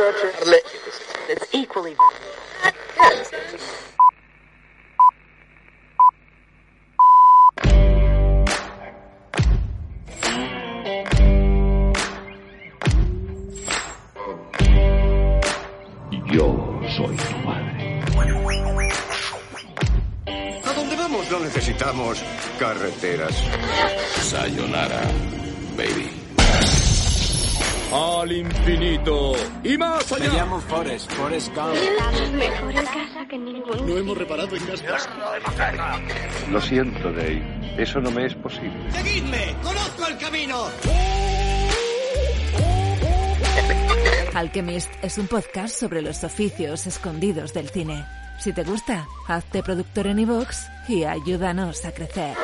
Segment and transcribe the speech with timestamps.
[0.00, 1.96] It's that's equally.
[28.20, 29.32] Al infinito
[29.62, 30.34] y más Me allá.
[30.38, 31.72] llamo Forrest, Forrest Gump.
[31.74, 36.00] Estamos mejor en casa que en ningún No hemos reparado en casa.
[36.50, 37.74] Lo siento, Dave.
[37.78, 38.90] Eso no me es posible.
[38.90, 39.54] ¡Seguidme!
[39.62, 40.64] ¡Conozco el camino!
[44.34, 48.04] Alchemist es un podcast sobre los oficios escondidos del cine.
[48.40, 52.34] Si te gusta, hazte productor en iVoox y ayúdanos a crecer.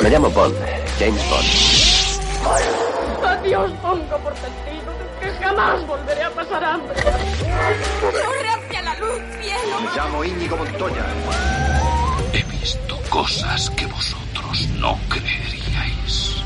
[0.00, 0.54] Me llamo Bond,
[1.00, 1.48] James Bond.
[3.26, 4.97] Adiós, pongo por que
[5.48, 6.94] jamás volveré a pasar hambre.
[8.00, 9.80] ¡Corre hacia la luz, cielo!
[9.80, 11.04] Me llamo Íñigo Montoya.
[12.32, 16.37] He visto cosas que vosotros no creeríais.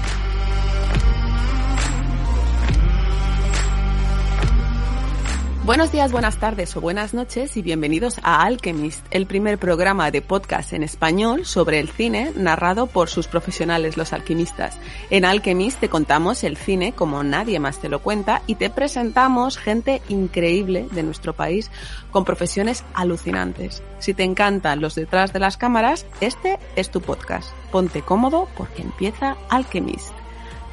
[5.64, 10.20] Buenos días, buenas tardes o buenas noches y bienvenidos a Alchemist, el primer programa de
[10.20, 14.76] podcast en español sobre el cine narrado por sus profesionales los alquimistas.
[15.08, 19.56] En Alchemist te contamos el cine como nadie más te lo cuenta y te presentamos
[19.56, 21.70] gente increíble de nuestro país
[22.10, 23.84] con profesiones alucinantes.
[24.00, 27.52] Si te encantan los detrás de las cámaras, este es tu podcast.
[27.70, 30.10] Ponte cómodo porque empieza Alchemist.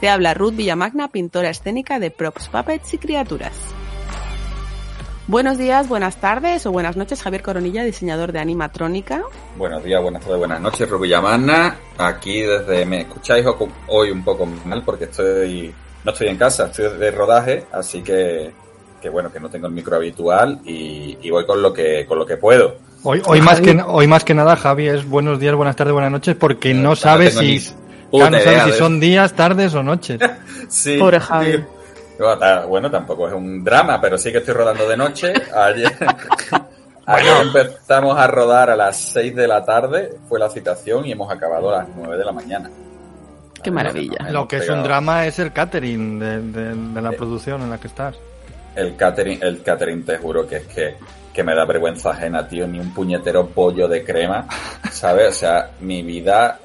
[0.02, 3.54] Te habla Ruth Villamagna, pintora escénica de props, puppets y criaturas.
[5.30, 9.22] Buenos días, buenas tardes o buenas noches, Javier Coronilla, diseñador de animatrónica.
[9.58, 11.21] Buenos días, buenas tardes, buenas noches, Rubilla
[11.99, 15.71] Aquí desde, me escucháis ho- hoy un poco mal porque estoy,
[16.03, 18.49] no estoy en casa, estoy de rodaje, así que,
[18.99, 22.17] que bueno, que no tengo el micro habitual y, y voy con lo que, con
[22.17, 22.77] lo que puedo.
[23.03, 26.11] Hoy, hoy, más que, hoy más que nada, Javi, es buenos días, buenas tardes, buenas
[26.11, 27.71] noches, porque no no sabes si,
[28.11, 30.20] no sabes si son días, tardes o noches.
[30.70, 30.98] Sí.
[30.99, 31.54] Pobre Javi.
[31.54, 31.64] sí.
[32.19, 35.33] Bueno, ta- Bueno, tampoco es un drama, pero sí que estoy rodando de noche.
[35.55, 35.91] Ayer,
[37.05, 41.31] ayer empezamos a rodar a las 6 de la tarde, fue la citación y hemos
[41.31, 42.69] acabado a las 9 de la mañana.
[43.63, 44.30] Qué maravilla.
[44.31, 47.77] Lo que es un drama es el catering de, de- de la producción en la
[47.77, 48.15] que estás.
[48.75, 50.95] El catering, el catering te juro que es que,
[51.33, 54.45] que me da vergüenza ajena, tío, ni un puñetero pollo de crema,
[54.91, 55.30] ¿sabes?
[55.30, 56.57] O sea, mi vida,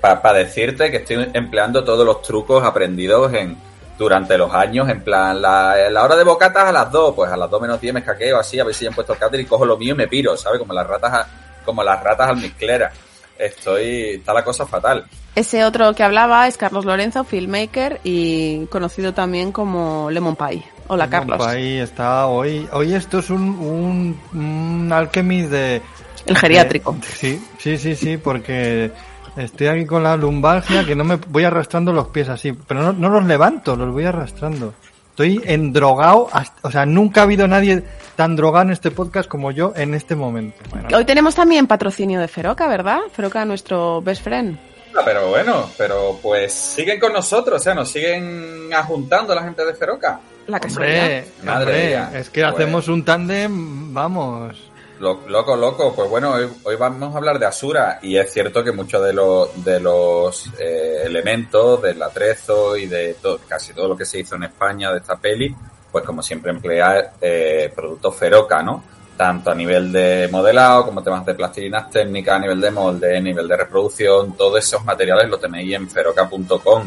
[0.00, 3.56] para decirte que estoy empleando todos los trucos aprendidos en
[4.02, 7.36] durante los años, en plan, la, la hora de bocatas a las 2, pues a
[7.36, 9.46] las 2 menos 10 me escaqueo así, a ver si ya han puesto el catering,
[9.46, 10.58] cojo lo mío y me piro, ¿sabes?
[10.58, 11.26] Como las ratas, a-
[11.64, 12.92] como las ratas almizcleras.
[13.38, 15.04] Estoy, está la cosa fatal.
[15.34, 20.62] Ese otro que hablaba es Carlos Lorenzo, filmmaker y conocido también como Lemon Pie.
[20.88, 21.44] Hola, Carlos.
[21.46, 22.68] Ahí está hoy.
[22.72, 25.80] Hoy esto es un, un, un de...
[26.26, 26.92] El geriátrico.
[26.92, 28.92] de- sí, sí, sí, sí, porque
[29.36, 32.92] estoy aquí con la lumbalgia que no me voy arrastrando los pies así, pero no,
[32.92, 34.74] no los levanto, los voy arrastrando.
[35.10, 37.82] Estoy endrogado, hasta- o sea, nunca ha habido nadie
[38.16, 40.56] tan drogado en este podcast como yo en este momento.
[40.70, 43.00] Bueno, Hoy tenemos también patrocinio de Feroca, ¿verdad?
[43.14, 44.58] Feroca, nuestro best friend.
[44.94, 49.64] Ah, Pero bueno, pero pues siguen con nosotros, o sea, nos siguen ajuntando la gente
[49.64, 50.20] de Feroca.
[50.46, 51.02] La casualidad.
[51.02, 52.10] hombre, Madre hombre, mía.
[52.14, 54.70] es que Pues- hacemos un tándem, vamos.
[55.02, 55.92] Lo- Loco, loco.
[55.96, 59.12] Pues bueno, hoy, hoy vamos a hablar de Asura y es cierto que muchos de
[59.12, 64.20] los de los eh, elementos del atrezo y de to- casi todo lo que se
[64.20, 65.52] hizo en España de esta peli,
[65.90, 68.84] pues como siempre emplea eh, productos Feroca, ¿no?
[69.16, 73.20] Tanto a nivel de modelado como temas de plastilinas técnicas, a nivel de molde, a
[73.20, 76.82] nivel de reproducción, todos esos materiales los tenéis en feroca.com.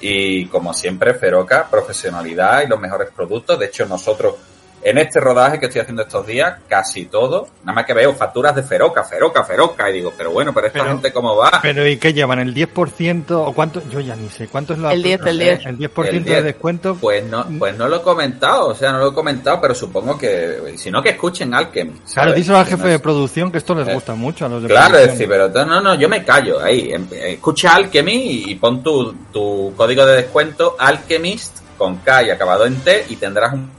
[0.00, 3.58] Y como siempre, Feroca, profesionalidad y los mejores productos.
[3.58, 4.34] De hecho, nosotros
[4.82, 8.54] en este rodaje que estoy haciendo estos días, casi todo, nada más que veo facturas
[8.54, 11.58] de Feroca, Feroca, Feroca, y digo, pero bueno, pero esta Pero- gente cómo va.
[11.60, 12.38] Pero ¿y qué llevan?
[12.38, 13.82] ¿El 10% o cuánto?
[13.90, 14.46] Yo ya ni sé.
[14.46, 15.66] ¿Cuánto es la El 10, el 10.
[15.66, 16.44] El 10% El de 10.
[16.44, 16.96] descuento.
[17.00, 20.16] Pues no, pues no lo he comentado, o sea, no lo he comentado, pero supongo
[20.16, 21.50] que, si no, que escuchen.
[21.50, 22.34] Claro, ¿sabes?
[22.36, 24.62] díselo al jefe no de es- producción que esto les Eh, gusta mucho a los
[24.62, 26.92] de Claro, es decir, pero no, no, no, yo me callo ahí.
[26.92, 32.66] Em- Escucha Alchemy y pon tu, tu código de descuento Alchemist con K y acabado
[32.66, 33.70] en T y tendrás un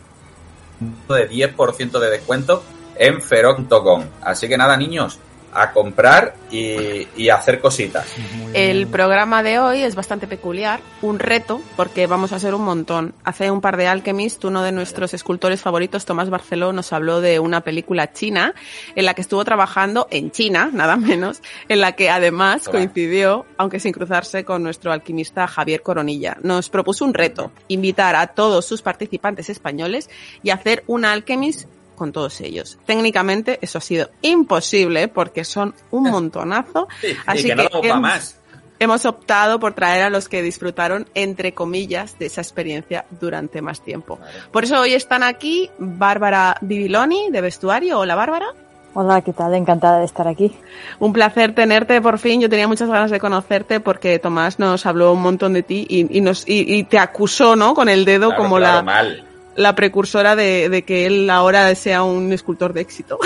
[0.80, 2.64] de 10% de descuento
[2.96, 4.04] en feroc.com.
[4.22, 5.20] Así que nada, niños,
[5.58, 8.06] a comprar y, y a hacer cositas.
[8.54, 13.14] El programa de hoy es bastante peculiar, un reto, porque vamos a hacer un montón.
[13.24, 17.40] Hace un par de Alchemist, uno de nuestros escultores favoritos, Tomás Barceló, nos habló de
[17.40, 18.54] una película china
[18.96, 23.80] en la que estuvo trabajando en China, nada menos, en la que además coincidió, aunque
[23.80, 26.38] sin cruzarse, con nuestro alquimista Javier Coronilla.
[26.42, 30.10] Nos propuso un reto, invitar a todos sus participantes españoles
[30.44, 32.78] y hacer un Alchemist con todos ellos.
[32.86, 36.88] Técnicamente eso ha sido imposible porque son un montonazo.
[37.02, 38.38] Sí, y Así que no hemos- más.
[38.80, 43.82] Hemos optado por traer a los que disfrutaron, entre comillas, de esa experiencia durante más
[43.82, 44.20] tiempo.
[44.52, 47.98] Por eso hoy están aquí Bárbara Bibiloni, de vestuario.
[47.98, 48.46] Hola, Bárbara.
[48.94, 49.56] Hola, ¿qué tal?
[49.56, 50.56] Encantada de estar aquí.
[51.00, 52.40] Un placer tenerte por fin.
[52.40, 56.16] Yo tenía muchas ganas de conocerte porque Tomás nos habló un montón de ti y,
[56.16, 57.74] y nos, y, y te acusó, ¿no?
[57.74, 59.27] Con el dedo Claro, como claro, la, mal.
[59.58, 63.20] La precursora de, de que él ahora sea un escultor de éxito.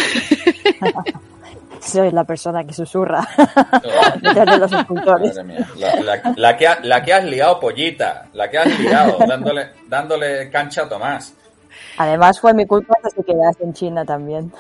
[1.80, 3.28] Soy la persona que susurra
[4.22, 5.36] detrás de los escultores.
[5.36, 5.68] Madre mía.
[5.78, 8.28] La, la- la que ha- la que has liado, pollita.
[8.33, 11.33] La que has liado, dándole, dándole cancha a Tomás.
[11.98, 14.51] Además fue mi culpa que se quedase en China también.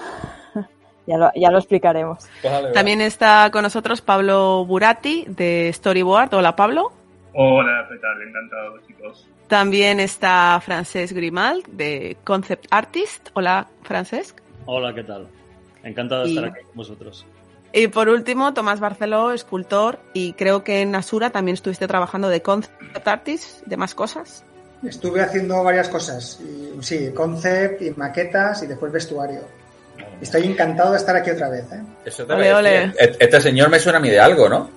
[1.05, 2.25] Ya lo, ya lo explicaremos.
[2.73, 6.33] También está con nosotros Pablo Burati, de Storyboard.
[6.33, 6.91] Hola, Pablo.
[7.33, 8.21] Hola, ¿qué tal?
[8.27, 9.27] Encantado, chicos.
[9.55, 13.31] También está Francesc Grimald, de Concept Artist.
[13.33, 14.37] Hola, Francesc.
[14.65, 15.27] Hola, ¿qué tal?
[15.83, 17.25] Encantado de Y- estar aquí con vosotros.
[17.73, 22.41] Y por último, Tomás Barceló, escultor, y creo que en Asura también estuviste trabajando de
[22.41, 24.45] Concept Artist, de más cosas.
[24.87, 26.39] Estuve haciendo varias cosas.
[26.39, 29.41] Y, sí, concept y maquetas y después vestuario.
[30.21, 31.63] Estoy encantado de estar aquí otra vez.
[31.71, 31.81] ¿eh?
[32.05, 32.93] Eso te Ole, ole.
[32.97, 34.69] Este señor me suena a mí de algo, ¿no?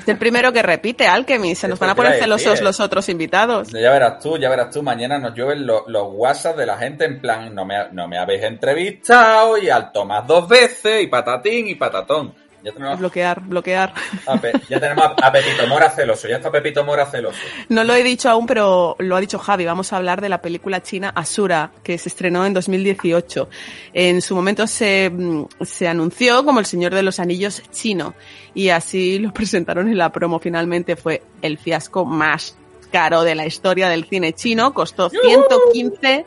[0.00, 1.54] Es el primero que repite, Alchemy.
[1.54, 2.62] Se nos Esto van a poner celosos eh.
[2.62, 3.68] los otros invitados.
[3.68, 4.82] Ya verás tú, ya verás tú.
[4.82, 8.18] Mañana nos llueven lo- los WhatsApp de la gente en plan, no me, no me
[8.18, 12.34] habéis entrevistado y al Tomás dos veces y patatín y patatón.
[12.64, 13.92] Ya tenemos, Bloquear, bloquear.
[14.40, 16.28] Pe- ya tenemos a, a Pepito Mora celoso.
[16.28, 17.36] Ya está Pepito Mora celoso.
[17.68, 19.64] No lo he dicho aún, pero lo ha dicho Javi.
[19.64, 23.48] Vamos a hablar de la película china Asura, que se estrenó en 2018.
[23.94, 28.14] En su momento se, mm, se anunció como El Señor de los Anillos chino.
[28.54, 30.38] Y así lo presentaron en la promo.
[30.38, 32.56] Finalmente fue el fiasco más
[32.92, 34.72] caro de la historia del cine chino.
[34.72, 36.26] Costó 115,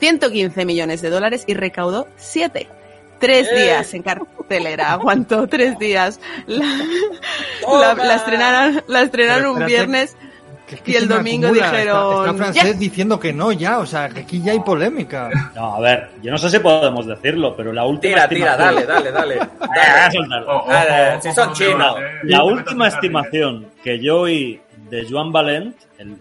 [0.00, 2.68] 115 millones de dólares y recaudó 7.
[3.18, 3.62] Tres ¡Eh!
[3.64, 6.20] días en cartelera, aguantó tres días.
[6.46, 6.64] La,
[7.68, 10.16] la- la estrenaron, la estrenaron un viernes
[10.66, 11.70] Que es que y el domingo acumula.
[11.70, 12.10] dijeron.
[12.12, 12.78] Está, está francés "Ya".
[12.78, 15.30] diciendo que no ya, o sea, que aquí ya hay polémica.
[15.54, 18.86] No, a ver, yo no sé si podemos decirlo, pero la última Tira, tira, estimación...
[18.88, 19.48] dale, dale, dale.
[19.60, 20.08] Ah.
[20.46, 21.96] Oh, oh, oh, si oh, son oh, chinos.
[22.00, 26.18] eh, La última estimación que yo oí de Joan Valent, el, el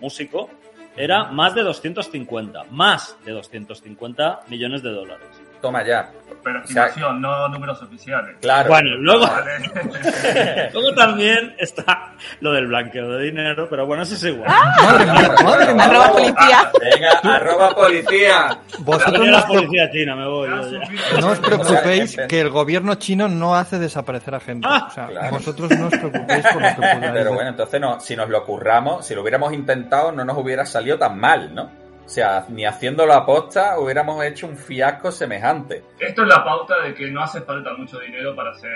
[0.00, 0.48] músico,
[0.96, 5.26] era más de 250, más de 250 millones de dólares.
[5.60, 6.10] Toma ya.
[6.44, 8.36] Pero O sea, estimación, no números oficiales.
[8.40, 8.68] Claro.
[8.68, 10.70] Bueno, luego, Vale.
[10.72, 14.48] luego también está lo del blanqueo de dinero, pero bueno, eso es igual.
[14.48, 15.84] Madre mía, madre mía.
[15.84, 16.70] Arroba policía.
[16.80, 18.58] Venga, arroba policía.
[18.78, 20.48] Vosotros no la os, preocu- policía china, me voy.
[20.48, 21.20] yo ya.
[21.20, 24.68] no os preocupéis que el gobierno chino no hace desaparecer a gente.
[24.68, 25.30] O sea, Claro.
[25.30, 27.08] vosotros no os preocupéis por lo que.
[27.12, 30.64] Pero bueno, entonces no, si nos lo curramos, si lo hubiéramos intentado, no nos hubiera
[30.64, 31.85] salido tan mal, ¿no?
[32.06, 35.82] O sea, ni haciéndolo a posta hubiéramos hecho un fiasco semejante.
[35.98, 38.70] Esto es la pauta de que no hace falta mucho dinero para hacer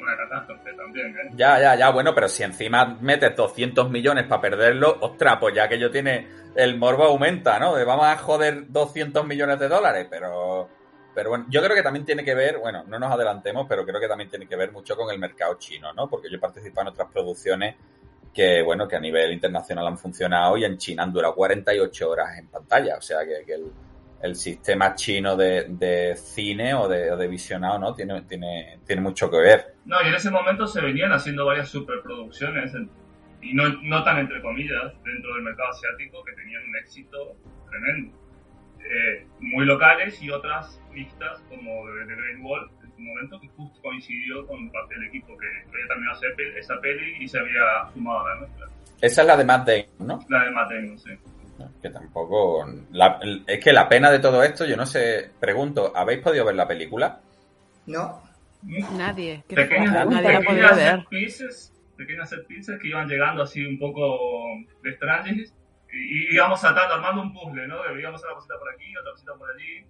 [0.00, 1.30] una catástrofe también, ¿eh?
[1.34, 5.68] Ya, ya, ya, bueno, pero si encima metes 200 millones para perderlo, ostras, pues ya
[5.68, 7.74] que yo tiene el morbo aumenta, ¿no?
[7.74, 10.66] De vamos a joder 200 millones de dólares, pero
[11.14, 14.00] pero bueno, yo creo que también tiene que ver, bueno, no nos adelantemos, pero creo
[14.00, 16.08] que también tiene que ver mucho con el mercado chino, ¿no?
[16.08, 17.76] Porque yo he participado en otras producciones
[18.32, 22.38] que, bueno, que a nivel internacional han funcionado y en China han durado 48 horas
[22.38, 23.54] en pantalla, o sea que,
[24.22, 27.94] el, sistema chino de, cine o de, visionado, ¿no?
[27.94, 29.74] Tiene, tiene, tiene mucho que ver.
[29.86, 32.72] No, y en ese momento se venían haciendo varias superproducciones,
[33.42, 37.36] y no, no tan entre comillas, dentro del mercado asiático, que tenían un éxito
[37.70, 38.20] tremendo.
[38.80, 44.46] Eh, muy locales y otras mixtas, como The Great Wall, su momento, que justo coincidió
[44.46, 48.26] con parte del equipo que había terminado esa pe- esa peli y se había sumado
[48.26, 48.66] a la nuestra.
[49.00, 50.26] Esa es la de Matt Damon, ¿no?
[50.28, 51.10] La de Mateo, sí.
[51.82, 52.66] Que tampoco...
[52.92, 56.54] la- es que la pena de todo esto, yo no sé, pregunto, ¿habéis podido ver
[56.54, 57.20] la película?
[57.86, 58.22] No.
[58.96, 59.42] Nadie.
[59.48, 60.04] ¿Qué Pequeños, fue?
[60.14, 61.00] Nadie la ha podido pequeñas ver.
[61.00, 64.18] set pieces, pequeñas set pieces que iban llegando así un poco
[64.82, 65.36] de extraños
[65.92, 65.96] y,
[66.32, 67.76] y íbamos saltando, armando un puzzle, ¿no?
[67.94, 69.84] Veíamos una cosita por aquí, otra cosita por allí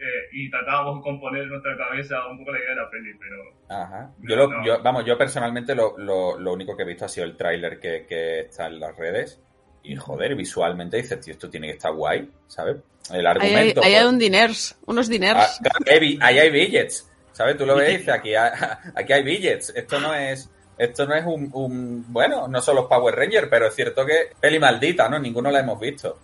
[0.00, 3.10] eh, y tratábamos de componer en nuestra cabeza un poco la idea de la peli,
[3.18, 3.36] pero
[3.68, 4.10] Ajá.
[4.20, 4.64] Yo, lo- No.
[4.64, 7.78] yo- vamos, yo personalmente lo, lo, lo único que he visto ha sido el tráiler
[7.78, 9.40] que, que está en las redes.
[9.82, 12.76] Y joder, visualmente dices, tío, esto tiene que estar guay, ¿sabes?
[13.10, 13.82] El Ahí hay, argumento.
[13.84, 15.60] ahí hay un diners, unos diners.
[15.64, 17.10] ah, ahí hay bi- ahí hay billets.
[17.32, 17.56] ¿Sabes?
[17.56, 18.50] Tú lo ves y dices, aquí hay,
[18.96, 19.70] aquí hay billets.
[19.76, 23.66] Esto no es esto no es un, un, bueno, no son los Power Rangers, pero
[23.66, 25.18] es cierto que peli maldita, ¿no?
[25.18, 26.20] Ninguno la hemos visto.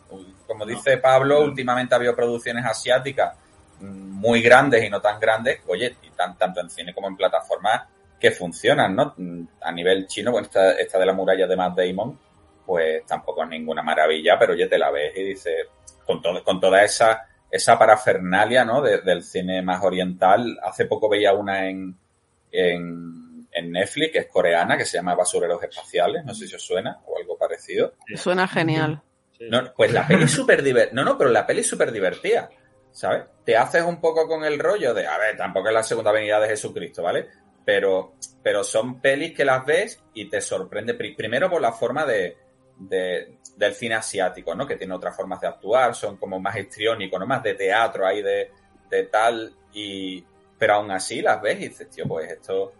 [0.47, 3.37] Como dice Pablo, últimamente ha habido producciones asiáticas
[3.81, 7.83] muy grandes y no tan grandes, oye, y tan, tanto en cine como en plataformas
[8.19, 9.14] que funcionan, ¿no?
[9.61, 12.19] A nivel chino, bueno, esta, esta de la muralla de Matt Damon,
[12.64, 15.66] pues tampoco es ninguna maravilla, pero oye, te la ves y dices,
[16.07, 18.81] con, todo, con toda esa, esa parafernalia, ¿no?
[18.81, 20.59] del cine más oriental.
[20.62, 21.97] Hace poco veía una en,
[22.50, 26.62] en, en, Netflix, que es coreana, que se llama Basureros Espaciales, no sé si os
[26.62, 27.95] suena, o algo parecido.
[28.16, 29.02] Suena genial.
[29.40, 30.95] No, pues la peli es súper divertida.
[30.95, 32.49] No, no, pero la peli es súper divertida.
[32.95, 33.25] ¿Sabes?
[33.45, 36.39] Te haces un poco con el rollo de, a ver, tampoco es la segunda venida
[36.39, 37.27] de Jesucristo, ¿vale?
[37.65, 40.95] Pero, pero son pelis que las ves y te sorprende.
[40.95, 42.37] Primero por la forma de,
[42.79, 44.65] de, del cine asiático, ¿no?
[44.65, 47.27] Que tiene otras formas de actuar, son como más histriónicos, ¿no?
[47.27, 48.53] Más de teatro ahí de,
[48.89, 49.53] de tal.
[49.73, 50.25] Y,
[50.57, 52.75] pero aún así las ves y dices, tío, pues esto,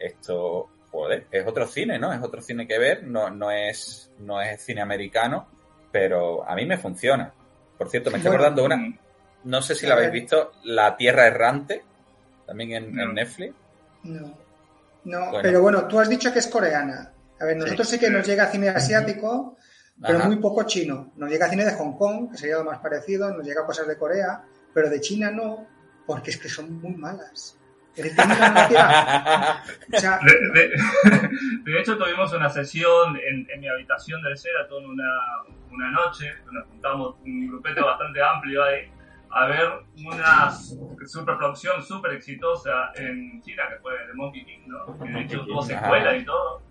[0.00, 2.12] esto, joder, es otro cine, ¿no?
[2.12, 5.46] Es otro cine que ver, no, no es, no es cine americano,
[5.92, 7.32] pero a mí me funciona.
[7.78, 8.98] Por cierto, me estoy acordando una,
[9.44, 11.82] no sé si la habéis visto, La Tierra Errante,
[12.46, 13.02] también en, no.
[13.02, 13.54] en Netflix.
[14.04, 14.38] No,
[15.04, 15.38] no bueno.
[15.42, 17.12] pero bueno, tú has dicho que es coreana.
[17.40, 19.56] A ver, nosotros sí, sí que nos llega cine asiático,
[20.00, 20.26] pero Ajá.
[20.26, 21.12] muy poco chino.
[21.16, 23.96] Nos llega cine de Hong Kong, que sería lo más parecido, nos llega cosas de
[23.96, 24.42] Corea,
[24.74, 25.66] pero de China no,
[26.06, 27.56] porque es que son muy malas.
[27.96, 28.02] o
[29.98, 30.70] sea, de, de,
[31.64, 35.10] de, hecho, tuvimos una sesión en, en mi habitación del Sheraton una,
[35.70, 38.90] una noche, nos juntamos un grupete bastante amplio ahí,
[39.32, 40.50] a ver una
[41.06, 44.98] superproducción súper exitosa en China, que fue The Monkey King, ¿no?
[44.98, 46.62] que de hecho tuvo secuela y todo.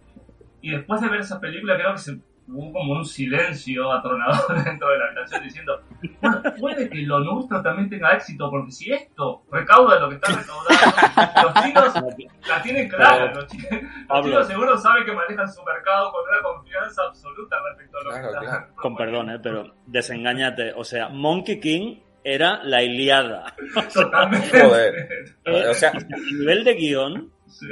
[0.61, 2.19] Y después de ver esa película, creo que se
[2.51, 5.81] hubo como un silencio atronador dentro de la habitación diciendo,
[6.21, 10.33] bueno, puede que lo nuestro también tenga éxito, porque si esto recauda lo que está
[10.33, 13.69] recaudando, los chinos la tienen clara, los chinos,
[14.09, 18.09] los chinos seguro saben que manejan su mercado con una confianza absoluta respecto a lo
[18.09, 18.67] claro, que claro.
[18.75, 23.55] Con perdón, eh, pero desengáñate, o sea, Monkey King era la Iliada.
[23.93, 24.61] Totalmente.
[24.61, 25.09] Joder.
[25.45, 27.67] Eh, o sea, a nivel de guion, sí.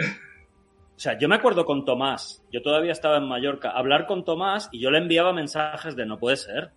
[0.97, 4.67] O sea, yo me acuerdo con Tomás, yo todavía estaba en Mallorca, hablar con Tomás
[4.71, 6.71] y yo le enviaba mensajes de no puede ser.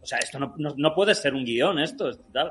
[0.00, 2.50] O sea, esto no, no, no puede ser un guion, esto es tal.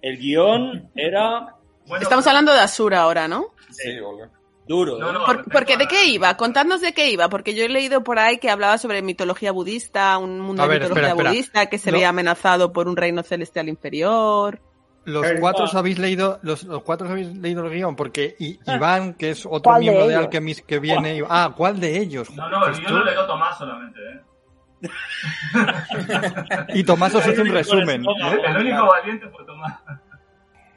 [0.00, 1.56] El guion era...
[1.88, 3.54] Bueno, Estamos hablando de Asura ahora, ¿no?
[3.70, 4.30] Sí, Olga.
[4.66, 4.98] Duro.
[4.98, 6.36] No, no, Por, porque ¿de qué iba?
[6.36, 10.16] Contadnos de qué iba, porque yo he leído por ahí que hablaba sobre mitología budista,
[10.18, 11.66] un mundo de mitología espera, budista espera.
[11.70, 11.96] que se no.
[11.96, 14.60] veía amenazado por un reino celestial inferior.
[15.04, 19.14] Los cuatro os habéis leído, los, los cuatro habéis leído el guion, porque I, Iván,
[19.14, 22.30] que es otro miembro de, de, Alchemist que viene, ah, ¿cuál de ellos?
[22.30, 24.22] No, no, yo lo leo Tomás solamente, ¿eh?
[26.74, 28.02] y Tomás os hizo un resumen.
[28.02, 28.12] ¿no?
[28.32, 29.74] El único valiente fue Tomás.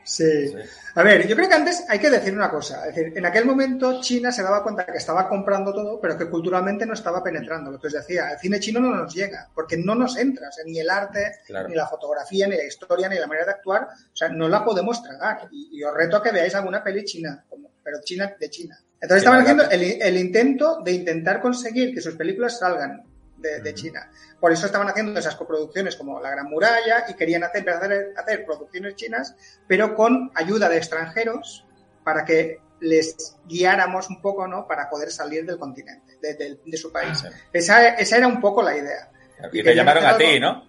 [0.08, 0.56] Sí.
[0.96, 2.88] A ver, yo creo que antes hay que decir una cosa.
[2.88, 6.30] Es decir, en aquel momento China se daba cuenta que estaba comprando todo, pero que
[6.30, 7.70] culturalmente no estaba penetrando.
[7.70, 10.48] Lo que os decía, el cine chino no nos llega, porque no nos entra.
[10.48, 11.68] O sea, ni el arte, claro.
[11.68, 13.84] ni la fotografía, ni la historia, ni la manera de actuar.
[13.84, 15.50] O sea, no la podemos tragar.
[15.52, 18.80] Y, y os reto a que veáis alguna peli china, como, pero china de China.
[19.00, 23.04] Entonces estaban haciendo el, el, intento de intentar conseguir que sus películas salgan
[23.38, 24.10] de, de, China.
[24.40, 28.46] Por eso estaban haciendo esas coproducciones como La Gran Muralla y querían hacer, hacer, hacer
[28.46, 29.36] producciones chinas,
[29.68, 31.66] pero con ayuda de extranjeros
[32.04, 34.68] para que les guiáramos un poco, ¿no?
[34.68, 37.24] Para poder salir del continente, de, de, de su país.
[37.26, 37.38] Ah, sí.
[37.54, 39.10] esa, esa, era un poco la idea.
[39.52, 40.68] Y, y te llamaron a ti, ¿no?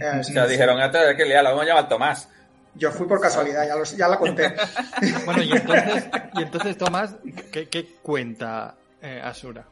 [0.00, 2.28] Eh, sí, te dijeron, a que le vamos a llamar Tomás.
[2.74, 4.54] Yo fui por casualidad, ya, lo, ya la conté.
[5.24, 7.14] bueno, y entonces, y entonces Tomás,
[7.50, 9.64] ¿qué, qué cuenta eh, Asura?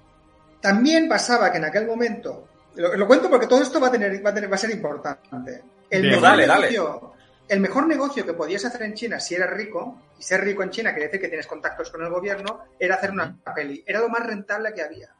[0.64, 4.24] También pasaba que en aquel momento, lo, lo, cuento porque todo esto va a, tener,
[4.24, 5.62] va a, tener, va a ser importante.
[5.90, 7.24] El Bien, mejor, dale, negocio, dale.
[7.50, 10.70] el mejor negocio que podías hacer en China si eras rico, y ser rico en
[10.70, 13.84] China quiere decir que tienes contactos con el gobierno, era hacer una peli.
[13.86, 15.14] Era lo más rentable que había.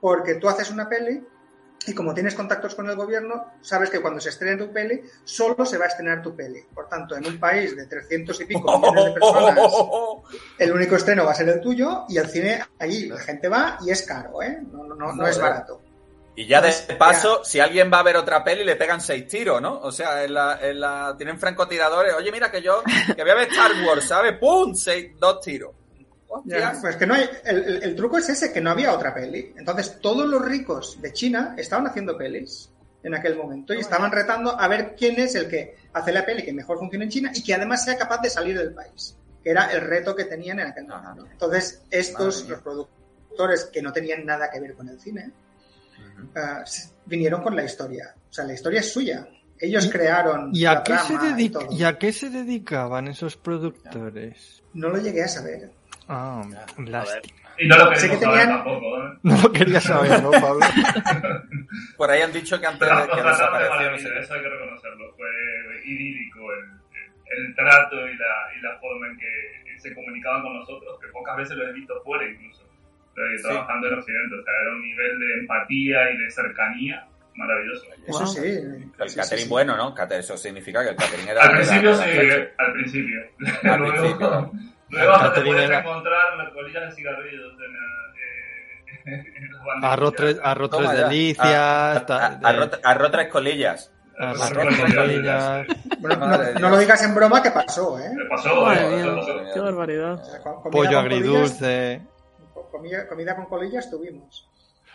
[0.00, 1.22] Porque tú haces una peli
[1.86, 5.64] y como tienes contactos con el gobierno, sabes que cuando se estrene tu peli, solo
[5.64, 6.60] se va a estrenar tu peli.
[6.74, 9.58] Por tanto, en un país de 300 y pico millones de personas,
[10.58, 13.78] el único estreno va a ser el tuyo y el cine, allí la gente va
[13.84, 14.58] y es caro, ¿eh?
[14.70, 15.82] No, no, no es barato.
[16.38, 19.60] Y ya de paso, si alguien va a ver otra peli, le pegan seis tiros,
[19.60, 19.80] ¿no?
[19.80, 22.14] O sea, en la, en la, tienen francotiradores.
[22.14, 24.38] Oye, mira que yo, que voy a ver Star Wars, ¿sabes?
[24.38, 24.72] ¡Pum!
[24.72, 25.72] Seis, dos tiros.
[26.80, 29.54] Pues que no hay, el, el, el, truco es ese, que no había otra peli.
[29.56, 32.70] Entonces, todos los ricos de China estaban haciendo pelis
[33.02, 36.42] en aquel momento y estaban retando a ver quién es el que hace la peli
[36.44, 39.50] que mejor funciona en China y que además sea capaz de salir del país, que
[39.50, 41.26] era el reto que tenían en aquel momento.
[41.30, 45.30] Entonces, estos, los productores que no tenían nada que ver con el cine,
[45.98, 46.62] uh -huh.
[46.62, 48.14] uh, vinieron con la historia.
[48.28, 49.26] O sea, la historia es suya.
[49.60, 51.72] Ellos crearon ¿Y a, la qué se trama y dedica- todo.
[51.72, 54.62] ¿Y a qué se dedicaban esos productores?
[54.74, 55.72] No lo llegué a saber.
[56.08, 56.42] Ah,
[56.78, 57.38] lástima.
[57.58, 59.10] Y no lo Sé queremos que saber tenían- tampoco, ¿eh?
[59.22, 60.60] No lo quería saber, ¿no, Pablo?
[61.96, 64.14] Por ahí han dicho que antes Pero de que trataron de desapareció, no maravilla, sé
[64.14, 64.20] qué.
[64.20, 65.14] eso hay que reconocerlo.
[65.16, 65.28] Fue
[65.84, 66.64] idílico el,
[67.38, 71.36] el- trato y la, y la forma en que se comunicaban con nosotros, que pocas
[71.36, 72.62] veces lo he visto fuera incluso,
[73.42, 74.34] trabajando en Occidente.
[74.36, 77.86] O sea, era un nivel de empatía y de cercanía maravilloso.
[78.06, 78.38] Eso sí.
[78.48, 79.48] El sí, catering sí, sí.
[79.48, 79.94] bueno, ¿no?
[80.10, 81.42] Eso significa que el catering era...
[81.42, 82.36] Al era- principio era sí, fecho.
[82.36, 83.20] eh, al principio.
[83.64, 84.52] Al principio.
[84.90, 87.52] Te Catherine puedes encontrar colillas de cigarrillos
[89.06, 89.84] en, eh, en.
[89.84, 91.46] Arroz tres, arroz tres delicias.
[91.46, 93.92] Ah, ta- ah, arroz, arroz tres colillas.
[94.18, 95.66] arroz tres delicias.
[96.00, 96.26] Bueno,
[96.60, 98.10] no, lo digas en broma que pasó, ¿eh?
[98.28, 99.54] Pasó, Madre eh, pasó.
[99.54, 100.14] qué barbaridad.
[100.14, 102.02] O sea, Pollo colillas- agridulce.
[102.70, 104.48] comida, comida con colillas tuvimos.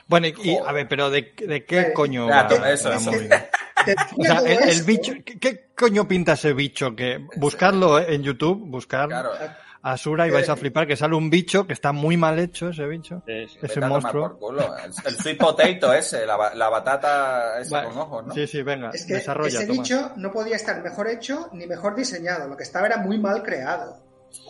[0.05, 2.95] Bueno, y, y, a ver, pero ¿de, de qué Eh, coño ya, va eso, la
[2.97, 3.11] eso.
[4.17, 6.93] O sea, el, el bicho, ¿qué, qué coño pinta ese bicho?
[6.95, 9.31] Que buscarlo en YouTube, buscar Claro.
[9.83, 12.87] Asura y vais a flipar que sale un bicho que está muy mal hecho ese
[12.87, 13.59] bicho, Sí, sí.
[13.61, 14.29] ese monstruo.
[14.29, 14.77] por culo.
[14.77, 17.89] El, el sweet potato ese, la, ba- la batata esa Vale.
[17.89, 18.33] con ojos, ¿no?
[18.33, 19.49] Sí, sí, venga, Es que desarrolla.
[19.59, 19.81] ese toma.
[19.81, 22.47] bicho no podía estar mejor hecho ni mejor diseñado.
[22.47, 24.01] Lo que estaba era muy mal creado.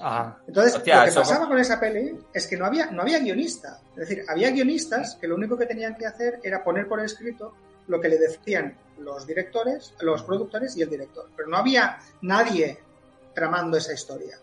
[0.01, 3.19] Ah, Entonces, Hostia, lo que pasaba con esa peli es que no había, no había
[3.19, 3.81] guionista.
[3.91, 7.53] Es decir, había guionistas que lo único que tenían que hacer era poner por escrito
[7.87, 11.29] lo que le decían los directores, los productores y el director.
[11.35, 12.77] Pero no había nadie
[13.33, 14.37] tramando esa historia.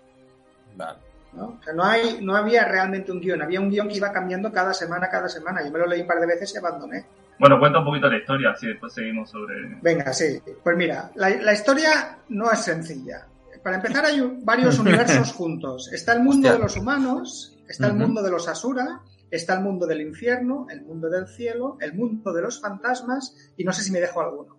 [0.80, 0.98] Vale.
[1.32, 1.58] ¿no?
[1.60, 3.40] O sea, no, hay, no había realmente un guion.
[3.42, 5.64] Había un guion que iba cambiando cada semana, cada semana.
[5.64, 7.04] Yo me lo leí un par de veces y abandoné.
[7.38, 9.54] Bueno, cuenta un poquito la historia, así después seguimos sobre...
[9.80, 10.42] Venga, sí.
[10.62, 13.26] Pues mira, la, la historia no es sencilla.
[13.62, 15.90] Para empezar, hay varios universos juntos.
[15.92, 16.52] Está el mundo Hostia.
[16.52, 18.00] de los humanos, está el Ujú.
[18.02, 22.32] mundo de los Asura, está el mundo del infierno, el mundo del cielo, el mundo
[22.32, 24.56] de los fantasmas y no sé si me dejo alguno.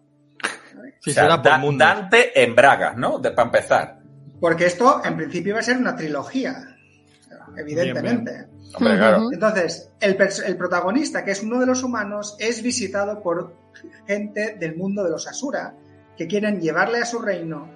[1.01, 1.77] sí, O sea, será por.
[1.77, 3.19] Dante en Bragas, ¿no?
[3.19, 4.00] De, para empezar.
[4.41, 6.75] Porque esto, en principio, va a ser una trilogía.
[7.55, 8.47] Evidentemente.
[8.75, 9.29] Hombre, claro.
[9.31, 13.53] Entonces, el, pers- el protagonista, que es uno de los humanos, es visitado por
[14.07, 15.73] gente del mundo de los Asura,
[16.17, 17.69] que quieren llevarle a su reino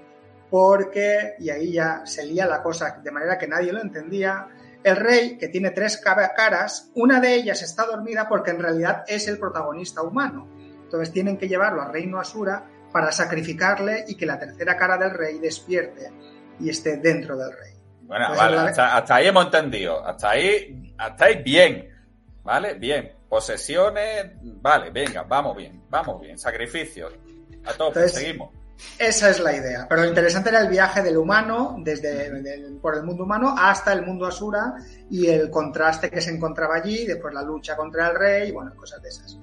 [0.49, 4.47] porque, y ahí ya se lía la cosa de manera que nadie lo entendía,
[4.83, 9.03] el rey, que tiene tres ca- caras, una de ellas está dormida porque en realidad
[9.07, 10.47] es el protagonista humano.
[10.83, 15.09] Entonces tienen que llevarlo al reino Asura para sacrificarle y que la tercera cara del
[15.11, 16.11] rey despierte
[16.59, 17.73] y esté dentro del rey.
[18.03, 20.05] Bueno, Pues vale, la- hasta, hasta ahí hemos entendido.
[20.05, 21.89] Hasta ahí, hasta ahí bien.
[22.43, 22.75] ¿Vale?
[22.75, 23.11] Bien.
[23.27, 24.27] Posesiones,
[24.61, 26.37] vale, venga, vamos bien, vamos bien.
[26.37, 27.11] Sacrificios.
[27.65, 28.51] A Entonces, seguimos.
[28.99, 29.87] Esa es la idea.
[29.89, 32.29] Pero lo interesante era el viaje del humano, desde
[32.81, 34.75] por el mundo humano hasta el mundo Asura
[35.09, 39.01] y el contraste que se encontraba allí, después la lucha contra el rey, bueno, cosas
[39.01, 39.37] de esas.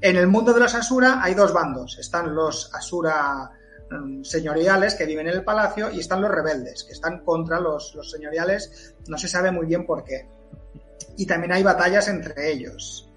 [0.00, 1.98] En el mundo de los Asura hay dos bandos.
[1.98, 3.50] Están los Asura
[3.90, 7.96] mm, señoriales que viven en el palacio y están los rebeldes que están contra los,
[8.10, 8.94] señoriales.
[9.08, 10.28] No se sabe muy bien por qué.
[11.16, 13.10] Y también hay batallas entre ellos.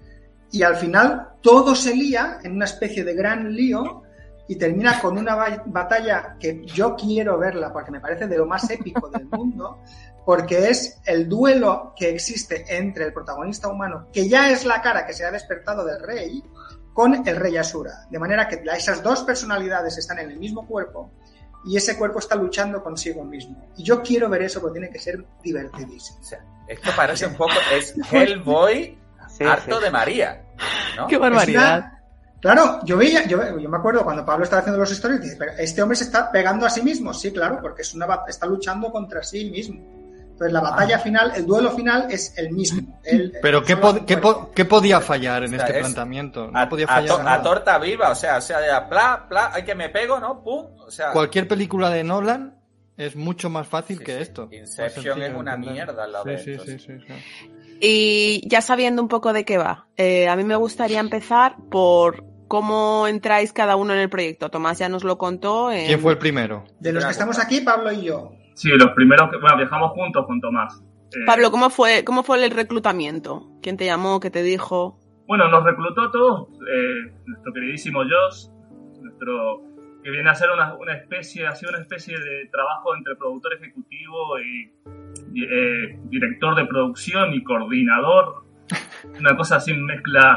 [0.52, 4.02] Y al final todo se lía en una especie de gran lío
[4.48, 8.46] y termina con una ba- batalla que yo quiero verla porque me parece de lo
[8.46, 9.78] más épico del mundo,
[10.26, 15.06] porque es el duelo que existe entre el protagonista humano, que ya es la cara
[15.06, 16.42] que se ha despertado del rey,
[16.92, 18.06] con el rey Asura.
[18.10, 21.10] De manera que esas dos personalidades están en el mismo cuerpo
[21.64, 23.68] y ese cuerpo está luchando consigo mismo.
[23.76, 26.18] Y yo quiero ver eso porque tiene que ser divertidísimo.
[26.20, 28.98] O sea, esto parece un poco, es Hellboy
[29.40, 30.42] harto de María.
[30.96, 31.06] ¿no?
[31.06, 31.78] Qué barbaridad.
[31.78, 31.96] una-
[32.40, 35.52] Claro, yo veía, yo, yo me acuerdo cuando Pablo estaba haciendo los stories, dije, pero
[35.58, 38.90] este hombre se está pegando a sí mismo, sí, claro, porque es una está luchando
[38.90, 39.99] contra sí mismo.
[40.40, 42.98] Entonces la batalla final, el duelo final es el mismo.
[43.42, 44.20] Pero ¿qué, solo pod- qué, muere.
[44.38, 46.50] po- qué podía fallar en O sea, este es planteamiento?
[46.50, 47.36] No A, podía a fallar to- nada.
[47.36, 50.42] a torta viva, o sea, o sea, ya, pla, pla, hay que me pego, ¿no?
[50.42, 50.66] Pum.
[50.78, 52.58] O sea, Cualquier película de Nolan
[52.96, 54.22] es mucho más fácil Sí, que sí.
[54.22, 54.48] esto.
[54.50, 56.86] Inception es una de mierda al lado sí, de sí, esto, sí, sí.
[56.86, 57.50] sí, sí.
[57.82, 62.24] Y ya sabiendo un poco de qué va, eh, a mí me gustaría empezar por
[62.48, 64.50] cómo entráis cada uno en el proyecto.
[64.50, 65.70] Tomás ya nos lo contó.
[65.70, 66.64] en- ¿Quién fue el primero?
[66.78, 68.32] De los que estamos aquí, Pablo y yo.
[68.60, 69.38] Sí, los primeros que...
[69.38, 70.84] Bueno, viajamos juntos con Tomás.
[71.14, 73.48] Eh, Pablo, ¿cómo fue, ¿cómo fue el reclutamiento?
[73.62, 74.20] ¿Quién te llamó?
[74.20, 74.98] ¿Qué te dijo?
[75.26, 78.50] Bueno, nos reclutó todos eh, nuestro queridísimo Josh,
[79.00, 79.62] nuestro
[80.04, 83.54] que viene a ser una, una especie, ha sido una especie de trabajo entre productor
[83.54, 84.70] ejecutivo y,
[85.32, 88.44] y, eh, director de producción y coordinador,
[89.18, 90.36] una cosa así mezcla.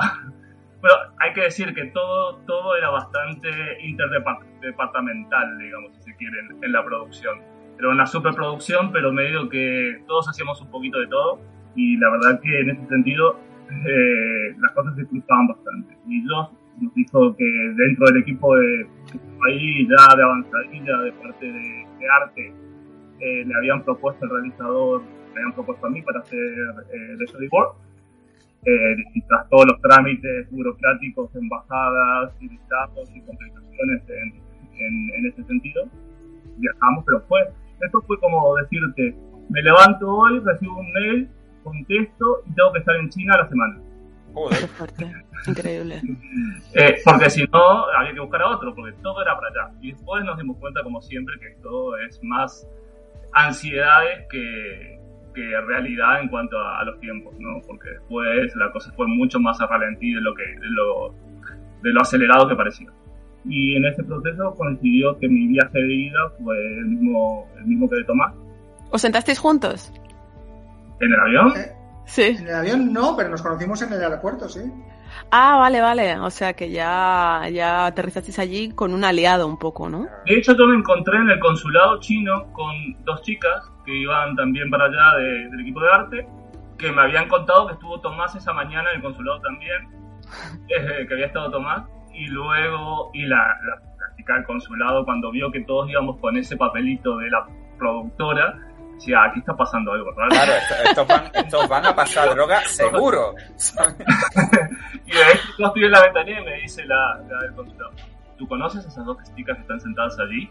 [0.80, 3.50] Bueno, hay que decir que todo, todo era bastante
[3.82, 7.53] interdepartamental, digamos, si se quiere, en, en la producción.
[7.80, 11.40] Era una superproducción, pero medio que todos hacíamos un poquito de todo
[11.76, 15.98] y la verdad que en ese sentido eh, las cosas se cruzaban bastante.
[16.08, 18.88] Y yo nos dijo que dentro del equipo de
[19.48, 22.54] ahí ya de avanzadilla de parte de, de arte
[23.20, 25.02] eh, le habían propuesto el realizador,
[25.34, 27.76] me habían propuesto a mí para hacer eh, de storyboard.
[28.66, 34.34] Y tras todos los trámites burocráticos, embajadas y visados y complicaciones en,
[34.80, 35.90] en, en ese sentido,
[36.58, 37.42] viajamos, pero fue,
[37.82, 39.16] esto fue como decirte,
[39.50, 41.30] me levanto hoy, recibo un mail,
[41.64, 43.80] contesto y tengo que estar en China a la semana.
[44.50, 45.12] Qué fuerte.
[45.48, 46.02] Increíble.
[46.76, 49.76] Eh, porque si no, había que buscar a otro, porque todo era para allá.
[49.80, 52.68] Y después nos dimos cuenta, como siempre, que todo es más
[53.34, 55.00] ansiedades que,
[55.36, 57.62] que realidad en cuanto a, a los tiempos, ¿no?
[57.68, 61.14] Porque después la cosa fue mucho más a ralentí de lo, que, de lo,
[61.84, 62.90] de lo acelerado que parecía.
[63.46, 67.90] Y en ese proceso coincidió que mi viaje de ida fue el mismo, el mismo
[67.90, 68.34] que de Tomás.
[68.90, 69.92] ¿Os sentasteis juntos?
[71.00, 71.54] ¿En el avión?
[72.06, 72.36] Sí.
[72.40, 74.62] En el avión no, pero nos conocimos en el aeropuerto, sí.
[75.32, 76.18] Ah, vale, vale.
[76.20, 80.08] O sea que ya, ya aterrizasteis allí con un aliado un poco, ¿no?
[80.26, 82.72] De hecho, yo me encontré en el consulado chino con
[83.04, 86.28] dos chicas que iban también para allá de- del equipo de arte,
[86.78, 89.88] que me habían contado que estuvo Tomás esa mañana en el consulado también,
[90.70, 95.32] eh, que había estado Tomás, y luego, y la, la, la chica del consulado, cuando
[95.32, 97.46] vio que todos íbamos con ese papelito de la
[97.78, 98.56] productora,
[98.96, 100.30] decía, aquí está pasando algo raro.
[100.30, 103.34] Claro, esto- estos van, estos van a pasar droga seguro.
[105.06, 107.92] Y de hecho, yo estoy en la ventanilla y me dice la, la del consulado,
[108.38, 110.50] ¿tú conoces a esas dos chicas que están sentadas allí?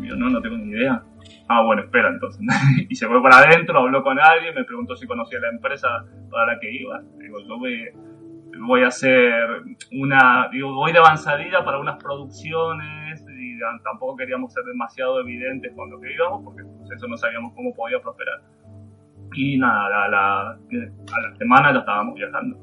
[0.00, 1.02] Y yo, no, no tengo ni idea.
[1.48, 2.40] Ah, bueno, espera entonces.
[2.88, 5.88] y se fue para adentro, habló con alguien, me preguntó si conocía la empresa
[6.30, 7.00] para la que iba.
[7.18, 7.88] Digo, yo voy,
[8.60, 9.32] voy a hacer
[9.92, 15.90] una, digo, voy de avanzadilla para unas producciones y tampoco queríamos ser demasiado evidentes con
[15.90, 18.40] lo que íbamos porque pues, eso no sabíamos cómo podía prosperar.
[19.34, 22.58] Y nada, la, la- a la semana ya estábamos viajando.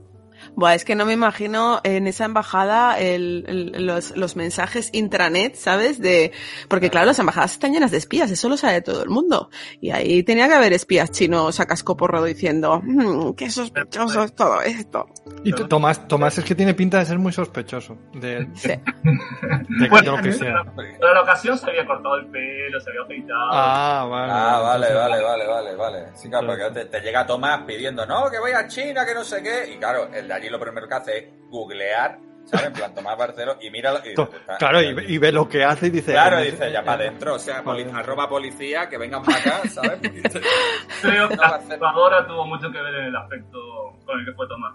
[0.56, 5.56] Buah, es que no me imagino en esa embajada el- el- los, los mensajes intranet,
[5.56, 6.00] ¿sabes?
[6.00, 6.32] De,
[6.68, 9.50] porque claro, las embajadas están llenas de espías, eso lo sabe todo el mundo.
[9.82, 14.62] Y ahí tenía que haber espías chinos a cascoporro diciendo, "Mm, qué sospechoso es todo
[14.62, 15.08] esto.
[15.44, 17.98] Y Tomás, Tomás es que tiene pinta de ser muy sospechoso.
[18.14, 18.70] De, Sí.
[18.70, 20.64] de Bueno, lo que sea.
[20.76, 23.50] Pero la ocasión se había cortado el pelo, se había afeitado.
[23.52, 24.32] Ah, vale.
[24.34, 26.06] Ah, vale, entonces- vale, vale, vale, vale.
[26.16, 29.24] Sí, claro, porque te, te llega Tomás pidiendo, no, que voy a China, que no
[29.24, 29.74] sé qué.
[29.74, 32.68] Y claro, el de allí lo primero que hace es googlear, ¿sabes?
[32.68, 33.94] En plan, Tomás Barceló, y mira.
[34.06, 34.14] Y,
[34.60, 36.12] Claro, y, ve- y ve lo que hace y dice.
[36.12, 39.68] Claro, "Eh, dice, ya para adentro, o sea, poli- arroba policía, que vengan para acá,
[39.70, 40.00] ¿sabes?
[41.02, 43.58] Creo que la tuvo mucho que ver en el aspecto
[44.06, 44.74] con el que fue Tomás.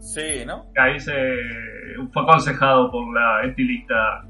[0.00, 0.66] Sí, ¿no?
[0.74, 1.14] Que ahí se
[2.12, 4.24] fue aconsejado por la estilista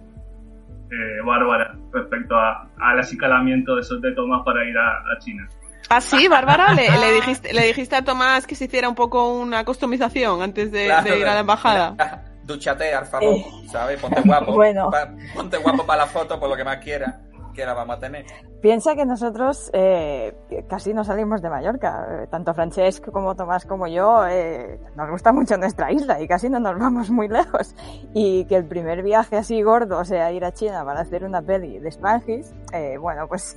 [0.90, 5.46] eh, Bárbara respecto a- al acicalamiento de, esos de Tomás para ir a, a China.
[5.90, 9.32] Ah, sí, Bárbara, le, le dijiste, le dijiste a Tomás que se hiciera un poco
[9.32, 12.24] una customización antes de, Claro, de ir a la embajada.
[12.44, 13.36] Dúchate, al favor,
[13.70, 14.00] ¿sabes?
[14.00, 14.52] Ponte guapo.
[14.54, 14.90] bueno.
[14.90, 17.14] Pa- ponte guapo para la foto, por lo que más quieras,
[17.54, 18.24] que la vamos a tener.
[18.62, 20.34] Piensa que nosotros eh,
[20.68, 22.06] casi no salimos de Mallorca.
[22.22, 26.48] Eh, Tanto Francesc como Tomás como yo eh, nos gusta mucho nuestra isla y casi
[26.48, 27.74] no nos vamos muy lejos.
[28.14, 31.78] Y que el primer viaje así gordo sea ir a China para hacer una peli
[31.78, 33.56] de Spangis, eh, bueno, pues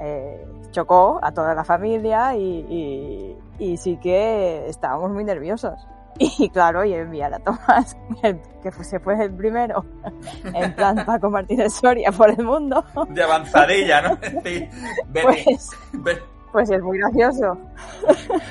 [0.00, 0.44] eh,
[0.82, 5.74] chocó a toda la familia y, y- y sí que estábamos muy nerviosos.
[6.20, 7.96] Y claro, y enviar a Tomás,
[8.62, 9.84] que se fue el primero,
[10.52, 12.84] en plan Paco Martínez Soria por el mundo.
[13.10, 14.18] De avanzadilla, ¿no?
[14.44, 14.68] Sí,
[15.08, 16.18] ve, Pues, ve-
[16.50, 17.56] pues es muy gracioso.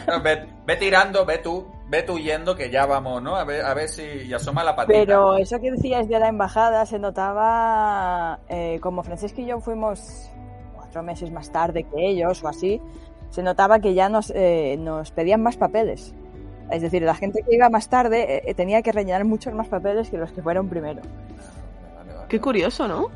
[0.08, 3.36] no, ve- ve tirando, ve tú, ve tú yendo, que ya vamos, ¿no?
[3.36, 5.00] A ver, a ver si asoma la patita.
[5.00, 10.32] Pero eso que decías de la embajada se notaba, eh, como Francesco y yo fuimos
[10.98, 12.82] cuatro meses más tarde que ellos o así,
[13.30, 16.14] se notaba que ya nos, eh, nos pedían más papeles.
[16.72, 20.10] Es decir, la gente que iba más tarde eh, tenía que rellenar muchos más papeles
[20.10, 21.02] que los que fueron primero.
[22.28, 23.10] Qué curioso, ¿no?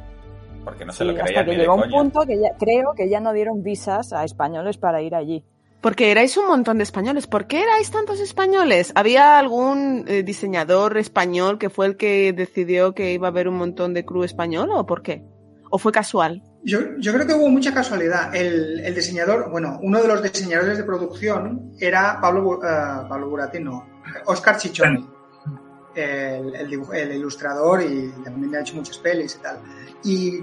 [0.64, 1.92] Porque no se Sí, lo creían hasta que ni de llegó un coña.
[1.92, 5.44] punto que ya, creo que ya no dieron visas a españoles para ir allí.
[5.82, 7.26] Porque erais un montón de españoles.
[7.26, 8.92] ¿Por qué erais tantos españoles?
[8.96, 13.58] ¿Había algún eh, diseñador español que fue el que decidió que iba a haber un
[13.58, 15.24] montón de crew español o por qué?
[15.72, 16.44] ¿O fue casual?
[16.64, 18.36] Yo, yo creo que hubo mucha casualidad.
[18.36, 23.88] El, el diseñador, bueno, uno de los diseñadores de producción era Pablo, eh, Pablo Buratino,
[24.26, 25.10] Oscar Chichoni,
[25.96, 29.58] el, el el ilustrador y también ha hecho muchas pelis y tal.
[30.04, 30.40] Y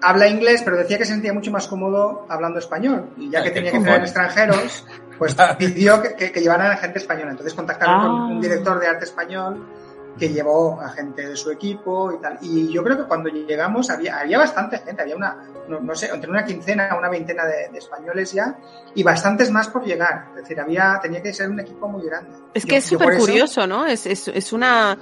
[0.00, 3.10] habla inglés, pero decía que se sentía mucho más cómodo hablando español.
[3.16, 4.86] Y ya que tenía que traer extranjeros,
[5.18, 7.32] pues pidió que, que- que llevaran a gente española.
[7.32, 8.02] Entonces contactaron Ah.
[8.02, 9.66] con un director de arte español
[10.18, 12.38] que llevó a gente de su equipo y tal.
[12.42, 15.36] Y yo creo que cuando llegamos había, había bastante gente, había una,
[15.68, 18.58] no, no sé, entre una quincena, una veintena de, de, españoles ya
[18.94, 20.28] y bastantes más por llegar.
[20.30, 22.30] Es decir, había, tenía que ser un equipo muy grande.
[22.54, 23.86] Es que yo, es súper curioso, ¿no?
[23.86, 24.98] Es, es, es una...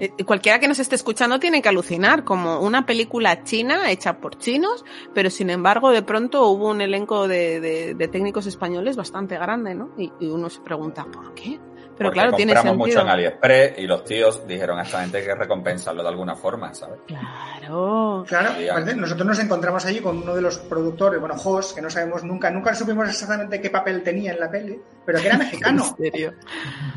[0.00, 4.38] Eh, cualquiera que nos esté escuchando tiene que alucinar, como una película china hecha por
[4.38, 9.36] chinos, pero sin embargo de pronto hubo un elenco de, de, de técnicos españoles bastante
[9.36, 9.90] grande, ¿no?
[9.96, 11.58] Y, y uno se pregunta, ¿por qué?
[11.98, 13.00] Pero Porque claro, tiene compramos sentido.
[13.00, 16.72] mucho en AliExpress y los tíos dijeron a esta gente que recompensarlo de alguna forma,
[16.72, 17.00] ¿sabes?
[17.08, 18.24] Claro.
[18.28, 21.90] Claro, pues, nosotros nos encontramos allí con uno de los productores, bueno, Jos, que no
[21.90, 25.84] sabemos nunca, nunca supimos exactamente qué papel tenía en la peli, pero que era mexicano.
[25.84, 26.34] ¿En serio?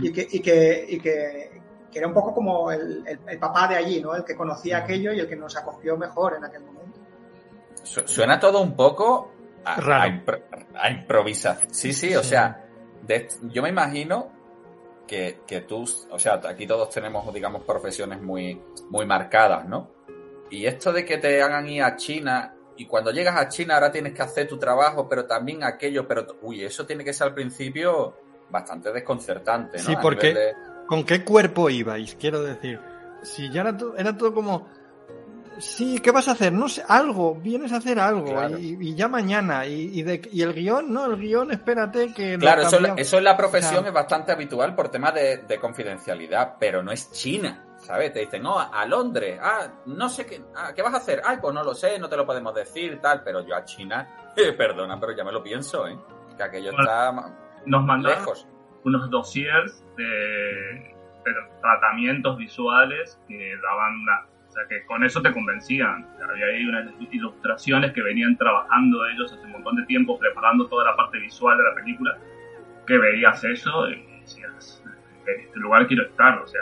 [0.04, 1.62] Y que, y que, y que,
[1.92, 4.16] que era un poco como el, el, el, papá de allí, ¿no?
[4.16, 7.00] El que conocía aquello y el que nos acogió mejor en aquel momento.
[7.84, 9.32] Suena todo un poco
[9.66, 10.04] a, Raro.
[10.04, 10.40] a, impro
[10.76, 11.74] a improvisación.
[11.74, 12.66] Sí, sí, o sea,
[13.02, 14.41] de, yo me imagino
[15.12, 19.92] que, que, tú, o sea, aquí todos tenemos, digamos, profesiones muy, muy marcadas, ¿no?
[20.50, 23.92] Y esto de que te hagan ir a China y cuando llegas a China ahora
[23.92, 27.34] tienes que hacer tu trabajo, pero también aquello, pero, uy, eso tiene que ser al
[27.34, 28.16] principio
[28.50, 29.84] bastante desconcertante, ¿no?
[29.84, 30.54] Sí, porque de...
[30.88, 32.16] ¿con qué cuerpo ibais?
[32.16, 32.80] Quiero decir,
[33.22, 34.70] si ya era todo, era todo como,
[35.62, 36.52] sí, ¿qué vas a hacer?
[36.52, 38.58] No sé, algo, vienes a hacer algo claro.
[38.58, 39.66] y, y, ya mañana.
[39.66, 42.38] Y, y, de, y, el guion, no, el guion, espérate que...
[42.38, 45.60] Claro, eso, eso, en la profesión o sea, es bastante habitual por temas de, de,
[45.60, 48.12] confidencialidad, pero no es China, ¿sabes?
[48.12, 51.22] Te dicen, no, a Londres, ah, no sé qué, ah, ¿qué vas a hacer?
[51.24, 54.34] Ay, pues no lo sé, no te lo podemos decir, tal, pero yo a China,
[54.36, 55.98] eh, perdona, pero ya me lo pienso, ¿eh?
[56.36, 57.12] Que aquello bueno, está
[57.66, 58.48] nos mandaron lejos.
[58.84, 65.32] unos dossiers de, de tratamientos visuales que daban una o sea, que con eso te
[65.32, 66.06] convencían.
[66.30, 70.84] Había ahí unas ilustraciones que venían trabajando ellos hace un montón de tiempo, preparando toda
[70.84, 72.18] la parte visual de la película,
[72.86, 74.84] que veías eso y decías,
[75.26, 76.62] en este lugar quiero estar, o sea...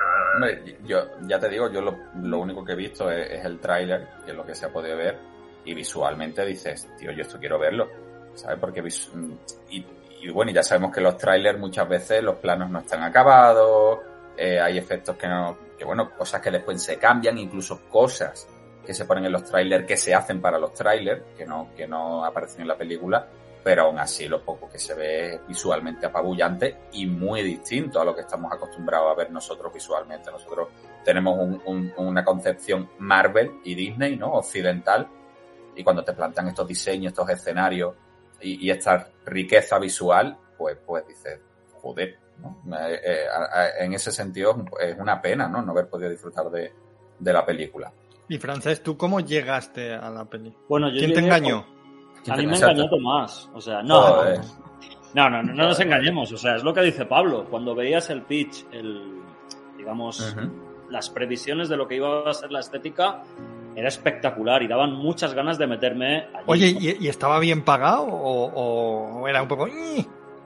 [0.85, 4.07] Yo, ya te digo, yo lo, lo único que he visto es, es el tráiler,
[4.23, 5.17] que es lo que se ha podido ver,
[5.65, 7.89] y visualmente dices, tío, yo esto quiero verlo,
[8.35, 8.59] ¿sabes?
[8.59, 8.83] Porque
[9.71, 9.85] y,
[10.21, 13.97] y bueno, ya sabemos que los trailers muchas veces los planos no están acabados,
[14.37, 18.47] eh, hay efectos que no, que bueno, cosas que después se cambian, incluso cosas
[18.85, 21.87] que se ponen en los trailers que se hacen para los trailers, que no, que
[21.87, 23.25] no aparecen en la película,
[23.63, 28.05] pero aún así lo poco que se ve es visualmente apabullante y muy distinto a
[28.05, 30.29] lo que estamos acostumbrados a ver nosotros visualmente.
[30.31, 30.67] Nosotros
[31.03, 34.33] tenemos un, un, una concepción Marvel y Disney, ¿no?
[34.33, 35.07] Occidental,
[35.75, 37.95] y cuando te plantean estos diseños, estos escenarios
[38.41, 41.39] y, y esta riqueza visual, pues, pues dices,
[41.81, 42.77] joder, ¿no?
[42.77, 43.25] Eh, eh,
[43.79, 45.61] en ese sentido es una pena ¿no?
[45.61, 46.71] no haber podido disfrutar de,
[47.19, 47.91] de, la película.
[48.27, 50.55] Y Francés, ¿tú cómo llegaste a la peli?
[50.67, 51.65] Bueno, yo ¿Quién te engañó?
[52.27, 53.49] A mí me engañó Tomás.
[53.53, 54.23] O sea, no,
[55.13, 56.31] no, no, no, no, nos engañemos.
[56.31, 57.45] O sea, es lo que dice Pablo.
[57.49, 59.21] Cuando veías el pitch, el,
[59.77, 60.89] digamos, uh -huh.
[60.89, 63.23] las previsiones de lo que iba a ser la estética,
[63.75, 66.43] era espectacular y daban muchas ganas de meterme allí.
[66.45, 69.67] Oye, ¿y, ¿y estaba bien pagado o, o era un poco...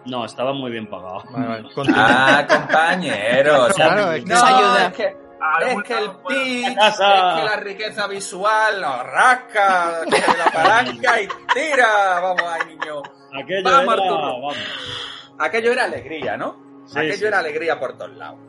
[0.06, 1.24] No, estaba muy bien pagado.
[1.32, 1.70] Vale, vale.
[1.96, 3.68] Ah, compañero.
[3.76, 4.88] claro, es que no, ayuda.
[4.88, 10.52] Es que, es que el pitch, es que la riqueza visual nos rasca, coge la
[10.52, 12.20] palanca y tira.
[12.22, 13.02] Vamos ahí, niño.
[13.34, 14.58] Aquello vamos, era, vamos.
[15.40, 16.84] Aquello era alegría, ¿no?
[16.86, 17.26] Sí, Aquello sí.
[17.26, 18.40] era alegría por todos lados.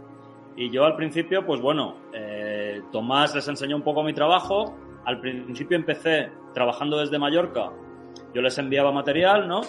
[0.57, 4.77] Y yo al principio, pues bueno, eh, Tomás les enseñó un poco mi trabajo.
[5.05, 7.71] Al principio empecé trabajando desde Mallorca.
[8.33, 9.63] Yo les enviaba material, ¿no?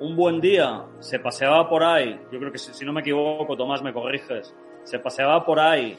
[0.00, 3.82] Un buen día se paseaba por ahí, yo creo que si, no me equivoco, Tomás,
[3.82, 4.54] me corriges,
[4.84, 5.96] se paseaba por ahí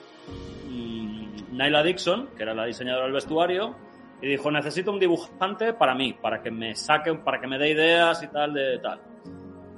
[0.68, 3.76] mmm, Naila Dixon, que era la diseñadora del vestuario,
[4.22, 7.70] y dijo, necesito un dibujante para mí, para que me saque, para que me dé
[7.70, 9.00] ideas y tal, de tal.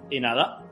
[0.10, 0.64] Y nada,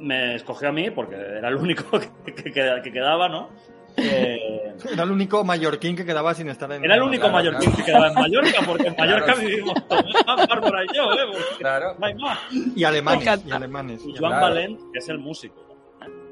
[0.00, 3.50] me escogió a mí porque era el único que quedaba, ¿no?
[3.98, 7.70] Eh, era el único mallorquín que quedaba sin estar en Era el único claro, mallorquín
[7.70, 7.76] claro.
[7.76, 9.40] que quedaba en Mallorca, porque en Mallorca claro.
[9.40, 11.26] vivimos todos, Bárbara y yo, ¿eh?
[11.32, 11.96] Porque claro.
[11.98, 12.38] no hay más.
[12.52, 14.06] Y alemanes, y alemanes.
[14.06, 15.66] Y Joan Valent, que es el músico.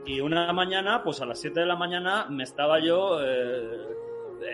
[0.07, 3.87] Y una mañana, pues a las 7 de la mañana, me estaba yo eh,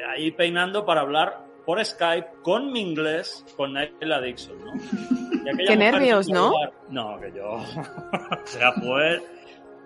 [0.08, 4.72] ahí peinando para hablar por Skype con mi inglés con Naila Dixon, ¿no?
[5.66, 6.50] Qué nervios, ¿no?
[6.50, 6.72] Lugar.
[6.88, 7.50] No, que yo.
[7.52, 9.22] o sea, pues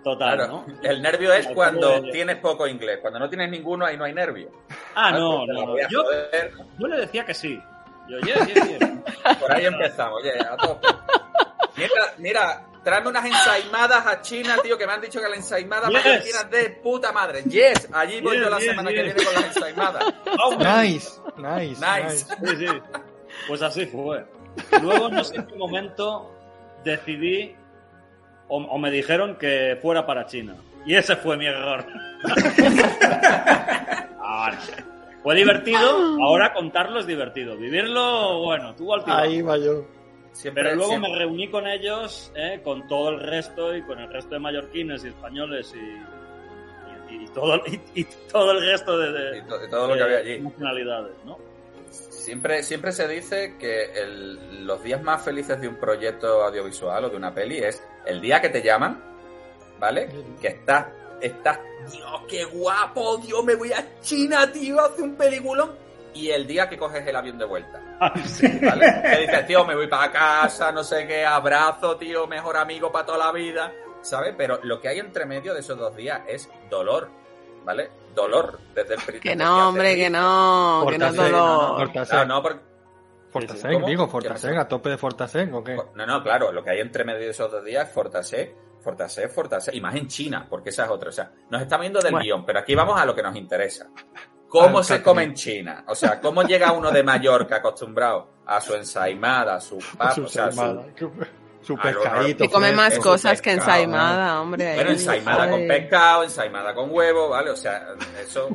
[0.03, 0.65] Total, claro.
[0.67, 0.79] ¿no?
[0.83, 2.99] El nervio es cuando tienes poco inglés.
[3.01, 4.51] Cuando no tienes ninguno, ahí no hay nervio.
[4.95, 5.53] Ah, no, no.
[5.53, 5.77] no.
[5.89, 6.03] Yo,
[6.77, 7.61] yo, le decía que sí.
[8.07, 9.37] Yo, yeah, yeah, yeah.
[9.39, 10.87] Por ahí empezamos, yeah, a tope.
[11.75, 15.89] Mira, mira, tráeme unas ensaimadas a China, tío, que me han dicho que las ensaimadas
[15.89, 16.03] yes.
[16.03, 17.43] mallorquinas de puta madre.
[17.43, 20.05] Yes, allí voy yes, yo la yes, semana que viene con las ensaimadas.
[20.39, 22.25] Oh, nice, nice, nice.
[22.45, 22.81] Sí, sí.
[23.47, 24.25] Pues así fue.
[24.81, 26.33] Luego, no sé en qué momento,
[26.83, 27.55] decidí
[28.47, 30.55] o, o, me dijeron que fuera para China.
[30.85, 31.85] Y ese fue mi error.
[34.19, 34.57] Bueno,
[35.23, 35.89] fue divertido,
[36.23, 37.57] ahora contarlo es divertido.
[37.57, 39.21] Vivirlo, bueno, tuvo altibajo.
[39.23, 39.85] Ahí va yo.
[40.31, 43.99] Siempre- Pero luego siempre- me reuní con ellos, eh, con todo el resto y con
[43.99, 48.97] el resto de mallorquines y españoles y, y, y todo, y, y todo el resto
[48.97, 50.39] de, de- y to- y todo lo que había allí.
[50.39, 51.37] nacionalidades, ¿no?
[51.89, 57.09] Siempre, siempre se dice que el- los días más felices de un proyecto audiovisual o
[57.09, 59.03] de una peli es el día que te llaman,
[59.79, 60.09] ¿vale?
[60.41, 60.87] Que estás,
[61.21, 61.59] estás,
[61.91, 65.71] Dios, qué guapo, Dios, me voy a China, tío, hace un peliculón.
[66.13, 67.79] Y el día que coges el avión de vuelta.
[67.99, 69.01] ¿Vale?
[69.03, 73.05] Que dices, tío, me voy para casa, no sé qué, abrazo, tío, mejor amigo para
[73.05, 74.33] toda la vida, ¿sabes?
[74.35, 77.09] Pero lo que hay entre medio de esos dos días es dolor,
[77.63, 77.91] ¿vale?
[78.15, 79.31] Dolor desde el principio.
[79.31, 81.77] Que no, hombre, que no, que no es dolor.
[81.77, 82.09] Fortasec.
[82.09, 82.76] Claro, no, porque-
[83.29, 83.87] Fortasec, ¿Cómo?
[83.87, 85.75] digo, ¿Qué Fortasec, a tope de Fortasec, ¿o qué?
[85.95, 89.29] No, no, claro, lo que hay entre medio de esos dos días es Fortasec, Fortasec,
[89.29, 91.09] Fortasec, y más en China, porque esa es otra.
[91.09, 92.23] O sea, nos está viendo del Bueno.
[92.23, 93.89] guion, pero aquí vamos a lo que nos interesa.
[94.47, 95.83] ¿Cómo Al se come en China?
[95.87, 100.23] O sea, ¿cómo llega uno de Mallorca acostumbrado a su ensaimada, a su pap, Su
[100.23, 101.11] o sea, su,
[101.67, 102.43] Su a lo pescadito.
[102.45, 103.09] Que come más fresco.
[103.09, 104.75] cosas que ensaimada, hombre.
[104.75, 107.51] Bueno, ensaimada con pescado, ensaimada con huevo, ¿vale?
[107.51, 107.89] O sea,
[108.21, 108.47] eso,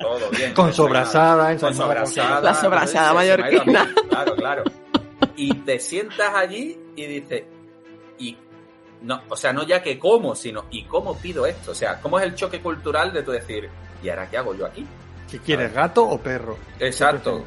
[0.00, 0.54] todo bien.
[0.54, 2.40] Con sobrasada, Con ensaimada con sobrasada.
[2.40, 3.94] La sobrasada mallorquina.
[4.08, 4.64] Claro, claro.
[5.36, 7.42] Y te sientas allí y dices,
[8.18, 8.38] y
[9.02, 11.72] no, o sea, no ya que como, sino y cómo pido esto.
[11.72, 13.68] O sea, cómo es el choque cultural de tú decir,
[14.02, 14.86] ¿y ahora qué hago yo aquí?
[15.26, 16.56] Si quieres gato o perro.
[16.80, 17.44] Exacto.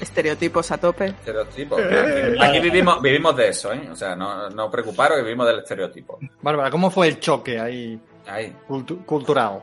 [0.00, 1.14] Estereotipos a tope.
[1.76, 3.88] Aquí, aquí vivimos, vivimos de eso, ¿eh?
[3.90, 6.18] O sea, no, no preocuparos que vivimos del estereotipo.
[6.42, 8.54] Bárbara, ¿cómo fue el choque ahí Ahí.
[8.68, 9.62] cultu- cultural?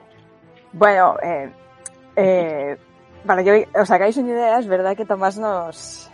[0.73, 1.49] Bueno, eh,
[2.15, 2.77] eh,
[3.25, 6.09] para que os hagáis una idea, es verdad que Tomás nos...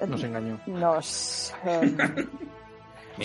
[0.00, 0.58] eh, Nos engañó.
[0.66, 1.96] nos eh,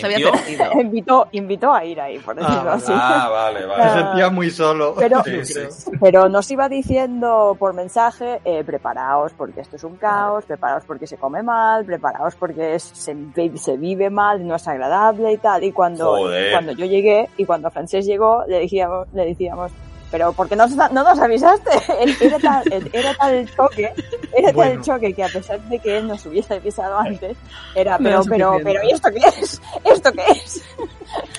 [0.00, 0.64] Se había perdido.
[0.80, 2.92] invitó, invitó a ir ahí, por decirlo Ah, así.
[2.94, 3.82] Ah, vale, vale.
[3.82, 4.94] Se Ah, sentía muy solo.
[4.98, 5.90] pero- Sí, sí.
[6.00, 11.06] Pero nos iba diciendo por mensaje, eh, preparaos porque esto es un caos, preparaos porque
[11.06, 15.36] se come mal, preparaos porque es- se, vi- se vive mal, no es agradable y
[15.38, 15.62] tal.
[15.64, 16.52] Y cuando, Joder.
[16.52, 19.72] cuando yo llegué y cuando Francés llegó, le decíamos, le decíamos,
[20.12, 21.70] pero ¿por qué no, no nos avisaste?
[22.00, 23.92] Él- Era tal, era tal el choque,
[24.36, 24.72] era tal Bueno.
[24.74, 27.36] el choque que a pesar de que él nos hubiese avisado antes,
[27.74, 29.60] era, pero, pero, pero, ¿y esto qué es?
[29.84, 30.62] ¿Esto qué es?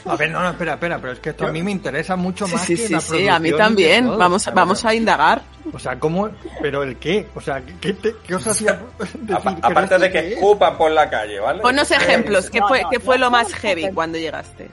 [0.06, 2.46] A ver, no, no, espera, espera, pero es que esto a mí me interesa mucho
[2.48, 4.06] más sí, que sí, la sí, a mí también.
[4.06, 4.18] todo.
[4.18, 5.42] Vamos, vamos a indagar.
[5.74, 6.30] O sea, ¿cómo?
[6.62, 7.28] ¿Pero el qué?
[7.34, 9.34] O sea, ¿qué, te- qué os hacía decir?
[9.34, 11.62] Apa- ¿pero aparte de que escupan por la calle, ¿vale?
[11.62, 12.50] Ponnos ejemplos.
[12.50, 13.94] ¿Qué No, fue, no, qué fue no, lo más heavy no.
[13.96, 14.70] cuando llegaste?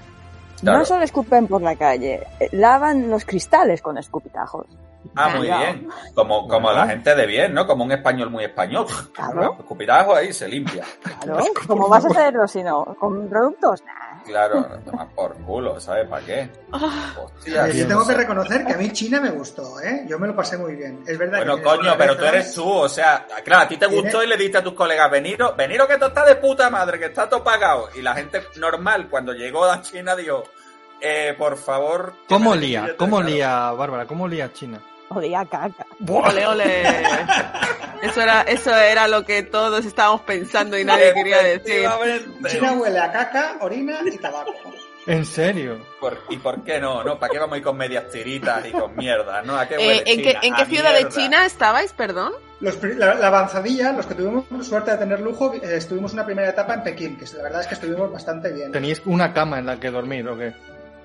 [0.61, 0.79] Claro.
[0.79, 4.66] No solo escupen por la calle, eh, lavan los cristales con escupitajos.
[5.16, 5.88] Ah, muy bien.
[6.14, 7.66] Como, como la gente de bien, ¿no?
[7.66, 8.87] Como un español muy español.
[9.14, 9.57] Claro.
[9.59, 10.85] Escupitajo ahí se limpia.
[11.03, 12.85] Claro, ¿cómo vas a hacerlo si no?
[12.99, 13.83] ¿Con productos?
[13.85, 14.10] Nah.
[14.24, 16.06] Claro, toma por culo, ¿sabes?
[16.09, 16.50] ¿Para qué?
[16.72, 20.04] Hostia, Eh, tío, yo tengo no que reconocer que a mí China me gustó, ¿eh?
[20.09, 21.02] Yo me lo pasé muy bien.
[21.06, 21.62] Es verdad Bueno, que...
[21.62, 24.59] coño, pero tú eres tú, o sea, claro, a ti te gustó y le diste
[24.59, 27.88] a tus colegas, veniros, veniros que esto está de puta madre, que está todo pagado.
[27.94, 30.44] Y la gente normal, cuando llegó a China, dijo,
[31.00, 32.12] eh, por favor...
[32.28, 32.94] ¿Cómo lía?
[32.96, 34.06] ¿Cómo lía, Bárbara?
[34.06, 34.80] ¿Cómo lía China?
[35.12, 35.87] Olía caca.
[36.09, 36.83] Ole, ole.
[38.03, 41.85] Eso era, eso era lo que todos estábamos pensando y nadie quería decir.
[42.49, 44.55] China huele a caca, orina y tabaco.
[45.07, 45.79] ¿En serio?
[45.99, 47.03] Por- ¿Y por qué no?
[47.03, 47.18] ¿No?
[47.18, 49.42] ¿Para qué vamos a ir con medias tiritas y con mierda?
[49.42, 49.57] ¿No?
[49.59, 50.40] ¿A qué Eh, huele ¿En qué, China?
[50.42, 51.09] en qué ciudad de.
[51.09, 52.33] China estabais, perdón?
[52.61, 56.49] Los la, la avanzadilla, los que tuvimos suerte de tener lujo, eh, estuvimos una primera
[56.51, 58.70] etapa en Pekín, que la verdad es que estuvimos bastante bien.
[58.70, 60.53] ¿Tenéis una cama en la que dormir o qué?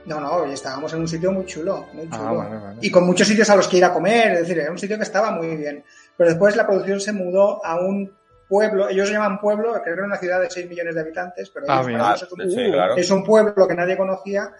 [0.05, 2.35] No, no, y estábamos en un sitio muy chulo, muy Ah, chulo.
[2.37, 2.77] vale, vale.
[2.81, 4.97] Y con muchos sitios a los que ir a comer, es decir, era un sitio
[4.97, 5.83] que estaba muy bien.
[6.15, 8.15] Pero después la producción se mudó a un
[8.47, 11.65] pueblo, ellos llaman pueblo, creo que era una ciudad de 6 millones de habitantes, pero
[11.67, 11.99] Ah, ellos bien.
[11.99, 12.95] para Ah, ellos es, un, sí, claro.
[12.97, 14.51] es un pueblo que nadie conocía,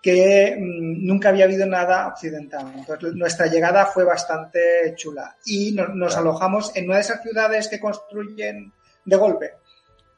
[0.00, 2.66] que mm, nunca había habido nada occidental.
[2.76, 5.36] Entonces nuestra llegada fue bastante chula.
[5.44, 6.30] Y no- nos Claro.
[6.30, 8.72] alojamos en una de esas ciudades que construyen
[9.04, 9.52] de golpe.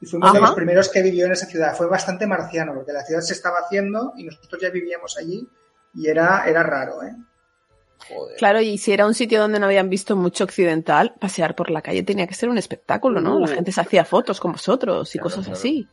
[0.00, 0.46] Y fuimos de Ajá.
[0.48, 1.74] los primeros que vivió en esa ciudad.
[1.76, 5.48] Fue bastante marciano, porque la ciudad se estaba haciendo y nosotros ya vivíamos allí
[5.94, 7.16] y era, era raro, ¿eh?
[8.08, 8.36] Joder.
[8.36, 11.82] Claro, y si era un sitio donde no habían visto mucho occidental, pasear por la
[11.82, 13.40] calle tenía que ser un espectáculo, ¿no?
[13.40, 15.58] La gente se hacía fotos con vosotros y Claro, cosas claro.
[15.58, 15.88] así.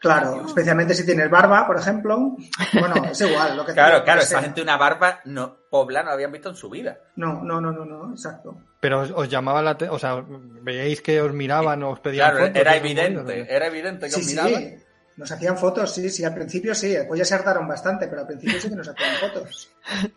[0.00, 2.34] Claro, especialmente si tienes barba, por ejemplo.
[2.72, 3.54] Bueno, es igual.
[3.56, 4.38] Lo que Claro, que claro, sea.
[4.38, 6.98] esa gente una barba no, poblana no habían visto en su vida.
[7.16, 8.56] No, no, no, no, no, exacto.
[8.80, 12.30] Pero os, os llamaba la atención, o sea, veíais que os miraban o os pedían
[12.30, 12.60] Claro, fotos.
[12.60, 14.30] era esas movidas, ¿o evidente, era evidente que Sí, os sí.
[14.36, 14.74] miraban.
[15.18, 18.26] Nos hacían fotos, sí, sí, al principio sí, después ya se hartaron bastante, pero al
[18.26, 19.70] principio sí que nos hacían fotos.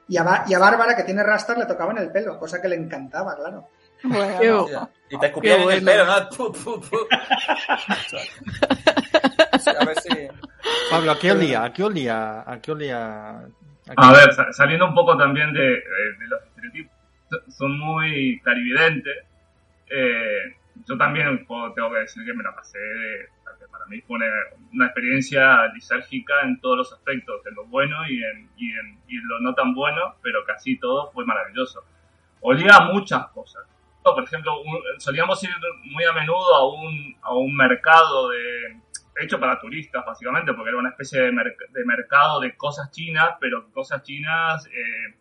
[0.07, 2.77] Y a, y a Bárbara, que tiene rastas, le tocaban el pelo, cosa que le
[2.77, 3.67] encantaba, claro.
[4.05, 4.67] Bueno,
[5.09, 6.29] Y te escupían en el pelo, ¿no?
[6.29, 6.97] Pu, pu, pu.
[9.79, 10.09] A ver si...
[10.89, 11.63] Pablo, ¿a qué olía?
[11.63, 12.43] ¿A qué olía?
[12.51, 13.29] ¿A qué olía?
[13.95, 15.83] ¿A ver, sa- saliendo un poco también de, eh,
[16.19, 16.93] de los estereotipos,
[17.49, 19.25] son muy clarividentes.
[19.89, 20.55] Eh,
[20.87, 22.79] yo también puedo- tengo que decir que me la pasé,
[23.71, 24.25] para mí fue una,
[24.71, 29.17] una experiencia lisérgica en todos los aspectos, en lo bueno y en, y en y
[29.17, 31.83] en lo no tan bueno, pero casi todo fue maravilloso.
[32.41, 33.63] Olía a muchas cosas.
[34.01, 35.49] Por ejemplo, un- solíamos ir
[35.91, 38.77] muy a menudo a un, a un mercado de,
[39.19, 43.31] hecho para turistas, básicamente, porque era una especie de, merc- de mercado de cosas chinas,
[43.39, 45.15] pero cosas chinas eh,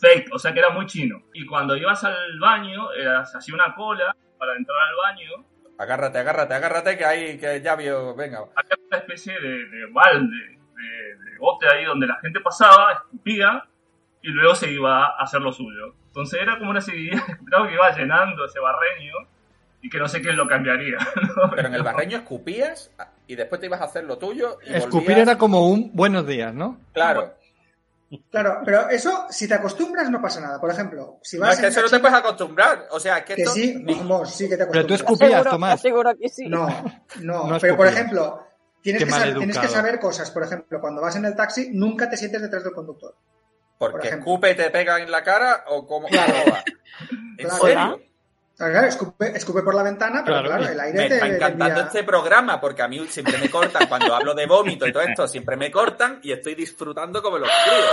[0.00, 1.22] fake, o sea que era muy chino.
[1.32, 5.46] Y cuando ibas al baño, era- se hacía una cola para entrar al baño,
[5.78, 8.38] Agárrate, agárrate, agárrate, que hay, que ya vio, venga.
[8.54, 10.36] había una especie de, de balde,
[10.76, 13.64] de, de bote ahí donde la gente pasaba, escupía
[14.20, 15.94] y luego se iba a hacer lo suyo.
[16.08, 19.14] Entonces era como una seguidilla creo que iba llenando ese barreño
[19.80, 20.98] y que no sé quién lo cambiaría.
[21.56, 22.94] Pero en el barreño escupías
[23.32, 26.26] y después te ibas a hacer lo tuyo y Escupir volvías- era como un buenos
[26.26, 26.78] días, ¿no?
[26.92, 27.34] Claro.
[28.30, 30.60] Claro, pero eso, si te acostumbras, no pasa nada.
[30.60, 32.86] Por ejemplo, si No, vas es que eso no te puedes acostumbrar.
[32.90, 33.54] O sea, es que, Que esto...
[33.54, 35.30] sí, vamos, sí que te Pero tú acostumbras.
[35.30, 35.80] escupías, Tomás.
[35.80, 36.46] Seguro que sí.
[36.46, 36.66] No,
[37.22, 38.46] no, No pero por ejemplo,
[38.82, 39.50] tienes que, saber, maleducado.
[39.52, 40.30] tienes que saber cosas.
[40.30, 43.14] Por ejemplo, cuando vas en el taxi, nunca te sientes detrás del conductor.
[43.78, 44.30] por Porque ejemplo.
[44.30, 46.06] escupe y te pega en la cara o como...
[46.08, 46.34] Claro.
[46.44, 46.64] ¿Cómo va?
[47.38, 47.62] ¿En Claro.
[47.64, 48.00] serio?
[48.70, 51.64] Claro, escupe, escupe por la ventana, pero Claro, el aire Me te, está te encantando
[51.80, 55.02] envía- este programa porque a mí siempre me cortan cuando hablo de vómito y todo
[55.02, 57.90] esto, siempre me cortan y estoy disfrutando como los críos.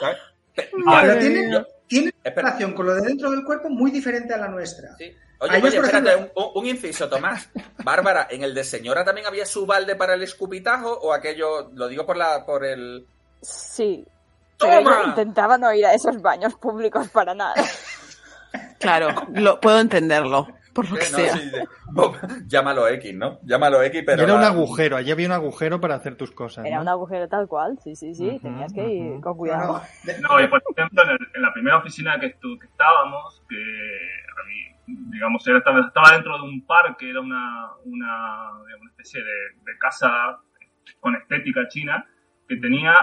[0.00, 0.16] ¿sabes?
[0.54, 2.46] Pe- Ah, pero Vale, tiene, yo- tiene una Espera.
[2.48, 4.94] relación con lo de dentro del cuerpo muy diferente a la nuestra.
[4.98, 5.16] Sí.
[5.42, 7.48] Oye, A ellos, oye, por espérate, ejemplo- un, inciso, Tomás.
[7.82, 11.88] Bárbara, ¿en el de señora también había su balde para el escupitajo o aquello, lo
[11.88, 13.06] digo por la por el...
[13.40, 14.04] Sí.
[14.58, 15.00] Pero ¡Toma!
[15.02, 17.54] yo intentaba no ir a esos baños públicos para nada.
[18.80, 21.32] Claro, lo, puedo entenderlo, por lo que no, sea.
[21.36, 21.56] sí, sí.
[21.92, 22.16] Bob,
[22.46, 23.38] Llámalo X, ¿no?
[23.42, 24.22] Llámalo X, pero...
[24.22, 26.64] era un agujero, allí había un agujero para hacer tus cosas.
[26.64, 26.82] Era ¿no?
[26.82, 28.38] un agujero tal cual, sí, sí, sí.
[28.40, 29.82] Tenías que ir con cuidado.
[30.22, 33.56] no, y por ejemplo, en, el- en la primera oficina que, estu- que estábamos, que
[33.56, 38.50] a mí, digamos, era, estaba, estaba dentro de un parque, era una, una
[38.90, 40.38] especie de, de casa
[41.00, 42.06] con estética china,
[42.48, 42.94] que tenía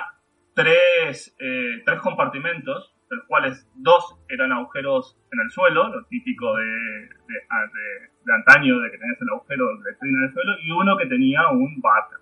[0.53, 6.55] tres, eh, tres compartimentos, de los cuales dos eran agujeros en el suelo, lo típico
[6.55, 10.33] de, de, ah, de- de antaño, de que tenías el agujero de letrina en el
[10.33, 12.17] suelo, y uno que tenía un váter,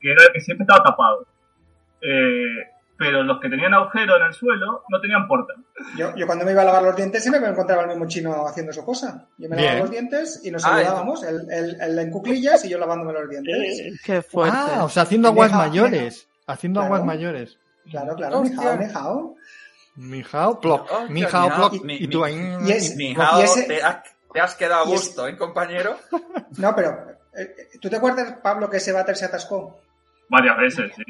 [0.00, 1.26] que era el que siempre estaba tapado.
[2.02, 2.66] Eh,
[2.96, 5.54] pero los que tenían agujero en el suelo no tenían puerta.
[5.96, 8.46] Yo, yo cuando me iba a lavar los dientes siempre me encontraba el mismo chino
[8.46, 9.26] haciendo su cosa.
[9.38, 12.68] Yo me lavaba los dientes y nos Ah, saludábamos, él, él- él en cuclillas y
[12.70, 14.00] yo lavándome los dientes.
[14.04, 14.56] Qué fuerte.
[14.60, 16.28] Ah, o sea, haciendo aguas mayores.
[16.46, 16.94] Haciendo Claro.
[16.94, 17.58] aguas mayores.
[17.90, 19.34] Claro, claro, mijao,
[20.00, 20.50] mijao.
[20.54, 20.80] Mijao, plop.
[20.90, 21.70] Hostia, Mijao, mijao.
[21.70, 21.84] plop.
[21.84, 22.36] Mi- Y tú ahí...
[22.66, 23.96] y es- Ni Y Jao, ese- te, has,
[24.32, 25.96] te has quedado a es- gusto, ¿eh, compañero?
[26.58, 26.90] No, pero
[27.36, 29.80] eh, ¿tú te acuerdas, Pablo, que ese váter se atascó?
[30.28, 31.02] Varias veces, sí,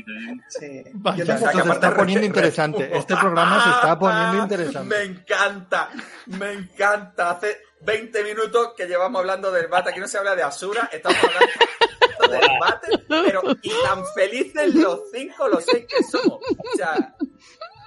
[0.48, 0.82] sí.
[0.94, 2.96] Vaya, Yo se está poniendo re- interesante.
[2.96, 5.02] Este programa se está poniendo Me interesante.
[5.02, 5.90] encanta,
[6.26, 7.30] me encanta.
[7.32, 9.90] Hace 20 minutos que llevamos hablando del bate.
[9.90, 15.00] Aquí no se habla de Asura, estamos hablando del bate, pero y tan felices los
[15.12, 16.38] cinco, los seis que somos.
[16.40, 17.14] O sea,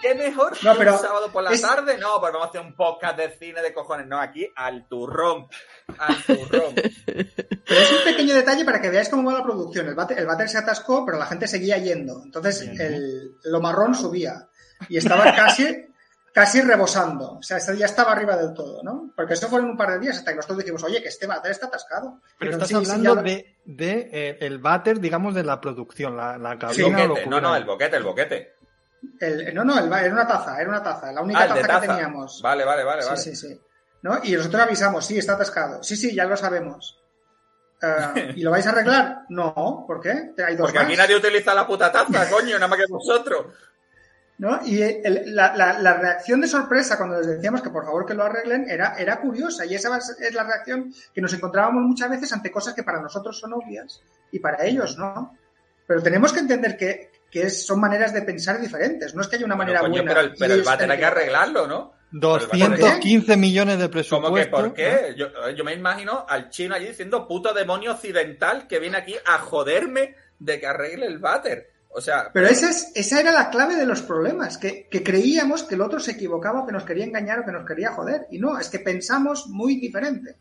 [0.04, 1.98] ¿qué mejor No, que pero un sábado por la es- tarde?
[1.98, 4.06] No, pues vamos a hacer un podcast de cine de cojones.
[4.06, 5.48] No, aquí al turrón,
[5.98, 6.76] al turrón.
[7.66, 9.88] Pero es un pequeño detalle para que veáis cómo va la producción.
[9.88, 12.22] El váter, el váter se atascó, pero la gente seguía yendo.
[12.24, 14.50] Entonces el, lo marrón subía
[14.90, 15.88] y estaba casi,
[16.34, 17.38] casi rebosando.
[17.38, 19.12] O sea, ya estaba arriba del todo, ¿no?
[19.16, 21.52] Porque eso fueron un par de días hasta que nosotros dijimos, oye, que este váter
[21.52, 22.20] está atascado.
[22.38, 25.44] Pero Y estás sí, sí, hablando ya lo- de, de eh, el váter, digamos, de
[25.46, 27.26] la producción, la, la El cabina o boquete, locura.
[27.30, 28.53] no, no, el boquete, el boquete.
[29.20, 31.12] El- no, no, el, era una taza, era una taza.
[31.12, 32.42] La única Ah, taza, que teníamos.
[32.42, 33.22] Vale, vale, vale, sí, vale.
[33.22, 33.62] sí, sí.
[34.02, 34.20] ¿No?
[34.24, 35.82] Y nosotros avisamos, sí, está atascado.
[35.84, 37.00] Sí, sí, ya lo sabemos.
[37.82, 39.24] Eh, ¿Y lo vais a arreglar?
[39.30, 40.34] No, ¿por qué?
[40.46, 40.88] Hay dos Porque más.
[40.88, 43.46] aquí nadie utiliza la puta taza, coño, nada más que vosotros.
[44.40, 44.60] ¿no?
[44.66, 48.16] Y el- la, la- la reacción de sorpresa cuando les decíamos que por favor que
[48.16, 52.34] lo arreglen era, era curiosa y esa es la reacción que nos encontrábamos muchas veces
[52.34, 54.02] ante cosas que para nosotros son obvias
[54.32, 55.38] y para ellos no.
[55.86, 59.38] Pero tenemos que entender que, que es- son maneras de pensar diferentes, no es que
[59.38, 60.14] haya una Bueno, manera coño, buena.
[60.14, 61.94] pero el, pero el ellos váter hay que arreglarlo, ¿no?
[62.12, 64.36] 215 millones de ¿Cómo presupuesto.
[64.38, 65.16] que por qué?
[65.18, 69.40] Yo, yo me imagino al chino allí diciendo puto demonio occidental que viene aquí a
[69.40, 71.72] joderme de que arregle el váter.
[71.90, 75.64] O sea, Pero esa, es, esa era la clave de los problemas, que, que creíamos
[75.64, 78.28] que el otro se equivocaba, que nos quería engañar o que nos quería joder.
[78.32, 80.36] Y no, es que pensamos muy diferente.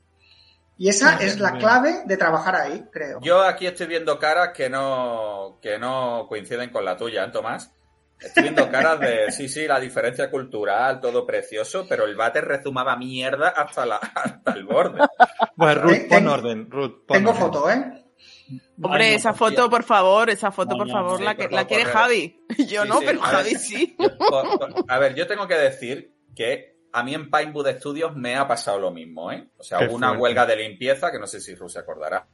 [0.85, 1.61] Y esa es la bien.
[1.61, 3.21] clave de trabajar ahí, creo.
[3.23, 7.73] yo aquí estoy viendo caras que no, que no coinciden con la tuya, ¿eh, Tomás?
[8.19, 12.97] Estoy viendo caras de, sí, sí, la diferencia cultural, todo precioso, pero el váter rezumaba
[12.97, 15.07] mierda hasta, la, hasta el borde.
[15.57, 17.07] Pues Ruth, pon orden, Ruth.
[17.07, 17.41] pon Tengo orden.
[17.43, 18.05] foto, ¿eh?
[18.83, 21.85] Hombre, esa foto, por favor, esa foto, por favor, sí, la, que, la quiere.
[21.85, 22.45] Javi.
[22.69, 23.37] Yo Sí, no, sí, pero a ver.
[23.37, 23.97] Javi sí.
[23.97, 24.19] Por-
[24.59, 28.47] por- a ver, yo tengo que decir que a mí en Pinewood Studios me ha
[28.47, 29.49] pasado lo mismo, ¿eh?
[29.59, 30.23] O sea, Qué hubo una fuerte.
[30.23, 32.27] huelga de limpieza que no sé si Ru se acordará.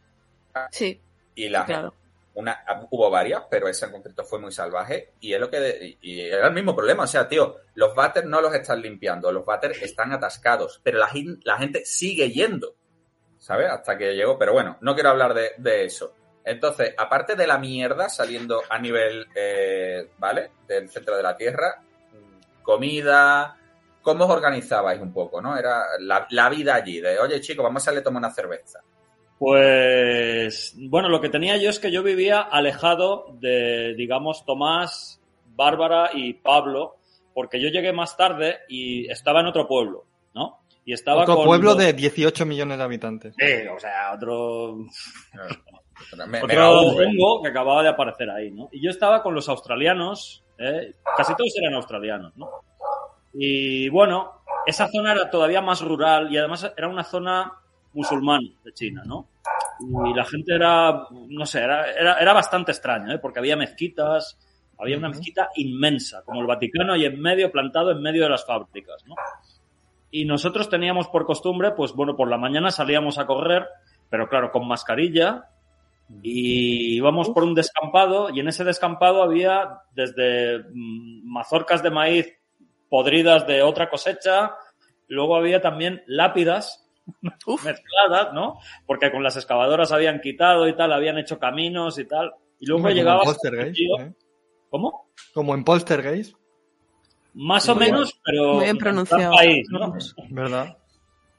[0.70, 1.00] Sí.
[1.34, 1.94] Y la Claro.
[2.34, 5.12] una, hubo varias, pero esa en concreto fue muy salvaje.
[5.20, 5.96] Y es lo que.
[6.00, 7.04] Y era el mismo problema.
[7.04, 11.06] O sea, tío, los váteres no los están limpiando, los váteres están atascados, pero la,
[11.08, 12.74] gen- la gente sigue yendo.
[13.38, 13.70] ¿Sabes?
[13.70, 14.36] Hasta que llegó.
[14.38, 16.12] Pero bueno, no quiero hablar de, de eso.
[16.44, 20.50] Entonces, aparte de la mierda saliendo a nivel, eh, ¿vale?
[20.66, 21.82] Del centro de la Tierra,
[22.62, 23.54] comida.
[24.02, 25.56] ¿Cómo os organizabais un poco, no?
[25.56, 28.80] Era la, la vida allí, de oye, chicos, vamos a salir a tomar una cerveza.
[29.38, 35.20] Pues, bueno, lo que tenía yo es que yo vivía alejado de, digamos, Tomás,
[35.54, 36.96] Bárbara y Pablo,
[37.34, 40.60] porque yo llegué más tarde y estaba en otro pueblo, ¿no?
[40.84, 43.34] Y estaba Otro con pueblo los- de 18 millones de habitantes.
[43.38, 44.76] Sí, o sea, otro...
[46.28, 48.68] Me- otro hongo que acababa de aparecer ahí, ¿no?
[48.70, 50.94] Y yo estaba con los australianos, ¿eh?
[51.16, 52.48] casi todos eran australianos, ¿no?
[53.40, 57.52] Y bueno, esa zona era todavía más rural y además era una zona
[57.92, 59.28] musulmana de China, ¿no?
[59.80, 63.18] Y la gente era, no sé, era, era, era bastante extraño, ¿eh?
[63.20, 64.36] Porque había mezquitas,
[64.76, 68.44] había una mezquita inmensa, como el Vaticano, y en medio, plantado en medio de las
[68.44, 69.14] fábricas, ¿no?
[70.10, 73.68] Y nosotros teníamos por costumbre, pues bueno, por la mañana salíamos a correr,
[74.10, 75.44] pero claro, con mascarilla,
[76.22, 82.37] y íbamos por un descampado, y en ese descampado había desde mm, mazorcas de maíz
[82.88, 84.54] podridas de otra cosecha,
[85.08, 86.88] luego había también lápidas
[87.64, 88.58] mezcladas, ¿no?
[88.86, 92.32] Porque con las excavadoras habían quitado y tal, habían hecho caminos y tal.
[92.60, 94.12] Y luego Como en llegaba Poltergeist, ¿eh?
[94.70, 95.08] ¿Cómo?
[95.32, 96.34] Como en Poltergeist,
[97.34, 99.32] Más o menos, pero Muy bien en pronunciado.
[99.34, 99.94] país, ¿no?
[100.30, 100.76] ¿verdad?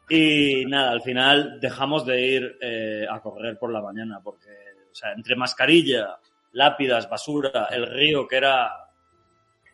[0.09, 4.49] Y nada, al final dejamos de ir eh, a correr por la mañana porque,
[4.91, 6.17] o sea, entre mascarilla,
[6.53, 8.71] lápidas, basura, el río que era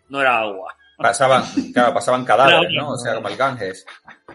[0.09, 0.75] no era agua.
[0.97, 1.43] Pasaban,
[1.73, 2.71] claro, pasaban cadáveres.
[2.73, 2.89] ¿no?
[2.91, 3.85] O sea, como el Ganges.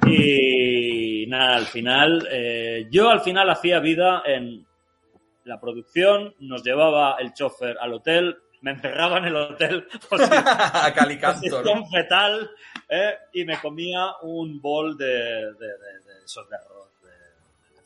[0.06, 4.66] Y nada, al final, eh, yo al final hacía vida en
[5.44, 11.62] la producción, nos llevaba el chofer al hotel, me encerraba en el hotel a Calicanto,
[11.62, 11.86] ¿no?
[11.86, 12.50] fetal
[12.88, 16.88] eh, y me comía un bol de, de, de- de esos de arroz.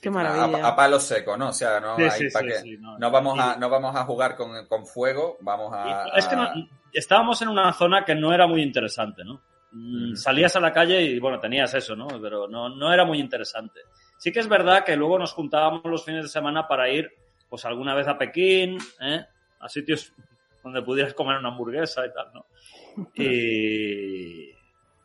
[0.02, 0.66] Qué A, maravilla.
[0.66, 1.48] a palo seco, ¿no?
[1.48, 3.70] O sea, no, Sí, hay sí, pa' sí, que- sí, no, no vamos a, no
[3.70, 6.08] vamos a jugar con, con fuego, vamos a...
[6.16, 6.50] Es que no-
[6.94, 9.42] estábamos en una zona que no era muy interesante, ¿no?
[9.72, 12.06] Mm, Salías a la calle y, bueno, tenías eso, ¿no?
[12.22, 13.80] Pero no, no era muy interesante.
[14.16, 17.10] Sí que es verdad que luego nos juntábamos los fines de semana para ir,
[17.48, 19.26] pues alguna vez a Pekín, ¿eh?
[19.60, 20.12] A sitios
[20.62, 22.46] donde pudieras comer una hamburguesa y tal, ¿no?
[23.14, 24.50] Y,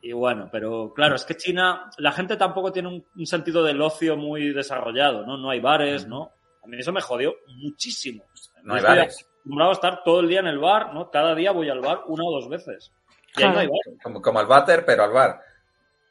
[0.01, 3.81] y bueno, pero claro, es que China, la gente tampoco tiene un, un sentido del
[3.81, 5.37] ocio muy desarrollado, ¿no?
[5.37, 6.31] No hay bares, ¿no?
[6.63, 8.23] A mí eso me jodió muchísimo.
[8.63, 9.28] No hay bares.
[9.49, 11.09] Acostumbrado a estar todo el día en el bar, ¿no?
[11.09, 12.91] Cada día voy al bar una o dos veces.
[13.35, 13.79] Y ahí no hay bar.
[14.03, 15.39] Como, como al váter, pero al bar.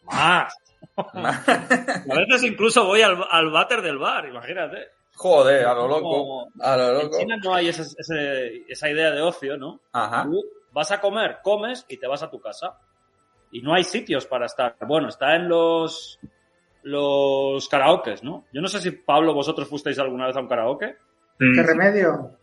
[0.04, 0.54] Más.
[0.96, 4.88] A veces incluso voy al, al váter del bar, imagínate.
[5.16, 6.00] Joder, a lo loco.
[6.02, 7.18] Como- A lo En loco.
[7.18, 9.80] China no hay ese- ese- esa idea de ocio, ¿no?
[9.92, 10.24] Ajá.
[10.24, 10.40] Tú
[10.72, 12.76] vas a comer, comes y te vas a tu casa.
[13.50, 14.76] Y no hay sitios para estar.
[14.86, 16.18] Bueno, está en los
[16.84, 18.44] los karaokes, ¿no?
[18.52, 20.96] Yo no sé si, Pablo, vosotros fuisteis alguna vez a un karaoke.
[21.38, 22.37] ¿Qué remedio?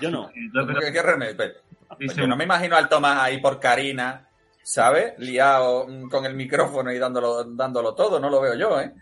[0.00, 0.30] Yo no.
[0.32, 1.36] ¿Qué, qué remedio?
[1.36, 1.54] Pero-
[1.98, 4.26] yo no me imagino al Tomás ahí por Karina,
[4.62, 5.14] ¿sabes?
[5.18, 8.92] Liado mm, con el micrófono y dándolo, dándolo todo, no lo veo yo, ¿eh?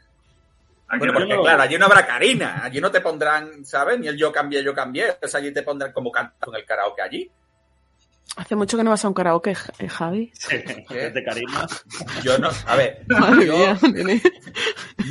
[0.98, 3.98] Bueno, yo porque no claro, allí no habrá Karina, allí no te pondrán, ¿sabes?
[3.98, 6.66] Ni el yo cambié, yo cambié, o sea, allí te pondrán como canto en el
[6.66, 7.30] karaoke allí.
[8.36, 10.32] Hace mucho que no vas a un karaoke, eh, Javi.
[10.48, 11.66] De Karina.
[12.24, 13.78] Yo no, a ver, Madre yo- mía,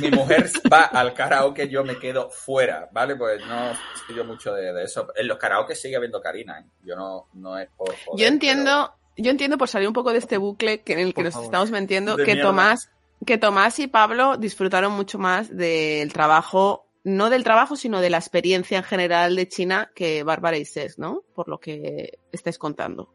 [0.00, 3.14] mi mujer va al karaoke, yo me quedo fuera, ¿vale?
[3.14, 5.06] Pues no estoy yo mucho de, de eso.
[5.14, 6.64] En los karaoke sigue habiendo Karina, ¿eh?
[6.82, 10.18] Yo no, no es por joder, Yo entiendo, yo entiendo por salir un poco de
[10.18, 11.44] este bucle que en el que nos favor.
[11.46, 12.50] estamos metiendo, De que mierda.
[12.50, 12.90] Tomás,
[13.24, 18.18] que Tomás y Pablo disfrutaron mucho más del trabajo, no del trabajo, sino de la
[18.18, 21.22] experiencia en general de China que Bárbara y Ses, ¿no?
[21.34, 23.12] Por lo que estáis contando.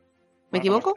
[0.51, 0.93] ¿Me equivoco?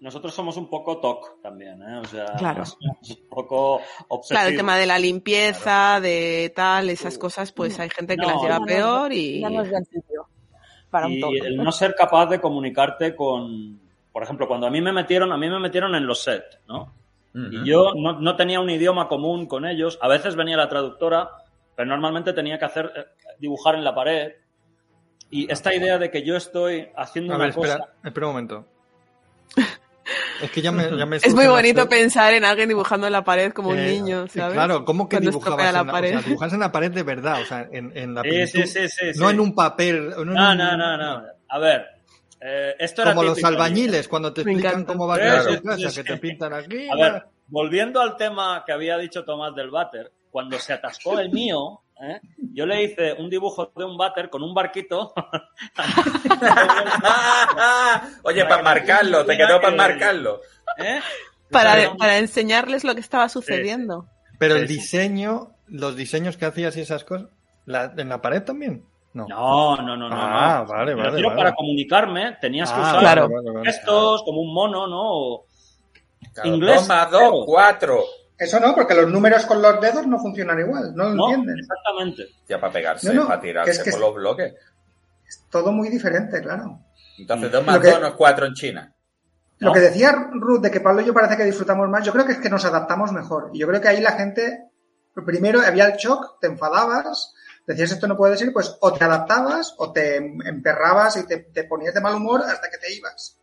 [0.00, 1.96] Nosotros somos un poco TOC también, ¿eh?
[1.98, 2.64] O sea, Claro.
[2.64, 4.28] somos un poco obsesivos.
[4.28, 8.28] Claro, el tema de la limpieza, de tal, esas cosas, pues hay gente que No,
[8.34, 9.40] las lleva no, peor y...
[9.40, 10.28] Ya no es buen sitio
[10.90, 11.38] para un y toque.
[11.38, 13.80] el no ser capaz de comunicarte con,
[14.12, 16.94] por ejemplo, cuando a mí me metieron, a mí me metieron en los sets, ¿no?
[17.34, 19.98] Y yo no, no tenía un idioma común con ellos.
[20.00, 21.28] A veces venía la traductora,
[21.78, 23.04] pero normalmente tenía que hacer eh,
[23.38, 24.32] dibujar en la pared.
[25.30, 27.92] Y esta idea de que yo estoy haciendo A una ver, espera, cosa.
[28.02, 28.66] espera un momento.
[30.42, 33.12] Es que ya me, ya me Es muy las bonito pensar en alguien dibujando en
[33.12, 34.54] la pared como un Eh, niño, ¿sabes?
[34.54, 36.08] Claro, ¿cómo que Cuando dibujabas en la pared.
[36.08, 38.66] O sea, dibujabas en la pared de verdad, o sea, en, en la Sí, pintura.
[38.66, 40.10] sí, sí, sí, No en un papel.
[40.10, 41.22] No, en No, un- no, no, no.
[41.48, 41.86] A ver,
[42.40, 44.92] eh, esto era Como los albañiles, cuando te Me explican encanta.
[44.94, 46.88] cómo va a Sí, quedar sí, su casa, sí, que te pintan aquí.
[46.90, 51.30] A ver, volviendo al tema que había dicho Tomás del váter, cuando se atascó el
[51.30, 52.20] mío, ¿eh?
[52.52, 55.12] yo le hice un dibujo de un váter con un barquito.
[58.22, 60.40] Oye, para marcarlo, te quedó para marcarlo.
[60.78, 61.00] ¿Eh?
[61.50, 64.06] Para, para enseñarles lo que estaba sucediendo.
[64.38, 67.28] Pero el diseño, los diseños que hacías y esas cosas,
[67.66, 68.84] ¿la- ¿en la pared también?
[69.14, 69.26] No.
[69.26, 70.14] No, no, no, no.
[70.16, 70.72] Ah, no.
[70.72, 71.42] vale, vale, refiero vale.
[71.42, 73.28] para comunicarme, tenías que Ah, usar Claro.
[73.28, 73.66] vale, vale.
[73.66, 75.00] gestos como un mono, ¿no?
[75.02, 75.44] O-
[76.34, 76.76] Claro, Inglés.
[76.76, 77.44] dos más dos, claro.
[77.46, 78.04] cuatro.
[78.38, 81.58] Eso no, porque los números con los dedos no funcionan igual, no lo No, entienden.
[81.58, 82.28] exactamente.
[82.48, 84.54] Ya para pegarse, No, no, para que tirarse es que por es- los bloques.
[85.50, 86.80] Todo muy diferente, claro.
[87.18, 88.94] Entonces, dos Lo más que- dos no es cuatro en China.
[89.58, 92.24] Lo que decía Ruth de que Pablo y yo parece que disfrutamos más, yo creo
[92.24, 93.50] que es que nos adaptamos mejor.
[93.52, 94.68] Y yo creo que ahí la gente,
[95.26, 97.34] primero había el shock, te enfadabas,
[97.66, 101.64] decías esto no puede ser, pues o te adaptabas o te emperrabas y te, te
[101.64, 103.36] ponías de mal humor hasta que te ibas.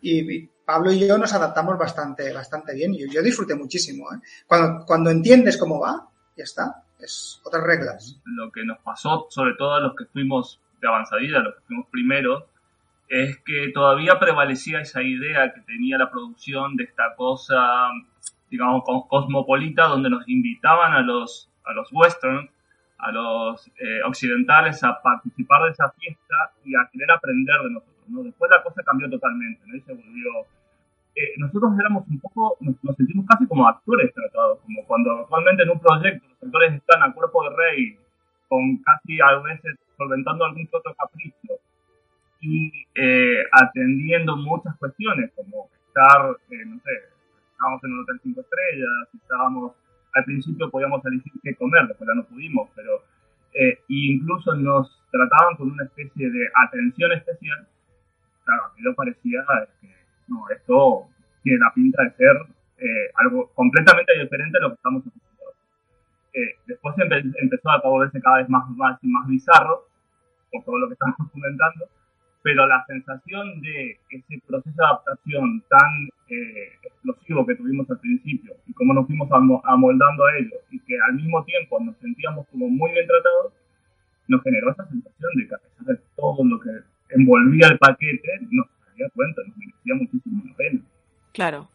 [0.00, 2.92] Y, y Pablo y yo nos adaptamos bastante, bastante bien.
[2.92, 4.04] Yo, yo disfruté muchísimo.
[4.12, 4.18] ¿eh?
[4.86, 6.06] Cuando, entiendes cómo va,
[6.36, 6.82] ya está.
[7.00, 8.20] Es otras reglas.
[8.26, 11.86] lo que nos pasó, sobre todo a los que fuimos de avanzadilla, los que fuimos
[11.90, 12.44] primeros,
[13.08, 17.88] es que todavía prevalecía esa idea que tenía la producción de esta cosa,
[18.50, 22.50] digamos, co- cosmopolita, donde nos invitaban a los, a los westerns,
[22.98, 28.04] a los eh, occidentales a participar de esa fiesta y a querer aprender de nosotros.
[28.08, 28.22] ¿no?
[28.22, 29.74] Después la cosa cambió totalmente, ¿no?
[29.76, 30.30] Y se volvió...
[31.18, 35.64] eh, nosotros éramos un poco, nos, nos sentimos casi como actores tratados, como cuando actualmente
[35.64, 37.98] en un proyecto los actores están a cuerpo de rey,
[38.48, 41.60] con casi a veces solventando algún que otro capricho
[42.40, 46.92] y eh, atendiendo muchas cuestiones, como estar, eh, no sé,
[47.50, 49.72] estábamos en un hotel cinco estrellas, estábamos,
[50.14, 53.02] al principio podíamos elegir qué comer, después ya no pudimos, pero
[53.54, 57.66] eh, incluso nos trataban con una especie de atención especial.
[58.44, 59.44] Claro, mí me parecía
[59.80, 59.97] que,
[60.28, 61.08] no, esto
[61.42, 62.36] tiene la pinta de ser
[62.78, 65.54] eh, algo completamente diferente a lo que estamos acostumbrados.
[66.34, 69.86] Eh, después empe- empezó a volverse cada vez más, más más bizarro,
[70.52, 71.86] por todo lo que estamos comentando,
[72.42, 75.90] pero la sensación de ese proceso de adaptación tan
[76.28, 80.78] eh, explosivo que tuvimos al principio y cómo nos fuimos amo- amoldando a ello y
[80.80, 83.52] que al mismo tiempo nos sentíamos como muy bien tratados,
[84.28, 86.70] nos generó esa sensación de que a pesar de todo lo que
[87.10, 88.66] envolvía el paquete, nos
[88.98, 90.80] daría cuenta, nos merecía muchísimo la pena.
[91.32, 91.70] Claro.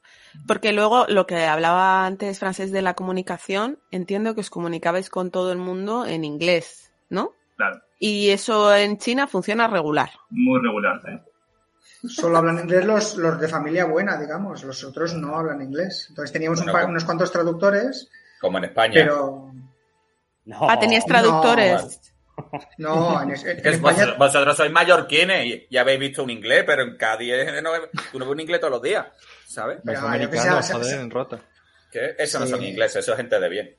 [0.48, 5.32] Porque luego lo que hablaba antes Francés de la comunicación, entiendo que os comunicabais con
[5.32, 7.32] todo el mundo en inglés, ¿no?
[7.56, 10.10] Claro, Y eso en China funciona regular.
[10.32, 11.00] muy regular.
[11.06, 12.08] ¿sí?
[12.10, 14.64] Solo hablan inglés los, los de familia buena, digamos.
[14.64, 16.08] Los otros no hablan inglés.
[16.10, 18.10] Entonces teníamos un Bueno, pa- como- unos cuantos traductores,
[18.42, 18.94] Como en España.
[18.96, 19.52] pero
[20.46, 20.58] No.
[20.70, 21.82] Ah, tenías traductores.
[21.82, 22.13] no,
[23.22, 26.30] en, es- en Es que España vosotros, vosotros sois mallorquines y ya habéis visto un
[26.30, 27.34] inglés, pero en Cádiz
[27.64, 27.72] no,
[28.12, 29.06] tú no ves un inglés todos los días,
[29.48, 29.80] ¿sabes?
[29.84, 31.40] Los americanos, joder, en rota.
[32.18, 33.76] Eso no son ingleses, eso es gente de bien.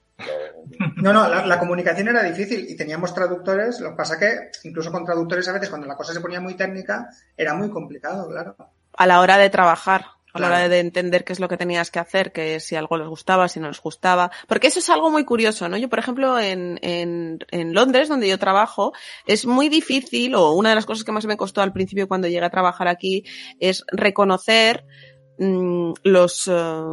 [0.96, 3.80] No, no, la, la comunicación era difícil y teníamos traductores.
[3.80, 6.54] Lo que pasa que incluso con traductores a veces cuando la cosa se ponía muy
[6.54, 8.56] técnica era muy complicado, claro.
[8.96, 10.04] A la hora de trabajar,
[10.34, 12.96] a la hora de entender qué es lo que tenías que hacer, que si algo
[12.98, 14.30] les gustaba, si no les gustaba.
[14.48, 15.76] Porque eso es algo muy curioso, ¿no?
[15.78, 18.92] Yo, por ejemplo, en, en, en Londres, donde yo trabajo,
[19.26, 22.28] es muy difícil, o una de las cosas que más me costó al principio cuando
[22.28, 23.24] llegué a trabajar aquí,
[23.60, 24.84] es reconocer
[25.38, 26.52] mm, los, eh,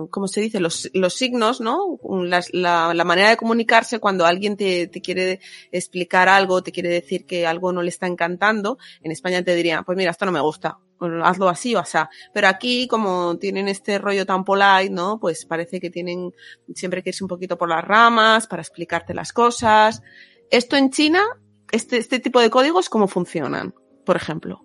[0.10, 0.60] ¿cómo se dice?
[0.60, 2.00] Los, los signos, ¿no?
[2.26, 5.40] Las- la, la manera de comunicarse cuando alguien te, te quiere
[5.72, 8.78] explicar algo, te quiere decir que algo no le está encantando.
[9.04, 10.80] En España te diría, pues mira, esto no me gusta,
[11.24, 12.10] hazlo así o asá.
[12.34, 15.20] Pero aquí, como tienen este rollo tan polite, ¿no?
[15.20, 16.34] Pues parece que tienen
[16.76, 20.02] siempre que irse un poquito por las ramas para explicarte las cosas.
[20.50, 21.24] Esto en China,
[21.72, 23.74] este, este tipo de códigos, ¿cómo funcionan?
[24.06, 24.64] Por ejemplo.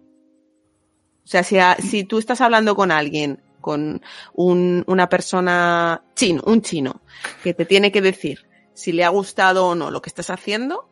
[1.24, 4.00] O sea, si, a- si tú estás hablando con alguien, con
[4.34, 7.02] un- una persona chino, un chino,
[7.42, 10.88] que te tiene que decir si le ha gustado o no lo que estás haciendo,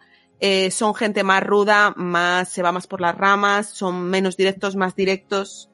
[0.47, 4.77] eh, son gente más ruda, más, se va más por las ramas, son menos directos,
[4.77, 5.71] más directos.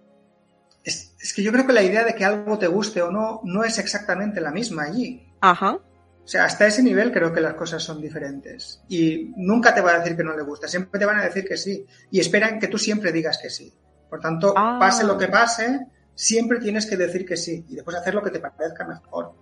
[0.85, 3.41] Es, es que yo creo que la idea de que algo te guste o no
[3.43, 5.27] no es exactamente la misma allí.
[5.41, 5.73] Ajá.
[5.73, 8.81] O sea, hasta ese nivel creo que las cosas son diferentes.
[8.89, 11.45] Y nunca te va a decir que no le gusta, siempre te van a decir
[11.45, 11.85] que sí.
[12.13, 13.75] Y esperan que tú siempre digas que sí.
[14.09, 14.77] Por tanto, Ah.
[14.79, 15.81] pase lo que pase,
[16.15, 17.67] siempre tienes que decir que sí.
[17.69, 19.35] Y después hacer lo que te parezca mejor.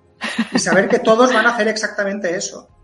[0.52, 2.77] Y saber que todos van a hacer exactamente eso.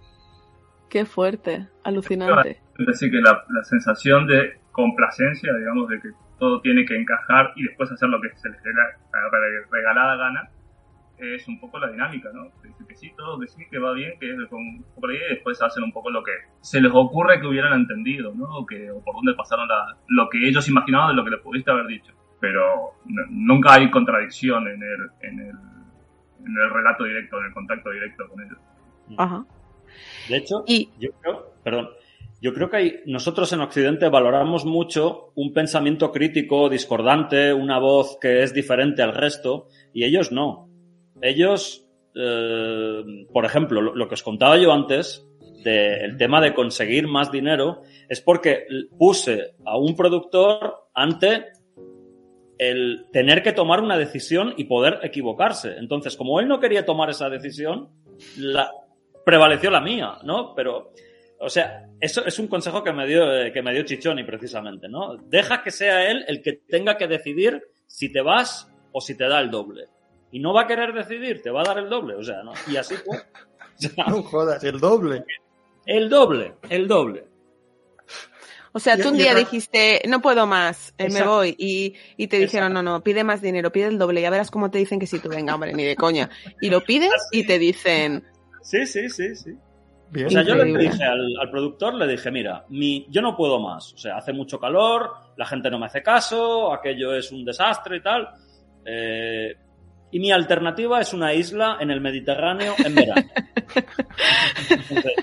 [0.94, 2.60] Qué fuerte, alucinante.
[2.78, 7.52] Es decir, que la, la sensación de complacencia, digamos, de que todo tiene que encajar
[7.56, 9.28] y después hacer lo que se les dé la la
[9.72, 10.48] regalada gana,
[11.18, 12.44] es un poco la dinámica, ¿no?
[12.62, 15.14] Dice que sí, todo, que sí, que va bien, que es con un poco la
[15.14, 16.30] idea y después hacen un poco lo que
[16.60, 18.44] se les ocurre que hubieran entendido, ¿no?
[18.58, 21.40] O, que, o por dónde pasaron la- lo que ellos imaginaban de lo que les
[21.40, 22.12] pudiste haber dicho.
[22.40, 25.56] Pero n- nunca hay contradicción en el, en el,
[26.46, 28.58] en el relato directo, en el contacto directo con ellos.
[29.18, 29.44] Ajá.
[30.28, 31.90] De hecho, yo creo, perdón,
[32.40, 38.18] yo creo que hay, nosotros en Occidente valoramos mucho un pensamiento crítico, discordante, una voz
[38.20, 40.68] que es diferente al resto, y ellos no.
[41.22, 45.26] Ellos, eh, por ejemplo, lo, lo, que os contaba yo antes,
[45.64, 48.66] del tema de conseguir más dinero, es porque
[48.98, 51.46] puse a un productor ante
[52.58, 55.76] el tener que tomar una decisión y poder equivocarse.
[55.78, 57.88] Entonces, como él no quería tomar esa decisión,
[58.36, 58.70] la,
[59.24, 60.54] prevaleció la mía, ¿no?
[60.54, 60.92] Pero,
[61.38, 64.88] o sea, eso es un consejo que me dio, eh, que me dio Chichoni precisamente,
[64.88, 65.16] ¿no?
[65.16, 69.28] Deja que sea él el que tenga que decidir si te vas o si te
[69.28, 69.88] da el doble.
[70.30, 72.52] Y no va a querer decidir, te va a dar el doble, o sea, ¿no?
[72.66, 73.26] Y así pues.
[73.96, 75.24] no jodas, el doble.
[75.86, 77.26] El doble, el doble.
[78.76, 82.40] O sea, tú un día dijiste, no puedo más, eh, me voy, y, y te
[82.40, 85.06] dijeron, no, no, pide más dinero, pide el doble, ya verás cómo te dicen que
[85.06, 86.28] si tú venga, hombre, ni de coña.
[86.60, 88.24] Y lo pides y te dicen,
[88.64, 89.50] Sí, sí, sí, sí.
[90.10, 93.36] Bien, o sea, yo le dije al, al, productor, le dije, mira, mi, yo no
[93.36, 93.92] puedo más.
[93.92, 97.98] O sea, hace mucho calor, la gente no me hace caso, aquello es un desastre
[97.98, 98.28] y tal.
[98.86, 99.54] Eh,
[100.10, 103.22] y mi alternativa es una isla en el Mediterráneo en verano.
[104.70, 105.14] Entonces,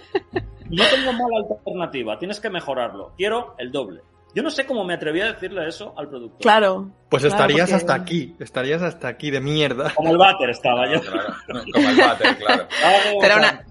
[0.70, 3.14] no tengo mala alternativa, tienes que mejorarlo.
[3.18, 4.02] Quiero el doble.
[4.34, 6.40] Yo no sé cómo me atreví a decirle eso al productor.
[6.42, 6.92] Claro.
[7.10, 7.76] Pues claro, estarías porque...
[7.76, 9.94] hasta aquí, estarías hasta aquí de mierda.
[9.94, 11.02] Como el váter estaba yo.
[11.02, 11.34] Claro,
[11.74, 12.68] como el váter, claro.
[13.22, 13.66] Pero una,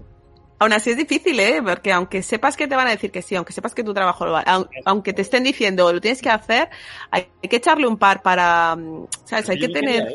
[0.59, 1.61] aún así es difícil, ¿eh?
[1.63, 4.25] Porque aunque sepas que te van a decir que sí, aunque sepas que tu trabajo
[4.27, 4.43] lo va,
[4.85, 6.69] aunque te estén diciendo lo tienes que hacer,
[7.09, 8.77] hay que echarle un par para,
[9.25, 9.49] ¿sabes?
[9.49, 10.13] Hay que tener,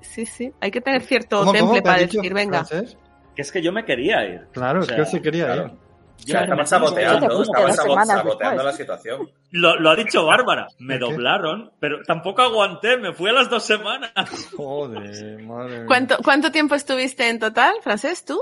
[0.00, 1.82] sí, sí, hay que tener cierto ¿Cómo, temple cómo?
[1.82, 2.64] para ¿Te has dicho, decir, venga.
[2.64, 2.96] francés?
[3.36, 4.46] Que es que yo me quería ir.
[4.52, 5.66] Claro, O es sea, que yo sí quería claro.
[5.66, 5.83] ir.
[6.26, 8.64] Me- saboteando, semanas saboteando después.
[8.64, 9.30] la situación.
[9.50, 13.62] Lo, lo ha dicho Bárbara, me doblaron, pero tampoco aguanté, me fui a las dos
[13.62, 14.12] semanas.
[14.56, 15.86] Joder, madre.
[15.86, 18.40] ¿Cuánto, ¿Cuánto tiempo estuviste en total, Francés, tú?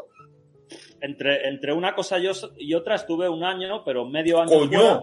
[1.00, 2.18] Entre, entre una cosa
[2.56, 4.78] y otra estuve un año, pero medio año ¡Coño!
[4.78, 5.00] fuera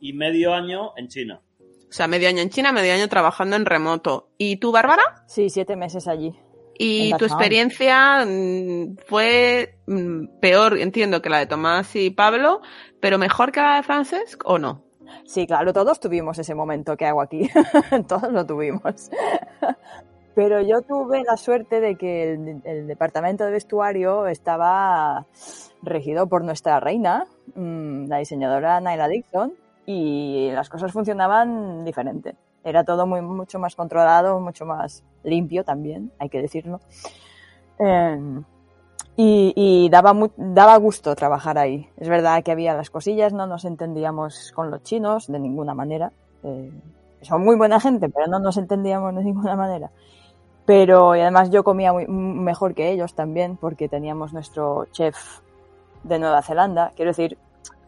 [0.00, 1.42] y medio año en China.
[1.88, 4.30] O sea, medio año en China, medio año trabajando en remoto.
[4.38, 5.02] ¿Y tú, Bárbara?
[5.28, 6.32] Sí, siete meses allí.
[6.78, 12.60] ¿Y tu experiencia mm, fue mm, peor, entiendo, que la de Tomás y Pablo,
[13.00, 14.82] pero mejor que la de Francesc o no?
[15.24, 17.48] Sí, claro, todos tuvimos ese momento que hago aquí.
[18.08, 19.10] todos lo tuvimos.
[20.34, 25.24] Pero yo tuve la suerte de que el, el departamento de vestuario estaba
[25.82, 27.24] regido por nuestra reina,
[27.54, 29.54] mm, la diseñadora Naila Dixon,
[29.86, 32.34] y las cosas funcionaban diferente.
[32.64, 36.80] Era todo muy, mucho más controlado, mucho más limpio también, hay que decirlo.
[37.78, 38.40] Eh,
[39.16, 41.88] y, y daba, mu- daba gusto trabajar ahí.
[41.96, 46.12] Es verdad que había las cosillas, no nos entendíamos con los chinos de ninguna manera.
[46.42, 46.70] Eh,
[47.22, 49.90] son muy buena gente, pero no nos entendíamos de ninguna manera.
[50.66, 55.16] Pero y además yo comía muy, mejor que ellos también, porque teníamos nuestro chef
[56.02, 56.92] de Nueva Zelanda.
[56.94, 57.38] Quiero decir,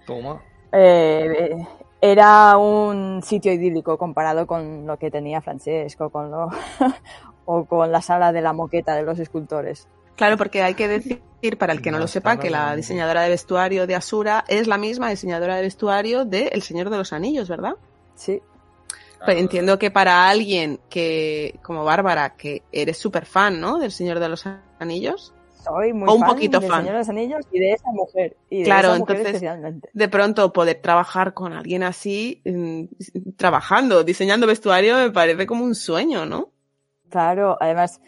[0.06, 0.40] Toma.
[0.72, 1.66] eh,
[2.00, 6.48] era un sitio idílico comparado con lo que tenía Francesco con lo,
[7.44, 9.88] o con la sala de la moqueta de los escultores.
[10.16, 11.20] Claro, porque hay que decir,
[11.58, 14.66] para el que no No, lo sepa, que la diseñadora de vestuario de Asura es
[14.66, 17.74] la misma diseñadora de vestuario de El Señor de los Anillos, ¿verdad?
[18.16, 18.42] Sí,
[19.24, 23.78] Pero entiendo que para alguien que, como Bárbara, que eres súper fan, ¿no?
[23.78, 24.44] Del Señor de los
[24.80, 25.32] Anillos,
[25.68, 26.80] soy muy O un fan poquito del fan.
[26.80, 28.36] Señor de los Anillos y de esa mujer.
[28.50, 29.88] Y de Claro, esa mujer entonces- especialmente.
[29.92, 32.84] de pronto poder trabajar con alguien así, mm,
[33.36, 36.50] trabajando, diseñando vestuario, me parece como un sueño, ¿no?
[37.10, 38.00] Claro, además,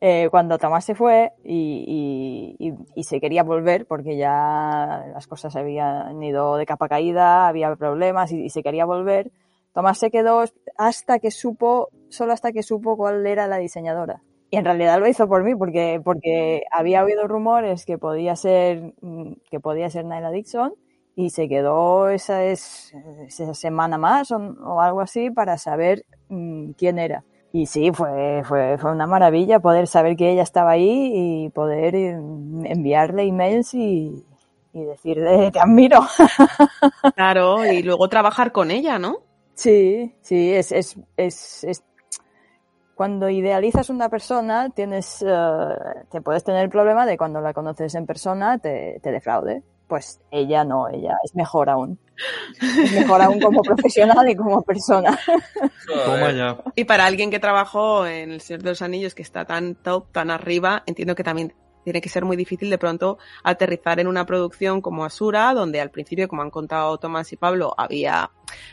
[0.00, 5.26] eh, cuando Tomás se fue y, y- y- y se quería volver, porque ya las
[5.26, 9.30] cosas habían ido de capa caída, había problemas y, y se quería volver,
[9.72, 10.42] Tomás se quedó
[10.78, 14.22] hasta que supo, solo hasta que supo cuál era la diseñadora.
[14.50, 18.94] Y en realidad lo hizo por mí, porque, porque había oído rumores que podía ser,
[19.00, 20.72] mm, que podía ser Naila Dixon,
[21.16, 22.92] y se quedó esa, es-
[23.26, 27.24] esa semana más o, o algo así para saber mm, quién era.
[27.52, 31.94] Y sí, fue, fue, fue una maravilla poder saber que ella estaba ahí y poder
[31.96, 32.10] eh,
[32.64, 34.24] enviarle emails y,
[34.72, 36.00] y decirle te admiro.
[37.14, 39.18] Claro, y luego trabajar con ella, ¿no?
[39.54, 41.84] Sí, sí, es, es, es, es-
[42.96, 45.34] cuando idealizas una persona tienes, eh,
[46.10, 49.62] te puedes tener el problema de cuando la conoces en persona te, te defraude.
[49.86, 51.98] Pues ella no, ella es mejor aún.
[52.58, 55.16] Es mejor aún como profesional y como persona.
[56.74, 60.10] Y para alguien que trabajó en El Señor de los Anillos, que está tan top,
[60.10, 64.26] tan arriba, entiendo que también tiene que ser muy difícil de pronto aterrizar en una
[64.26, 68.32] producción como Asura, donde al principio, como han contado Tomás y Pablo, había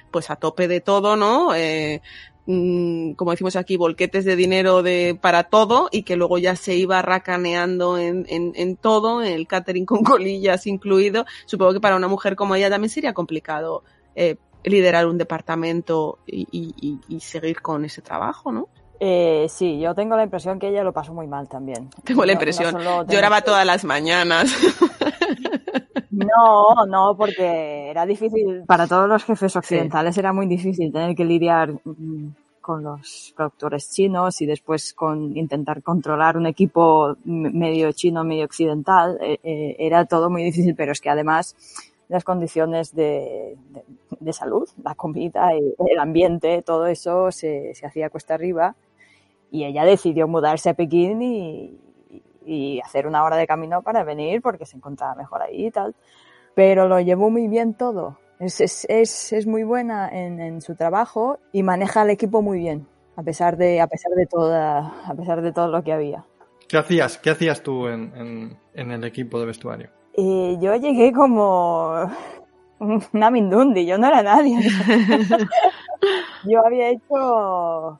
[0.09, 1.53] pues a tope de todo, ¿no?
[1.53, 2.01] Eh,
[2.45, 6.75] mm, como decimos aquí, volquetes de dinero de, para todo y que luego ya se
[6.75, 11.25] iba racaneando en, en, en todo, el catering con colillas incluido.
[11.45, 13.83] Supongo que para una mujer como ella también sería complicado
[14.15, 18.69] eh, liderar un departamento y, y, y, seguir con ese trabajo, ¿no?
[18.99, 21.89] Eh, sí, yo tengo la impresión que ella lo pasó muy mal también.
[22.05, 22.73] Tengo la impresión.
[22.75, 24.49] No, no Lloraba todas las mañanas.
[26.11, 30.19] No, no, porque era difícil, para todos los jefes occidentales sí.
[30.19, 31.73] era muy difícil tener que lidiar
[32.61, 39.17] con los productores chinos y después con intentar controlar un equipo medio chino, medio occidental.
[39.21, 41.55] Eh, eh, era todo muy difícil, pero es que además
[42.07, 43.83] las condiciones de, de,
[44.19, 48.75] de salud, la comida, el, el ambiente, todo eso se, se, hacía cuesta arriba
[49.51, 51.77] y ella decidió mudarse a Pekín y,
[52.45, 55.95] y, hacer una hora de camino para venir porque se encontraba mejor ahí y tal.
[56.55, 58.19] Pero lo llevó muy bien todo.
[58.39, 62.59] Es, es, es, es muy buena en, en, su trabajo y maneja al equipo muy
[62.59, 66.25] bien, a pesar de, a pesar de, toda, a pesar de todo lo que había.
[66.67, 67.17] ¿Qué hacías?
[67.17, 69.89] ¿Qué hacías tú en, en, en el equipo de vestuario?
[70.15, 72.09] Yo llegué como
[73.13, 74.59] una mindundi, yo no era nadie.
[76.45, 77.99] yo había hecho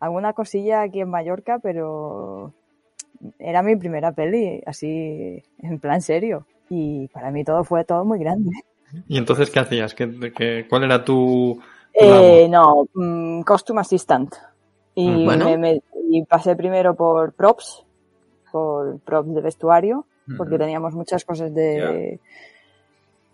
[0.00, 2.52] alguna cosilla aquí en Mallorca, pero
[3.38, 6.46] era mi primera peli, así en plan serio.
[6.68, 8.50] Y para mí todo fue todo muy grande.
[9.08, 9.94] ¿Y entonces qué hacías?
[9.94, 11.60] ¿Qué, qué, cuál era tu...?
[11.92, 14.34] tu eh, no, um, costume assistant.
[14.94, 15.46] Y, bueno.
[15.46, 17.84] me, me, y pasé primero por props,
[18.50, 20.06] por props de vestuario,
[20.36, 21.74] porque teníamos muchas cosas de...
[21.74, 22.18] Yeah.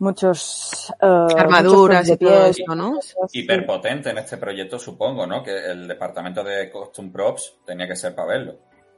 [0.01, 3.01] Muchos uh, armaduras de pies, ¿no?
[3.32, 5.43] Hiperpotente en este proyecto, supongo, ¿no?
[5.43, 8.55] Que el departamento de costume props tenía que ser para verlo.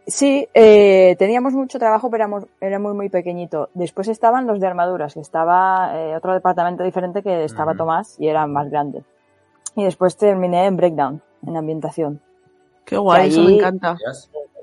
[0.07, 3.69] Sí, eh, teníamos mucho trabajo, pero era muy, era muy, muy pequeñito.
[3.75, 7.75] Después estaban los de armaduras, que estaba eh, otro departamento diferente que estaba.
[7.75, 9.05] Tomás y era más grande.
[9.77, 12.21] Y después terminé en breakdown, en ambientación.
[12.85, 13.97] Qué guay, eso me encanta.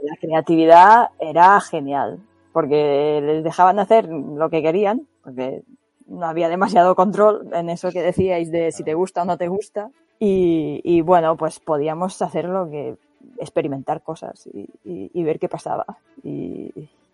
[0.04, 2.20] La creatividad era genial,
[2.52, 5.64] porque les dejaban hacer lo que querían, porque
[6.08, 9.48] no había demasiado control en eso que decíais de si te gusta o no te
[9.48, 9.90] gusta.
[10.20, 12.98] Y, y bueno, pues podíamos hacer lo que
[13.40, 15.86] experimentar cosas y, y, y ver qué pasaba.
[16.24, 16.72] Y,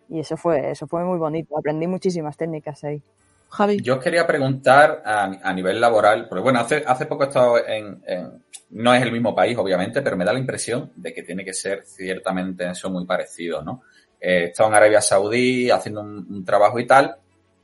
[0.08, 1.56] y, eso fue eso fue muy bonito.
[1.56, 3.02] Aprendí muchísimas técnicas ahí.
[3.48, 3.80] Javi.
[3.80, 8.02] Yo quería preguntar a, a nivel laboral, porque bueno, hace, hace poco he estado en,
[8.06, 11.44] en, no es el mismo país, obviamente, pero me da la impresión de que tiene
[11.44, 13.82] que ser ciertamente eso muy parecido, ¿no?
[14.20, 17.16] Eh, he estado en Arabia Saudí haciendo un, un trabajo y tal,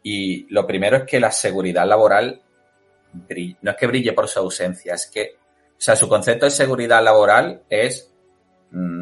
[0.03, 2.41] y lo primero es que la seguridad laboral
[3.13, 6.51] brille, no es que brille por su ausencia, es que, o sea, su concepto de
[6.51, 8.10] seguridad laboral es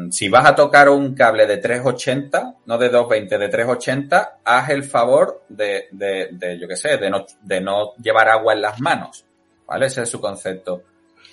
[0.09, 4.83] si vas a tocar un cable de 380, no de 220, de 380, haz el
[4.83, 8.79] favor de, de, de yo qué sé, de no, de no llevar agua en las
[8.79, 9.25] manos.
[9.67, 9.85] ¿Vale?
[9.85, 10.81] Ese es su concepto.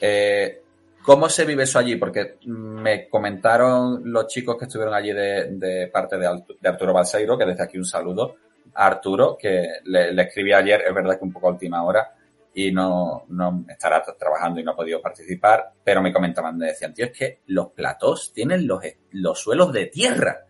[0.01, 0.61] Eh,
[1.03, 1.97] ¿Cómo se vive eso allí?
[1.97, 7.47] Porque me comentaron los chicos que estuvieron allí de, de parte de, Arturo Balseiro, que
[7.47, 8.35] desde aquí un saludo,
[8.75, 12.16] a Arturo, que le, le, escribí ayer, es verdad que un poco a última hora,
[12.59, 16.95] y no, no estará trabajando y no ha podido participar, pero me comentaban, me decían,
[16.95, 18.81] tío, es que los platós tienen los,
[19.11, 20.47] los suelos de tierra,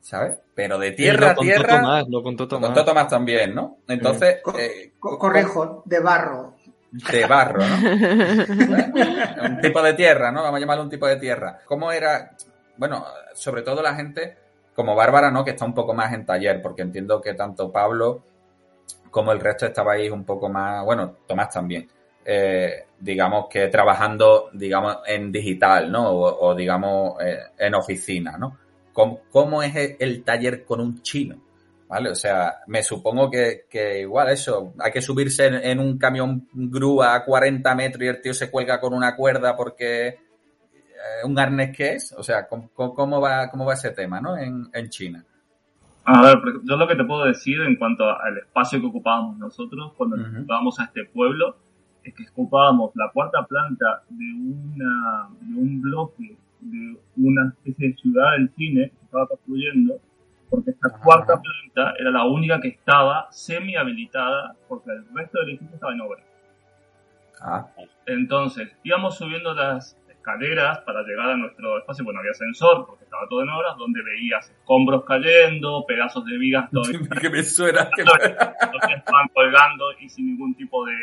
[0.00, 0.38] ¿sabes?
[0.54, 1.80] Pero de tierra a tierra.
[1.80, 2.70] Tomás, lo contó Tomás.
[2.70, 3.80] Lo contó Tomás también, ¿no?
[3.86, 4.40] Entonces.
[4.42, 6.54] Co eh, correjo, de barro.
[6.90, 7.76] De barro, ¿no?
[9.50, 10.42] un tipo de tierra, ¿no?
[10.42, 11.58] Vamos a llamarlo un tipo de tierra.
[11.66, 12.34] ¿Cómo era?
[12.78, 14.38] Bueno, sobre todo la gente
[14.74, 15.44] como Bárbara, ¿no?
[15.44, 18.24] Que está un poco más en taller, porque entiendo que tanto Pablo
[19.10, 21.88] como el resto estabais un poco más, bueno, Tomás también,
[22.24, 26.10] eh, digamos que trabajando, digamos, en digital, ¿no?
[26.10, 28.58] O, digamos, eh, en oficina, ¿no?
[28.92, 31.36] ¿Cómo, ¿Cómo, es el taller con un chino?
[31.88, 32.10] ¿Vale?
[32.10, 37.14] O sea, me supongo que, que igual eso, hay que subirse en, un camión grúa
[37.14, 40.18] a 40 metros y el tío se cuelga con una cuerda porque
[41.24, 44.38] un arnés que es, o sea, ¿cómo, cómo, va, cómo va ese tema, ¿no?
[44.38, 45.24] En, en China.
[46.04, 49.92] A ver, yo lo que te puedo decir en cuanto al espacio que ocupábamos nosotros
[49.96, 50.38] cuando uh -huh.
[50.38, 51.56] ocupábamos a este pueblo
[52.02, 57.94] es que ocupábamos la cuarta planta de, una, de un bloque de una especie de
[57.96, 60.00] ciudad del cine que estaba construyendo,
[60.48, 65.50] porque esta cuarta planta era la única que estaba semi habilitada porque el resto del
[65.50, 66.22] edificio estaba en obra.
[67.40, 67.66] Ah.
[68.06, 72.04] Entonces, íbamos subiendo las escaleras para llegar a nuestro espacio.
[72.04, 76.70] Bueno, había ascensor porque estaba todo en obras, donde veías escombros cayendo, pedazos de vigas
[76.70, 76.84] todo
[77.20, 80.94] que me suena que estaban colgando y sin ningún tipo de,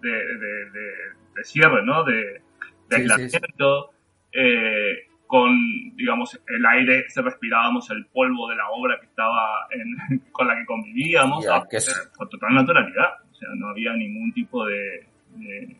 [0.00, 0.90] de, de, de,
[1.34, 2.02] de cierre, ¿no?
[2.04, 2.40] De,
[2.88, 3.90] de aislamiento.
[4.32, 4.40] Sí, sí.
[4.40, 5.50] eh, con,
[5.96, 10.56] digamos, el aire, se respirábamos el polvo de la obra que estaba en, con la
[10.56, 12.12] que convivíamos, yeah, que es...
[12.16, 13.10] con total naturalidad.
[13.30, 15.04] O sea, no había ningún tipo de,
[15.34, 15.76] de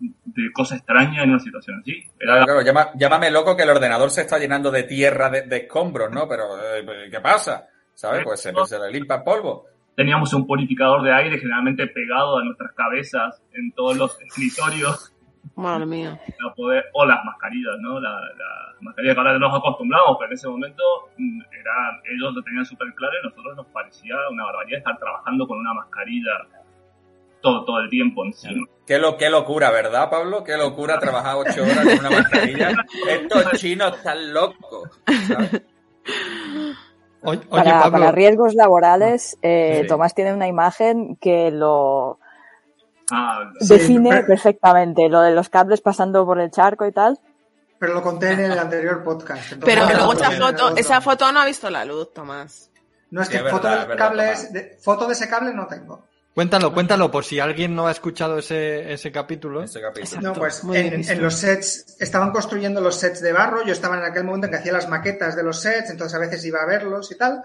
[0.00, 1.92] de cosa extraña en una situación así.
[2.18, 5.42] Era Claro, claro, llama- llámame loco que el ordenador se está llenando de tierra, de,
[5.42, 6.28] de escombros, ¿no?
[6.28, 6.44] Pero,
[6.76, 7.66] eh, ¿qué pasa?
[7.94, 8.22] ¿Sabes?
[8.24, 9.66] Pues se, se le limpia el polvo.
[9.96, 15.12] teníamos un purificador de aire generalmente pegado a nuestras cabezas en todos los escritorios
[15.56, 16.18] Madre mía.
[16.42, 18.00] para poder, o las mascarillas, ¿no?
[18.00, 20.82] La, la mascarilla que ahora nos acostumbramos, pero en ese momento
[21.16, 24.98] mm, eran, ellos lo tenían súper claro y a nosotros nos parecía una barbaridad estar
[24.98, 26.32] trabajando con una mascarilla
[27.44, 28.66] todo, todo el tiempo encima.
[28.86, 30.42] Qué, lo, qué locura, ¿verdad, Pablo?
[30.42, 32.72] Qué locura trabajar ocho horas con una mascarilla.
[33.08, 34.90] Estos chinos están locos.
[35.28, 35.62] ¿sabes?
[37.26, 39.86] Oye, oye, Para, Pablo, para riesgos laborales, eh, Sí.
[39.88, 42.18] Tomás tiene una imagen que lo
[43.10, 47.18] Ah, define perfectamente, lo de los cables pasando por el charco y tal.
[47.78, 49.52] Pero lo conté en el anterior podcast.
[49.52, 50.76] entonces- Pero que luego esa foto, no.
[50.76, 52.70] esa foto no ha visto la luz, Tomás.
[53.10, 54.52] No es Sí, que es verdad, foto, del verdad, cable, Tomás.
[54.52, 56.06] de, foto de ese cable no tengo.
[56.34, 59.62] Cuéntalo, cuéntalo, por si alguien no ha escuchado ese, ese capítulo.
[59.62, 60.20] Ese capítulo.
[60.20, 64.04] No, pues en, en los sets, estaban construyendo los sets de barro, yo estaba en
[64.04, 66.66] aquel momento en que hacía las maquetas de los sets, entonces a veces iba a
[66.66, 67.42] verlos y tal,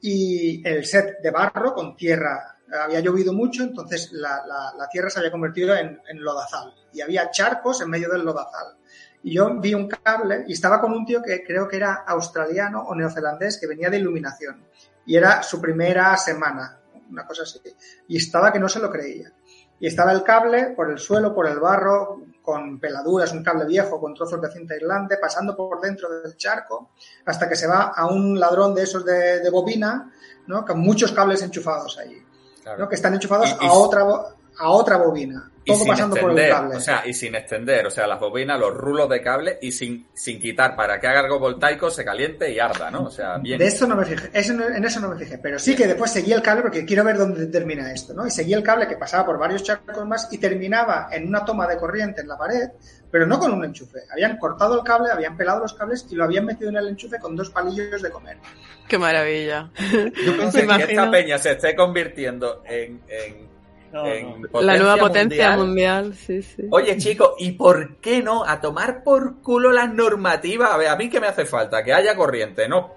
[0.00, 5.08] y el set de barro con tierra, había llovido mucho, entonces la, la- la tierra
[5.08, 8.76] se había convertido en, en lodazal, y había charcos en medio del lodazal.
[9.22, 12.82] Y yo vi un cable y estaba con un tío que creo que era australiano
[12.82, 14.64] o neozelandés que venía de iluminación,
[15.06, 16.80] y era su primera semana,
[17.14, 17.60] una cosa así,
[18.08, 19.32] y estaba que no se lo creía
[19.80, 24.00] y estaba el cable por el suelo, por el barro, con peladuras, un cable viejo,
[24.00, 26.90] con trozos de cinta aislante, pasando por dentro del charco,
[27.26, 30.12] hasta que se va a un ladrón de esos de, de bobina,
[30.46, 30.64] ¿no?
[30.64, 32.22] con muchos cables enchufados ahí,
[32.62, 32.78] Claro.
[32.80, 32.88] ¿no?
[32.88, 34.02] que están enchufados Y- y- a, otra,
[34.58, 36.76] a otra bobina, todo sin pasando por el extender, cable.
[36.76, 40.06] o sea, y sin extender, o sea, las bobinas, los rulos de cable y sin,
[40.14, 43.04] sin quitar para que haga algo voltaico, se caliente y arda, ¿no?
[43.04, 43.58] O sea, bien.
[43.58, 45.86] De eso no me fijé, eso no- en eso no me fijé, pero sí que
[45.86, 48.26] después seguía el cable porque quiero ver dónde termina esto, ¿no?
[48.26, 51.66] Y seguía el cable que pasaba por varios charcos más y terminaba en una toma
[51.66, 52.68] de corriente en la pared,
[53.10, 54.00] pero no con un enchufe.
[54.12, 57.18] Habían cortado el cable, habían pelado los cables y lo habían metido en el enchufe
[57.18, 58.38] con dos palillos de comer.
[58.88, 59.70] Qué maravilla.
[60.26, 63.48] Yo pensé que esta peña se esté convirtiendo en, en,
[63.94, 64.60] No, en no.
[64.60, 66.06] La nueva potencia mundial.
[66.06, 66.64] mundial, sí, sí.
[66.72, 68.44] Oye, chicos, ¿y por qué no?
[68.44, 70.72] A tomar por culo las normativas.
[70.72, 72.92] A ver, a mí que me hace falta que haya corriente, ¿no?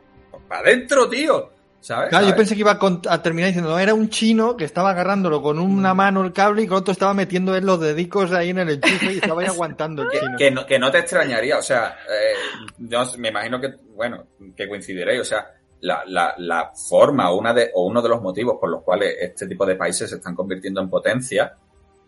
[0.50, 1.52] Para adentro, tío.
[1.82, 2.10] ¿Sabes?
[2.10, 5.44] Claro, yo pensé que iba a, terminar diciendo, no, era un chino que estaba agarrándolo
[5.44, 8.58] con una mano el cable y con otro estaba metiendo él los dedicos ahí en
[8.58, 10.32] el enchufe y estaba ahí aguantando el Que, chino.
[10.38, 12.34] que no, que no te extrañaría, o sea, eh,
[12.80, 14.26] yo me imagino que, bueno,
[14.56, 15.48] que coincidiréis, o sea,
[15.82, 19.16] la, la, la forma o, una de, o uno de los motivos por los cuales
[19.20, 21.56] este tipo de países se están convirtiendo en potencia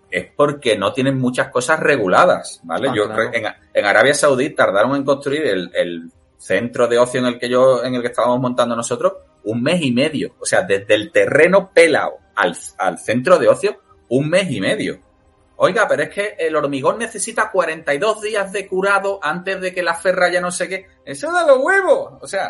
[0.10, 2.90] es porque no tienen muchas cosas reguladas, ¿vale?
[2.90, 3.32] Ah, yo claro.
[3.32, 7.50] en, en Arabia Saudí tardaron en construir el, el centro de ocio en el que
[7.50, 9.14] yo, en el que estábamos montando nosotros,
[9.44, 10.36] un mes y medio.
[10.40, 15.00] O sea, desde el terreno pelado al, al centro de ocio, un mes y medio.
[15.62, 19.94] Oiga, pero es que el hormigón necesita 42 días de curado antes de que la
[19.94, 20.86] ferra ya no sé qué.
[21.04, 22.14] Eso da los huevos.
[22.22, 22.50] O sea,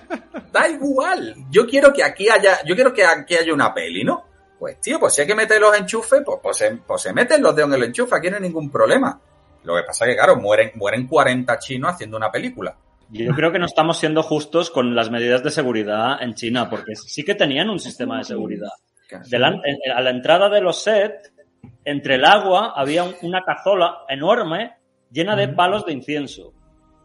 [0.52, 1.34] da igual.
[1.50, 4.24] Yo quiero que aquí haya, yo quiero que aquí haya una peli, ¿no?
[4.58, 7.42] Pues tío, pues si hay que meter los enchufes, pues, pues, se, pues se meten
[7.42, 9.20] los dedos en el enchufe, aquí no hay ningún problema.
[9.64, 12.74] Lo que pasa es que, claro, mueren, mueren 40 chinos haciendo una película.
[13.10, 16.96] Yo creo que no estamos siendo justos con las medidas de seguridad en China, porque
[16.96, 18.70] sí que tenían un sistema de seguridad.
[19.94, 21.32] A la entrada de los sets,
[21.84, 24.72] entre el agua había un- una cazola enorme
[25.10, 26.52] llena de palos de incienso,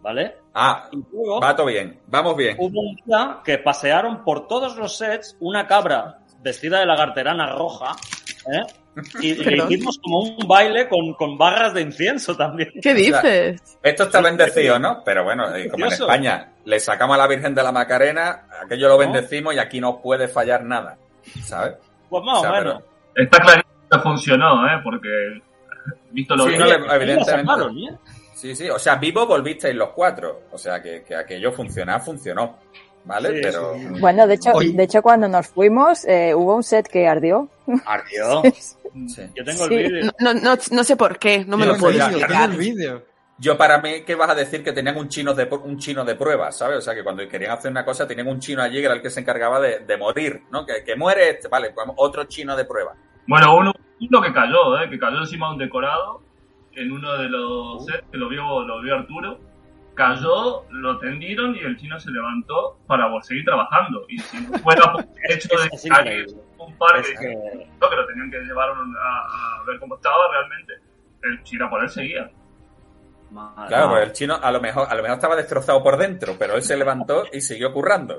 [0.02, 0.36] ¿vale?
[0.54, 2.56] Ah, Y luego va todo bien, vamos bien.
[2.60, 7.96] hubo un día que pasearon por todos los sets una cabra vestida de lagarterana roja,
[8.52, 8.64] ¿eh?
[9.22, 12.72] Y le hicimos como un baile con, con barras de incienso también.
[12.82, 13.78] ¿Qué dices?
[13.82, 15.02] Esto está bendecido, ¿no?
[15.06, 15.94] Pero bueno, eh, como en.
[15.94, 20.02] España le sacamos a la Virgen de la Macarena, aquello lo bendecimos y aquí no
[20.02, 20.98] puede fallar nada,
[21.42, 21.76] ¿sabes?
[22.10, 22.84] Pues más O sea, o menos.
[23.16, 23.61] Está claro
[24.00, 24.80] funcionó, ¿eh?
[24.84, 25.42] Porque,
[26.12, 26.58] visto lo Sí, que...
[26.60, 27.26] no le- evidentemente.
[27.52, 27.98] sacaron, ¿eh?
[28.36, 30.44] Sí, sí, o sea, vivo volvisteis los cuatro.
[30.52, 32.58] O sea, que, que aquello funcionar, funcionó.
[33.04, 33.30] ¿Vale?
[33.36, 33.74] Sí, Pero.
[33.76, 33.86] sí.
[34.00, 37.50] Bueno, de hecho, de hecho cuando nos fuimos eh, hubo un set que ardió.
[37.86, 38.42] Ardió.
[39.08, 39.22] Sí.
[39.34, 39.74] Yo tengo Sí.
[39.76, 40.12] el vídeo.
[40.20, 42.50] No, no, no sé por qué, no me Yo lo puedo explicar.
[42.52, 43.06] el vídeo.
[43.38, 44.66] Yo para mí, ¿qué vas a decir?
[44.66, 46.80] Que tenían un chino de un chino de prueba, ¿sabes?
[46.80, 49.02] O sea, que cuando querían hacer una cosa, tenían un chino allí que era el
[49.02, 50.66] que se encargaba de, de morir, ¿no?
[50.66, 52.94] Que, que muere este, vale, pues otro chino de prueba.
[53.28, 54.90] Bueno, uno, uno que cayó, ¿eh?
[54.90, 56.22] Que cayó encima de un decorado
[56.74, 59.40] en uno de los sets, que lo vio, lo vio Arturo.
[59.94, 64.06] Cayó, lo tendieron y el chino se levantó para seguir trabajando.
[64.08, 66.34] Y si no fuera por el hecho de Es increíble.
[66.58, 70.74] un par de que- que lo tenían que llevar a, a ver cómo estaba realmente,
[71.24, 72.32] el chino por él seguía.
[73.32, 73.68] Madre.
[73.68, 76.56] Claro, pues el chino a lo mejor, a lo mejor estaba destrozado por dentro, pero
[76.56, 78.16] él se levantó y siguió currando.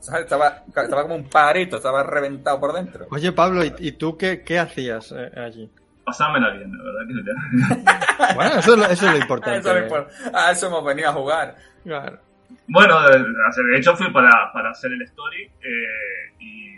[0.00, 0.22] ¿Sabes?
[0.22, 3.06] Estaba, estaba como un pajarito, estaba reventado por dentro.
[3.10, 5.70] Oye, Pablo, ¿y, y tú qué, qué hacías eh, allí?
[6.02, 9.58] pasármela bien, la verdad que Bueno, eso, es lo- eso es lo importante.
[9.60, 11.54] Eso es lo impor- a eso hemos venido a jugar.
[11.84, 12.18] Claro.
[12.66, 16.72] Bueno, de, de hecho fui para, para hacer el story eh, y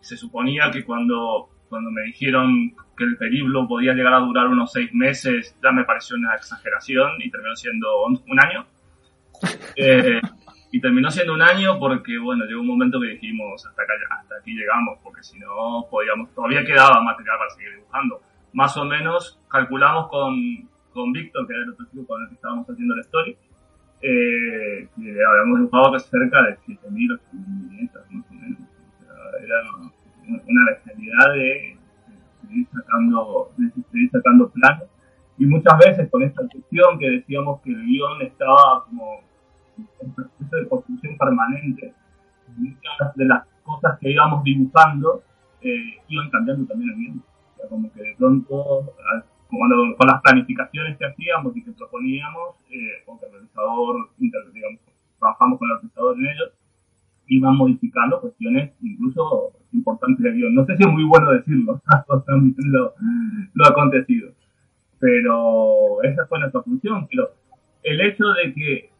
[0.00, 4.70] se suponía que cuando, cuando me dijeron que el periplo podía llegar a durar unos
[4.72, 8.66] seis meses, ya me pareció una exageración y terminó siendo un un año.
[9.76, 10.20] Eh,
[10.70, 14.34] y terminó siendo un año porque, bueno, llegó un momento que dijimos hasta, acá, hasta
[14.40, 18.20] aquí llegamos, porque si no podíamos, todavía quedaba material para seguir dibujando.
[18.52, 20.34] Más o menos calculamos con,
[20.92, 23.36] con Víctor, que era el otro chico con el que estábamos haciendo la story,
[24.02, 28.58] eh, que habíamos dibujado cerca de 7.000 o 8.000 viñetas, más o menos.
[29.42, 29.62] Era
[30.26, 31.76] una- bestialidad de,
[32.42, 34.84] de ir sacando, de, sacando planos.
[35.38, 39.22] Y muchas veces con esta cuestión que decíamos que el guion estaba como
[40.00, 41.94] en proceso de construcción permanente,
[42.56, 45.22] muchas de las cosas que íbamos dibujando
[45.60, 47.18] eh, iban cambiando también el guion.
[47.18, 48.94] O sea, como que de pronto,
[49.50, 54.80] cuando, con las planificaciones que hacíamos y que proponíamos, eh, o que el realizador, digamos,
[55.18, 56.52] trabajamos con el realizador en ellos,
[57.26, 60.54] iban modificando cuestiones incluso importantes del guion.
[60.54, 61.80] No sé si es muy bueno decirlo,
[62.56, 62.94] lo,
[63.54, 64.32] lo acontecido,
[64.98, 67.06] pero esa fue nuestra función.
[67.10, 67.30] Pero
[67.82, 68.90] el hecho de que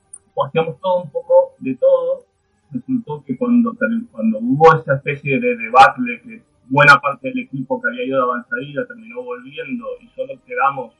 [0.47, 2.25] hacíamos todo un poco de todo,
[2.71, 3.77] resultó que cuando,
[4.11, 8.25] cuando hubo esa especie de debacle que buena parte del equipo que había ido de
[8.25, 10.95] avanzadilla terminó volviendo y solo quedamos,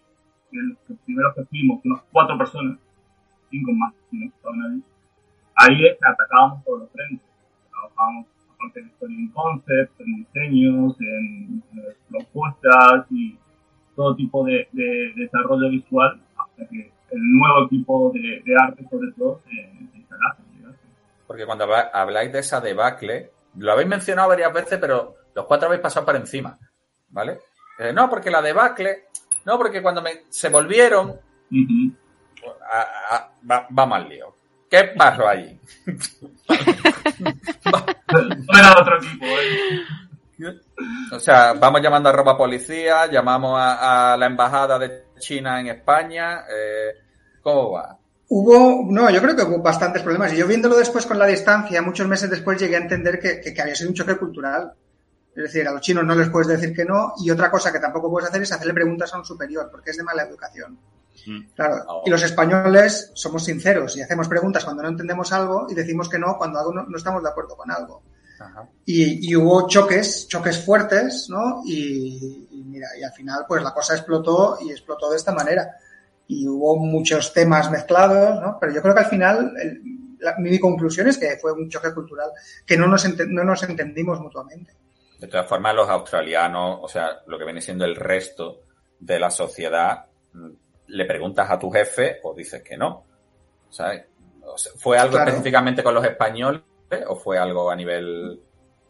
[0.53, 2.79] en los primeros que fuimos, unas cuatro personas,
[3.51, 4.83] cinco más, si no estaba nadie,
[5.57, 7.27] ahí atacábamos todos los frentes.
[7.71, 13.37] Trabajábamos aparte de en concept, en diseños, en, eh, propuestas y
[13.95, 14.69] todo tipo de
[15.17, 19.51] desarrollo visual hasta que el nuevo equipo de, de arte sobre todo se,
[19.91, 20.43] se instalase.
[21.27, 25.83] Porque cuando habláis de esa debacle, lo habéis mencionado varias veces, pero los cuatro habéis
[25.83, 26.59] pasado por encima,
[27.11, 27.39] ¿vale?
[27.79, 29.05] Eh, no, porque la debacle,
[29.45, 31.15] no, porque cuando me, se volvieron,
[32.71, 34.35] a- a- va, va mal lío.
[34.71, 35.59] ¿Qué pasó allí?
[36.49, 40.57] No era otro equipo, ¿eh?
[41.13, 45.69] O sea, vamos llamando a ropa policía, llamamos a, a la embajada de China en
[45.69, 46.45] España.
[46.51, 46.93] eh,
[47.43, 47.97] ¿Cómo va?
[48.31, 50.33] Hubo, no, yo creo que hubo bastantes problemas.
[50.33, 53.55] Y yo viéndolo después con la distancia, muchos meses después llegué a entender que, que-
[53.55, 54.73] que había sido un choque cultural.
[55.35, 57.15] Es decir, a los chinos no les puedes decir que no.
[57.23, 59.97] Y otra cosa que tampoco puedes hacer es hacerle preguntas a un superior, porque es
[59.97, 60.79] de mala educación.
[61.55, 66.09] Claro, y los españoles somos sinceros y hacemos preguntas cuando no entendemos algo y decimos
[66.09, 68.03] que no cuando algo no, no estamos de acuerdo con algo.
[68.85, 71.63] Y, y hubo choques, choques fuertes, ¿no?
[71.65, 75.77] Y, y mira, y al final pues la cosa explotó y explotó de esta manera.
[76.27, 78.59] Y hubo muchos temas mezclados, ¿no?
[78.61, 79.83] Pero yo creo que al final el-
[80.21, 82.31] la- mi conclusión es que fue un choque cultural,
[82.67, 84.73] que no nos, ente- no nos entendimos mutuamente.
[85.19, 88.63] De todas formas, los australianos, o sea, lo que viene siendo el resto
[89.01, 90.49] de la sociedad, mm,
[90.89, 93.05] le preguntas a tu jefe o dices que no.
[93.71, 94.05] ¿Sabes?
[94.45, 95.29] O sea, ¿Fue algo Claro.
[95.31, 96.63] específicamente con los españoles
[97.07, 98.41] o fue algo a nivel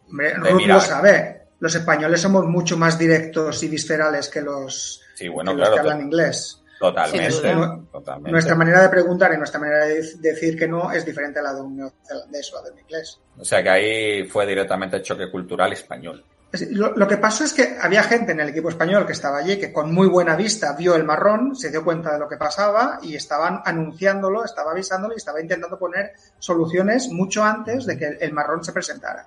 [0.08, 1.42] Hombre, Ruth lo sabe.
[1.60, 5.78] Los españoles somos mucho más directos y viscerales que los, Sí, bueno, que, los que
[5.80, 6.62] hablan inglés.
[6.78, 8.30] totalmente, Sí, nu- totalmente.
[8.30, 11.54] Nuestra manera de preguntar y nuestra manera de decir que no es diferente a la
[11.54, 13.20] de un neozelandés o a la de un inglés.
[13.38, 16.24] O sea que ahí fue directamente choque cultural español.
[16.70, 19.58] Lo, lo que pasó es que había gente en el equipo español que estaba allí
[19.58, 22.98] que con muy buena vista vio el marrón, se dio cuenta de lo que pasaba
[23.02, 28.16] y estaban anunciándolo, estaba avisándolo y estaba intentando poner soluciones mucho antes de que el,
[28.20, 29.26] el marrón se presentara.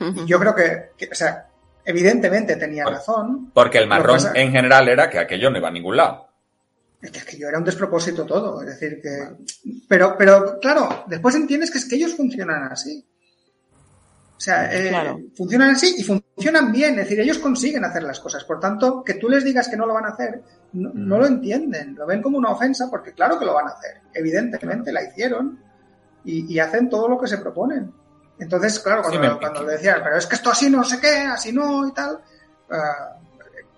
[0.00, 1.46] Y yo creo que, que, o sea,
[1.84, 3.50] evidentemente tenía razón.
[3.52, 6.26] Porque el marrón pasa- en general era que aquello no iba a ningún lado.
[7.02, 9.28] Es que, yo era un despropósito todo, es decir que...
[9.88, 13.06] Pero, pero claro, después entiendes que es que ellos funcionan así.
[14.36, 15.18] O sea, eh, Claro.
[15.34, 18.44] funcionan así y funcionan bien, es decir, ellos consiguen hacer las cosas.
[18.44, 20.42] Por tanto, que tú les digas que no lo van a hacer,
[20.74, 23.70] no, no lo entienden, lo ven como una ofensa porque claro que lo van a
[23.70, 25.58] hacer, evidentemente la hicieron
[26.24, 27.90] y, y hacen todo lo que se proponen.
[28.38, 31.00] Entonces, claro, Sí, cuando, me- cuando le decían, pero es que esto así no sé
[31.00, 32.18] qué, así no y tal,
[32.70, 33.16] ah,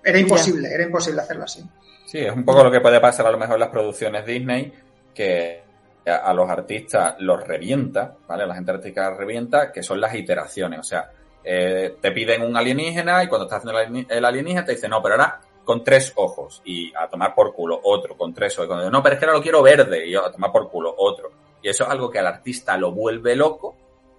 [0.03, 1.63] era imposible, era imposible hacerlo así.
[2.07, 4.73] Sí, es un poco lo que puede pasar a lo mejor en las producciones Disney,
[5.15, 5.63] que
[6.09, 8.47] a a los artistas los revienta, ¿vale?
[8.47, 10.81] La gente artística revienta, que son las iteraciones.
[10.81, 11.11] O sea,
[11.45, 14.91] eh, te piden un alienígena y cuando estás haciendo el alien- el alienígena te dicen,
[14.91, 18.69] no, pero ahora con tres ojos y a tomar por culo otro con tres ojos.
[18.69, 21.31] Cuando, no, pero es que ahora lo quiero verde y a tomar por culo otro.
[21.63, 23.77] Y eso es algo que al artista lo vuelve loco,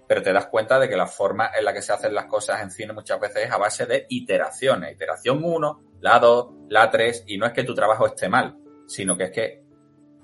[0.08, 2.62] pero te das cuenta de que la forma en la que se hacen las cosas
[2.62, 4.94] en cine muchas veces es a base de iteraciones.
[4.94, 8.56] Iteración 1, la 2, la 3, y no es que tu trabajo esté mal,
[8.88, 9.64] sino que es que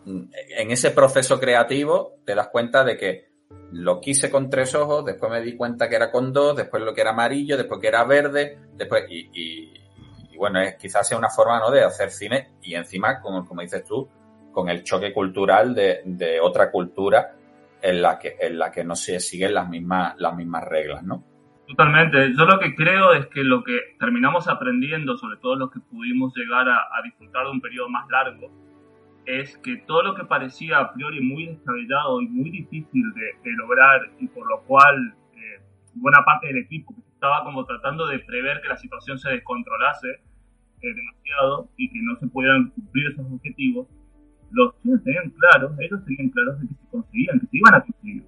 [0.05, 3.35] en ese proceso creativo te das cuenta de que
[3.71, 6.93] lo quise con tres ojos, después me di cuenta que era con dos, después lo
[6.93, 9.73] que era amarillo, después que era verde, después y,
[10.37, 11.71] bueno, es, quizás sea una forma ¿no?
[11.71, 14.07] de hacer cine y encima, como, como dices tú,
[14.51, 17.35] con el choque cultural de, de otra cultura
[17.81, 21.23] en la que, en la que no se siguen las mismas, las mismas reglas, ¿no?
[21.67, 22.31] Totalmente.
[22.37, 26.33] Yo lo que creo es que lo que terminamos aprendiendo, sobre todo los que pudimos
[26.35, 28.51] llegar a, a disfrutar de un periodo más largo,
[29.25, 33.55] es que todo lo que parecía a priori muy descabellado y muy difícil de, de
[33.57, 35.61] lograr y por lo cual eh,
[35.95, 40.09] buena parte del equipo estaba como tratando de prever que la situación se descontrolase
[40.81, 43.87] eh, demasiado y que no se pudieran cumplir esos objetivos,
[44.51, 47.81] los chinos tenían claros, ellos tenían claros de que se conseguían, que se iban a
[47.81, 48.23] conseguir.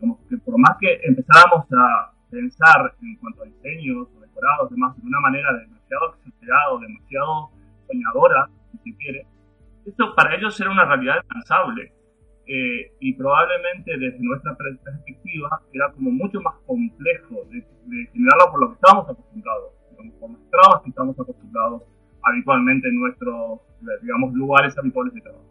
[0.00, 4.96] Como que por más que empezáramos a pensar en cuanto a diseños o decorados, demás,
[4.96, 7.50] de una manera demasiado exagerada, demasiado
[7.86, 9.26] soñadora, si se quiere,
[9.86, 11.92] esto para ellos era una realidad alcanzable.
[12.46, 17.56] Eh, y probablemente desde nuestra perspectiva era como mucho más complejo de,
[17.86, 21.82] de generarlo por lo que estábamos acostumbrados, digamos, por las trabas que estamos acostumbrados
[22.22, 23.60] habitualmente en nuestros,
[24.02, 25.44] digamos, lugares habituales de trabajo.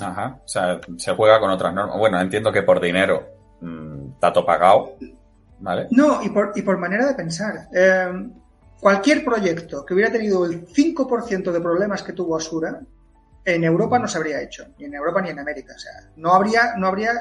[0.00, 1.98] Ajá, o sea, se juega con otras normas.
[1.98, 3.22] Bueno, entiendo que por dinero,
[3.60, 4.96] mmm, tato pagado,
[5.60, 5.86] ¿vale?
[5.90, 7.54] No, y por, y por manera de pensar.
[7.74, 8.30] Eh,
[8.80, 12.80] cualquier proyecto que hubiera tenido el 5% de problemas que tuvo Asura,
[13.44, 15.74] en Europa no se habría hecho, ni en Europa ni en América.
[15.76, 17.12] O sea, no habría, no habría,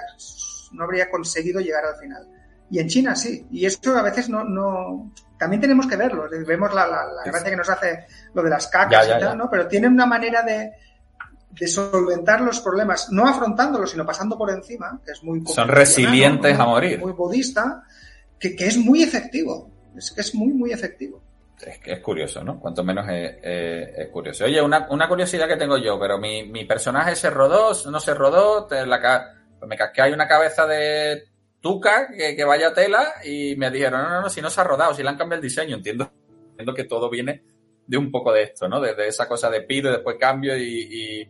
[0.71, 2.27] no habría conseguido llegar al final.
[2.69, 3.47] Y en China sí.
[3.51, 6.29] Y eso a veces no, no, también tenemos que verlo.
[6.47, 9.21] Vemos la, la, la gracia que nos hace lo de las cacas Ya, ya, y
[9.21, 9.37] tal.
[9.37, 9.49] ¿no?
[9.49, 10.71] Pero tienen una manera de,
[11.49, 16.57] de solventar los problemas, no afrontándolos, sino pasando por encima, que es muy Son resilientes
[16.57, 16.99] a morir.
[16.99, 17.83] Muy budista,
[18.39, 19.69] que, que es muy efectivo.
[19.97, 21.21] Es que es muy, muy efectivo.
[21.65, 22.59] Es es curioso, ¿no?
[22.59, 24.45] Cuanto menos es, es- es curioso.
[24.45, 28.13] Oye, una, una curiosidad que tengo yo, pero mi, mi personaje se rodó, no se
[28.13, 28.85] rodó, te-
[29.67, 31.23] me casqué ahí una cabeza de
[31.59, 34.63] tuca que, que vaya tela y me dijeron, no, no, no, si no se ha
[34.63, 36.11] rodado, si le han cambiado el diseño, entiendo,
[36.51, 37.43] entiendo que todo viene
[37.85, 38.79] de un poco de esto, ¿no?
[38.81, 41.29] De, esa cosa de pido y después cambio y,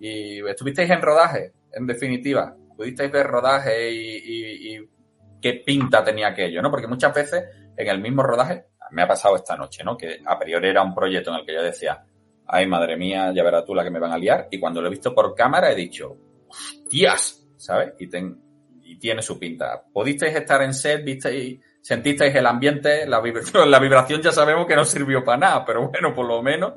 [0.00, 2.54] y, estuvisteis en rodaje, en definitiva.
[2.76, 4.88] Pudisteis ver rodaje y- y
[5.40, 6.70] qué pinta tenía aquello, ¿no?
[6.70, 7.44] Porque muchas veces
[7.76, 9.96] en el mismo rodaje, me ha pasado esta noche, ¿no?
[9.96, 12.04] Que a priori era un proyecto en el que yo decía,
[12.46, 14.48] ay, madre mía, ya verás tú la que me van a liar.
[14.50, 16.16] Y cuando lo he visto por cámara he dicho,
[16.48, 17.94] hostias, ¿sabes?
[17.98, 18.40] Y, ten-
[18.82, 19.82] y tiene su pinta.
[19.92, 23.06] ¿Pudisteis estar en set, visteis, sentisteis el ambiente?
[23.06, 26.42] La, vib- la vibración ya sabemos que no sirvió para nada, pero bueno, por lo
[26.42, 26.74] menos,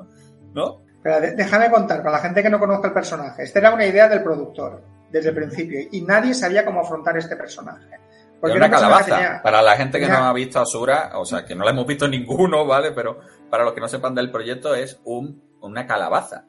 [0.54, 0.82] ¿no?
[1.02, 4.08] Pero déjame contar, para la gente que no conozca el personaje, esta era una idea
[4.08, 7.86] del productor desde el principio y nadie sabía cómo afrontar este personaje.
[8.42, 9.04] Era una que calabaza.
[9.16, 11.70] tenía- Para la gente que tenía- no ha visto Asura, o sea, que no la
[11.70, 12.92] hemos visto ninguno, ¿vale?
[12.92, 13.18] Pero
[13.50, 16.44] para los que no sepan del proyecto, es un, una calabaza.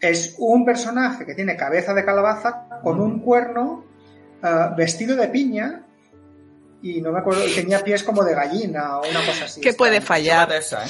[0.00, 3.84] es un personaje que tiene cabeza de calabaza con un cuerno
[4.42, 5.84] eh, vestido de piña
[6.82, 9.60] y no me acuerdo, y tenía pies como de gallina o una cosa así.
[9.60, 10.50] ¿Qué puede fallar?
[10.52, 10.88] Esa, ¿eh?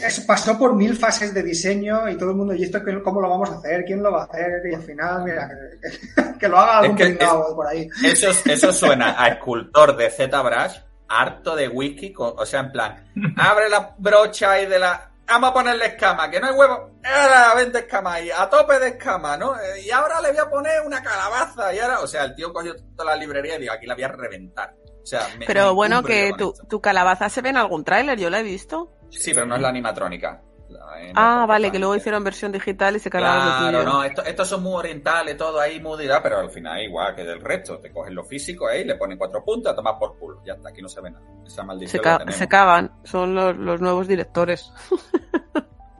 [0.00, 3.30] Es- pasó por mil fases de diseño y todo el mundo, ¿y esto cómo lo
[3.30, 3.84] vamos a hacer?
[3.84, 4.62] ¿Quién lo va a hacer?
[4.70, 7.88] Y al final, mira, que, que lo haga algún Es que- por ahí.
[8.04, 10.78] Eso, eso suena a escultor de ZBrush,
[11.08, 15.04] harto de whisky, con- o sea, en plan, abre la brocha ahí de la...
[15.30, 16.90] Vamos a ponerle escama, que no hay huevo.
[17.04, 19.54] Ahora vente escama ahí, a tope de escama, ¿no?
[19.60, 21.74] Eh, Y ahora le voy a poner una calabaza.
[21.74, 24.04] Y ahora, o sea, el tío cogió toda la librería y digo, aquí la voy
[24.04, 24.74] a reventar.
[25.02, 26.32] O sea, me- Pero me bueno, que
[26.70, 28.90] tu calabaza se ve en algún tráiler, yo la he visto.
[29.10, 30.42] Sí, pero no es la animatrónica.
[30.68, 34.22] La- eh, Ah, vale, que luego hicieron versión digital y se cargaron Claro, no, esto-
[34.22, 37.78] estos son muy orientales, todo ahí muy dirá, pero al final igual que del resto.
[37.78, 40.42] Te cogen lo físico ahí, le ponen cuatro puntas, tomas por culo.
[40.44, 41.24] Ya está, aquí no se ve nada.
[41.46, 44.70] Esa maldición Se, ca- se cagan, son los, los nuevos directores.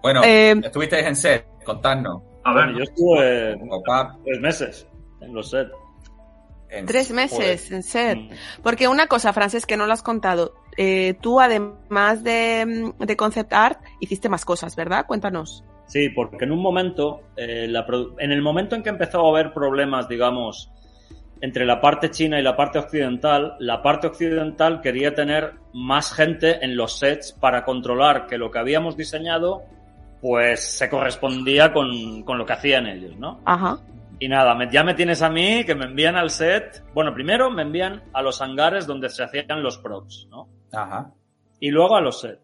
[0.01, 2.23] Bueno, Eh, estuvisteis en set, contadnos.
[2.45, 4.87] A ver, yo estuve Opa, tres meses
[5.21, 5.73] en los sets.
[6.71, 7.73] en- Tres meses joder.
[7.75, 8.17] en set.
[8.19, 8.31] Mm.
[8.63, 10.55] Porque una cosa, Frances, que no lo has contado.
[10.81, 15.07] Eh, tú, además de, de concept art, hiciste más cosas, ¿verdad?
[15.07, 15.65] Cuéntanos.
[15.87, 17.85] Sí, porque en un momento, eh, la
[18.19, 20.71] en el momento en que empezó a haber problemas, digamos,
[21.41, 26.65] entre la parte china y la parte occidental, la parte occidental quería tener más gente
[26.65, 29.63] en los sets para controlar que lo que habíamos diseñado,
[30.21, 33.41] pues se correspondía con, con lo que hacían ellos, ¿no?
[33.45, 33.79] Ajá.
[34.21, 36.85] Y nada, me- ya me tienes a mí que me envían al set.
[36.93, 40.49] Bueno, primero me envían a los hangares donde se hacían los props, ¿no?
[40.73, 41.13] Ajá.
[41.61, 42.43] y luego a los sets.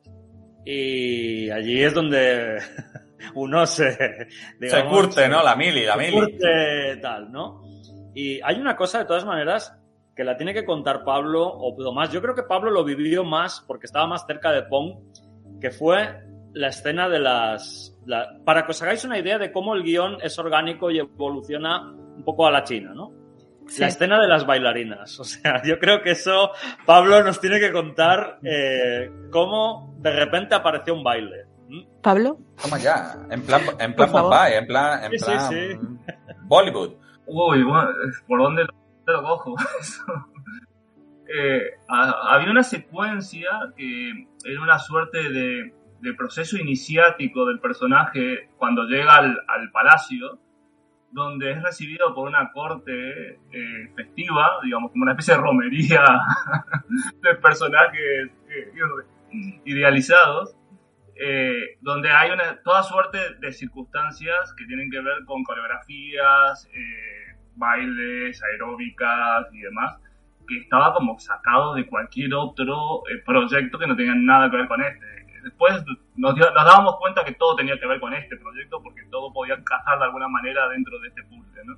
[0.64, 2.58] Y allí es donde
[3.34, 3.92] uno se...
[3.92, 4.26] Se
[4.60, 5.42] digamos, curte, ¿no?
[5.42, 6.12] La mili, la se mili.
[6.12, 7.62] curte tal, ¿no?
[8.14, 9.76] Y hay una cosa, de todas maneras,
[10.16, 12.10] que la tiene que contar Pablo o Tomás.
[12.12, 14.94] Yo creo que Pablo lo vivió más porque estaba más cerca de Pong,
[15.60, 16.20] que fue
[16.52, 17.98] la escena de las...
[18.06, 21.92] la- para que os hagáis una idea de cómo el guion es orgánico y evoluciona
[21.92, 23.12] un poco a la China, ¿no?
[23.66, 23.80] Sí.
[23.80, 25.18] La escena de las bailarinas.
[25.18, 26.50] O sea, yo creo que eso
[26.84, 31.46] Pablo nos tiene que contar eh, cómo de repente apareció un baile.
[32.02, 32.38] Pablo.
[32.62, 35.78] Toma ya, en plan, en plan Bombay, en plan, en Sí, plan sí.
[36.42, 36.92] Bollywood.
[37.26, 37.88] Uy, bueno,
[38.28, 38.66] ¿por dónde
[39.06, 39.54] lo cojo?
[41.26, 44.10] Eh, ha- había una secuencia que
[44.44, 50.38] era una suerte de, de proceso iniciático del personaje cuando llega al, al palacio,
[51.14, 56.04] donde es recibido por una corte eh, festiva, digamos, como una especie de romería
[57.22, 58.72] de personajes eh,
[59.64, 60.56] idealizados,
[61.14, 67.36] eh, donde hay una, toda suerte de circunstancias que tienen que ver con coreografías, eh,
[67.54, 69.96] bailes, aeróbicas y demás,
[70.48, 74.66] que estaba como sacado de cualquier otro eh, proyecto que no tenía nada que ver
[74.66, 75.06] con este.
[75.44, 75.84] Después
[76.16, 79.32] nos, dio- nos dábamos cuenta que todo tenía que ver con este proyecto porque todo
[79.32, 81.76] podía encajar de alguna manera dentro de este puzzle, ¿no?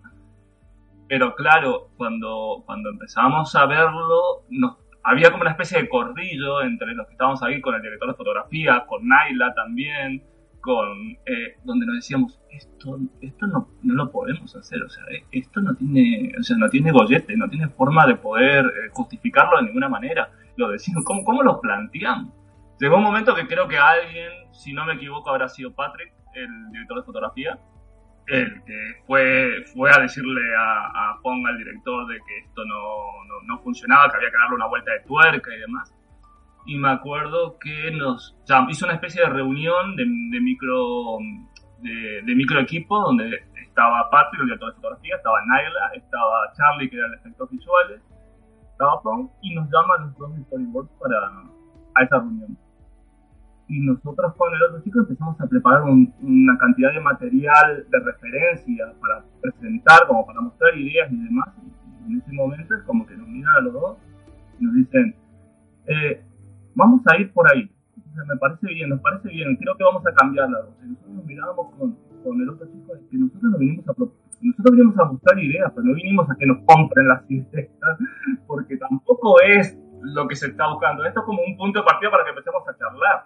[1.09, 6.95] Pero claro, cuando, cuando empezamos a verlo, nos, había como una especie de corrillo entre
[6.95, 10.25] los que estábamos ahí, con el director de fotografía, con Naila también,
[10.61, 10.89] con
[11.27, 15.61] eh, donde nos decíamos, esto, esto no, no lo podemos hacer, o sea, eh, esto
[15.61, 19.65] no tiene, o sea, no tiene gollete, no tiene forma de poder eh, justificarlo de
[19.67, 20.29] ninguna manera.
[20.57, 22.33] Lo decimos, ¿cómo, ¿cómo lo planteamos?
[22.79, 26.71] Llegó un momento que creo que alguien, si no me equivoco, habrá sido Patrick, el
[26.71, 27.59] director de fotografía,
[28.27, 33.25] el que fue, fue a decirle a, a Pong, al director, de que esto no,
[33.29, 35.95] no, no funcionaba, que había que darle una vuelta de tuerca y demás.
[36.67, 38.37] Y me acuerdo que nos
[38.69, 41.19] hizo una especie de reunión de, de micro
[41.79, 43.31] de, de micro equipo donde
[43.63, 48.03] estaba Patrick, el director de fotografía, estaba Naila, estaba Charlie, que era el efectos visuales,
[48.73, 51.17] estaba Pong, y nos llaman los dos de storyboards para
[51.95, 52.59] a esa reunión
[53.69, 57.99] y nosotros con el otro chico empezamos a preparar un- una cantidad de material de
[58.01, 61.49] referencia para presentar, como para mostrar ideas y demás.
[62.07, 63.99] Y en ese momento es como que nos miran a los dos
[64.61, 65.15] y nos dicen,
[65.87, 66.23] eh,
[66.75, 67.71] vamos a ir por ahí.
[68.29, 71.75] Me parece bien, nos parece bien, creo que vamos a cambiar la nosotros nos mirábamos
[71.75, 73.93] con, con el otro chico, que nosotros no vinimos a
[74.43, 77.69] nosotros vinimos a mostrar ideas, pero no vinimos a que nos compren las ideas,
[78.47, 81.05] porque tampoco es lo que se está buscando.
[81.05, 83.25] Esto es como un punto de partida para que empecemos a charlar.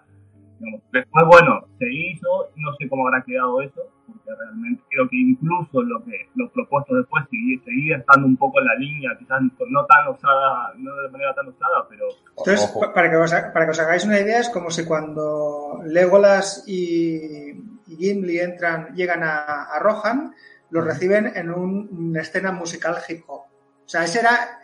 [0.61, 5.17] Digamos, Después, bueno, se hizo, no sé cómo habrá quedado eso, porque realmente creo que
[5.17, 9.41] incluso lo que los propuestos después seguía, seguía estando un poco en la línea, quizás
[9.69, 12.05] no tan osada, no de manera tan osada, pero...
[12.37, 15.81] Entonces, pa- para que, os, para que os hagáis una idea, es como si cuando
[15.85, 17.51] Legolas y,
[17.87, 20.33] y Gimli entran, llegan a, a Rohan,
[20.69, 23.41] los reciben en un- una escena musical hip hop.
[23.85, 24.60] O sea, ese era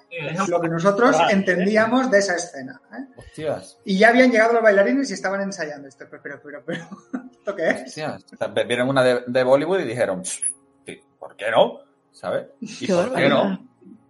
[0.47, 2.79] lo que nosotros Ah, entendíamos de esa escena.
[2.93, 3.05] ¿eh?
[3.17, 3.79] Hostias.
[3.85, 6.05] Y ya habían llegado los bailarines y estaban ensayando esto.
[6.09, 6.83] Pero, pero, pero, pero,
[7.31, 7.81] ¿esto qué es?
[7.87, 8.25] Hostias.
[8.33, 10.41] O sea, Vieron una de, de Bollywood y dijeron, "Pss,
[10.85, 11.79] sí, ¿por qué no?
[12.11, 12.47] ¿Sabes?
[12.61, 13.43] ¿Y Qué por qué barbaridad.
[13.43, 13.67] no?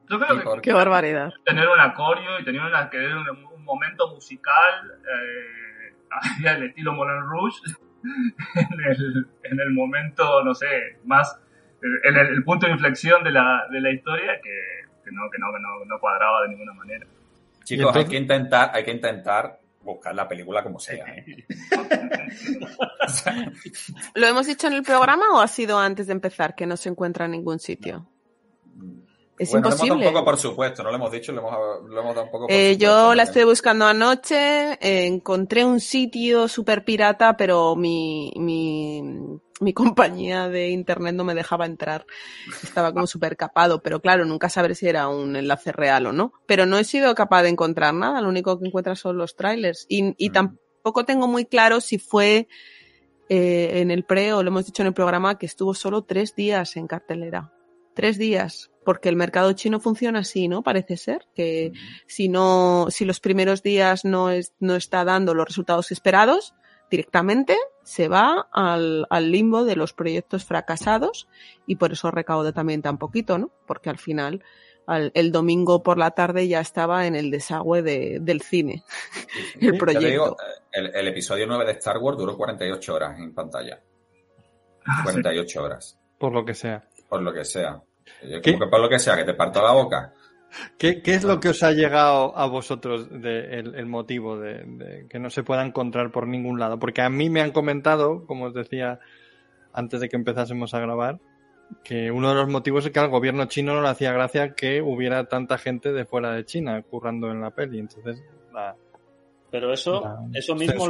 [0.09, 1.29] Yo creo ¿Y que por Qué barbaridad.
[1.45, 6.93] tener un acorio y tener una, querer un, un momento musical eh, hacia el estilo
[6.93, 7.59] Moulin Rouge
[8.55, 11.37] en el, en el momento, no sé, más
[12.05, 14.76] en el, el punto de inflexión de la, de la historia que,
[15.07, 17.07] que no, que no, que no, no cuadraba de ninguna manera.
[17.63, 21.05] Chicos, hay que intentar, hay que intentar buscar la película como sea.
[21.07, 21.45] ¿eh?
[24.15, 26.89] ¿Lo hemos dicho en el programa o ha sido antes de empezar que no se
[26.89, 28.05] encuentra en ningún sitio?
[29.37, 30.05] Es bueno, lo hemos imposible.
[30.05, 32.31] dado un poco por supuesto, no lo hemos dicho, lo hemos, lo hemos dado un
[32.31, 32.83] poco por Eh, supuesto.
[32.85, 39.03] yo la estoy buscando anoche, eh, encontré un sitio súper pirata, pero mi, mi,
[39.59, 42.05] mi compañía de internet no me dejaba entrar.
[42.63, 46.33] Estaba como súper capado, pero claro, nunca saber si era un enlace real o no.
[46.47, 49.85] Pero no he sido capaz de encontrar nada, lo único que encuentras son los trailers.
[49.87, 52.47] Y, y tampoco tengo muy claro si fue
[53.29, 56.33] eh, en el pre o lo hemos dicho en el programa que estuvo solo tres
[56.35, 57.53] días en cartelera.
[57.97, 60.61] Tres días, porque el mercado chino funciona así, ¿no?
[60.63, 61.73] Parece ser que
[62.07, 66.53] si no, si los primeros días no es, no está dando los resultados esperados,
[66.89, 71.27] directamente se va al, al limbo de los proyectos fracasados
[71.65, 73.51] y por eso recauda también tan poquito, ¿no?
[73.65, 74.41] Porque al final,
[74.85, 78.83] al- el domingo por la tarde ya estaba en el desagüe de- del cine,
[79.59, 80.07] el te proyecto.
[80.07, 83.81] digo, eh, el, el episodio 9 de Star Wars duró 48 horas en pantalla.
[85.03, 86.87] 48 horas, Por lo que sea.
[87.09, 87.81] Por lo que sea.
[88.23, 88.53] Yo ¿Qué?
[88.53, 90.13] Como que por lo que sea, que te parto la boca.
[90.77, 94.63] ¿Qué, qué es lo que os ha llegado a vosotros de, el, el motivo de,
[94.65, 96.79] de que no se pueda encontrar por ningún lado?
[96.79, 98.99] Porque a mí me han comentado, como os decía
[99.73, 101.19] antes de que empezásemos a grabar,
[101.83, 104.81] que uno de los motivos es que al gobierno chino no le hacía gracia que
[104.81, 107.79] hubiera tanta gente de fuera de China currando en la peli.
[107.79, 108.23] Entonces,
[108.53, 108.73] la-
[109.51, 110.87] Pero eso, la- eso mismo,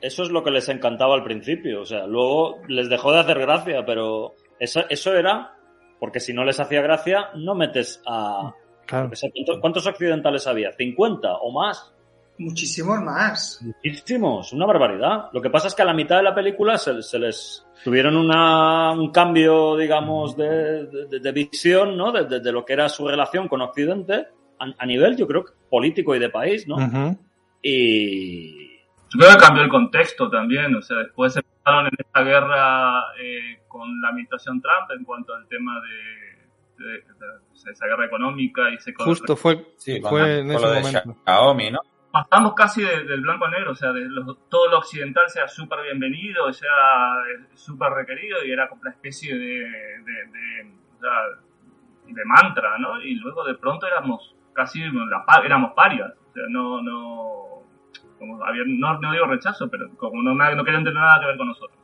[0.00, 1.80] eso es lo que les encantaba al principio.
[1.82, 5.54] O sea, luego les dejó de hacer gracia, pero eso, eso era
[6.00, 8.54] porque si no les hacía gracia, no metes a.
[8.86, 9.10] Claro.
[9.34, 10.70] ¿cuántos- ¿Cuántos occidentales había?
[10.76, 11.92] ¿50 o más?
[12.38, 13.60] Muchísimos más.
[13.84, 15.24] Muchísimos, una barbaridad.
[15.32, 18.16] Lo que pasa es que a la mitad de la película se, se les tuvieron
[18.16, 22.12] una, un cambio, digamos, de, de, de visión, ¿no?
[22.12, 24.28] De, de, de, lo que era su relación con Occidente
[24.58, 26.76] a, a, nivel, yo creo, político y de país, ¿no?
[26.76, 27.18] Uh -huh.
[27.60, 28.67] Y...
[29.10, 33.04] Yo creo que cambió el contexto también, o sea, después se empezaron en esta guerra
[33.20, 38.70] eh, con la administración Trump en cuanto al tema de, de, de esa guerra económica
[38.70, 41.16] y se Justo fue, sí, fue con, en ese lo de momento.
[41.24, 41.80] Xiaomi, ¿no?
[42.10, 45.46] pasamos casi de, del blanco al negro, o sea, de los, todo lo occidental sea
[45.48, 46.68] súper bienvenido, sea
[47.54, 51.10] súper requerido y era como una especie de, de, de, o sea,
[52.06, 53.00] de, mantra, ¿no?
[53.02, 57.47] Y luego de pronto éramos casi, la, éramos parias, o sea, no, no,
[58.18, 61.36] como había, no, no digo rechazo, pero como no, no querían tener nada que ver
[61.36, 61.78] con nosotros.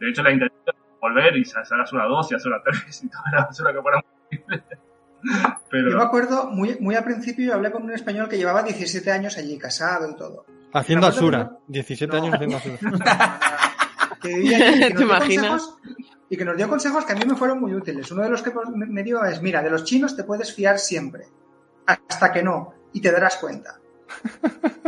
[0.00, 3.08] De hecho, la intención era volver y hacer una 2 y hacer una 3 y
[3.08, 4.64] toda la basura que fuera posible.
[5.70, 5.90] Pero...
[5.90, 9.10] Yo me acuerdo, muy, muy al principio yo hablé con un español que llevaba 17
[9.10, 10.44] años allí, casado y todo.
[10.72, 11.72] Haciendo Asura, que...
[11.74, 12.22] 17 no.
[12.22, 12.78] años haciendo Asura.
[14.20, 15.74] que vivía allí, que ¿Te imaginas?
[16.28, 18.10] Y que nos dio consejos que a mí me fueron muy útiles.
[18.10, 21.26] Uno de los que me dio es, mira, de los chinos te puedes fiar siempre,
[21.86, 23.81] hasta que no, y te darás cuenta.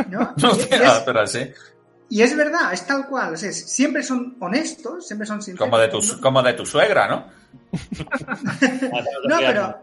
[0.08, 0.34] ¿No?
[0.36, 1.50] no es, es, pero así.
[2.08, 3.34] Y es verdad, es tal cual.
[3.34, 5.68] O sea, siempre son honestos, siempre son sinceros.
[5.68, 7.26] Como de tu, como de tu suegra, ¿no?
[9.28, 9.82] no, pero,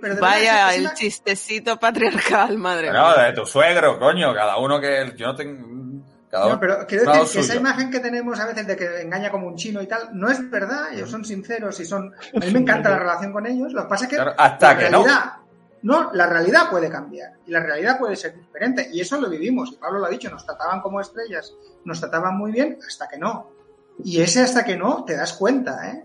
[0.00, 3.00] pero Vaya, el chistecito patriarcal, madre mía.
[3.00, 6.02] No, de tu suegro, coño, cada uno que yo no tengo...
[6.30, 9.30] Cada no, pero quiero decir que esa imagen que tenemos a veces de que engaña
[9.30, 12.12] como un chino y tal, no es verdad, ellos son sinceros y son...
[12.34, 14.16] A mí me encanta la relación con ellos, lo que pasa es que...
[14.16, 15.45] Claro, hasta la que realidad, no.
[15.86, 19.70] No, la realidad puede cambiar y la realidad puede ser diferente y eso lo vivimos
[19.72, 21.54] y Pablo lo ha dicho, nos trataban como estrellas,
[21.84, 23.52] nos trataban muy bien hasta que no.
[24.02, 26.04] Y ese hasta que no te das cuenta, ¿eh?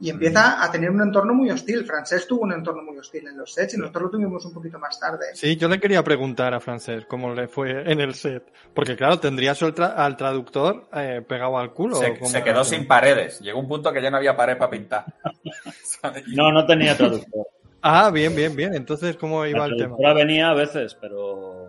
[0.00, 1.84] y empieza a tener un entorno muy hostil.
[1.84, 4.80] Francés tuvo un entorno muy hostil en los sets y nosotros lo tuvimos un poquito
[4.80, 5.26] más tarde.
[5.34, 8.52] Sí, yo le quería preguntar a Francés cómo le fue en el set.
[8.74, 11.94] Porque claro, tendría al, tra al traductor eh, pegado al culo.
[11.94, 13.38] Se, se quedó sin paredes.
[13.38, 15.04] Llegó un punto que ya no había pared para pintar.
[16.34, 17.46] no, no tenía traductor.
[17.82, 18.74] Ah, bien, bien, bien.
[18.74, 19.96] Entonces, ¿cómo iba el tema?
[20.14, 21.68] venía a veces, pero...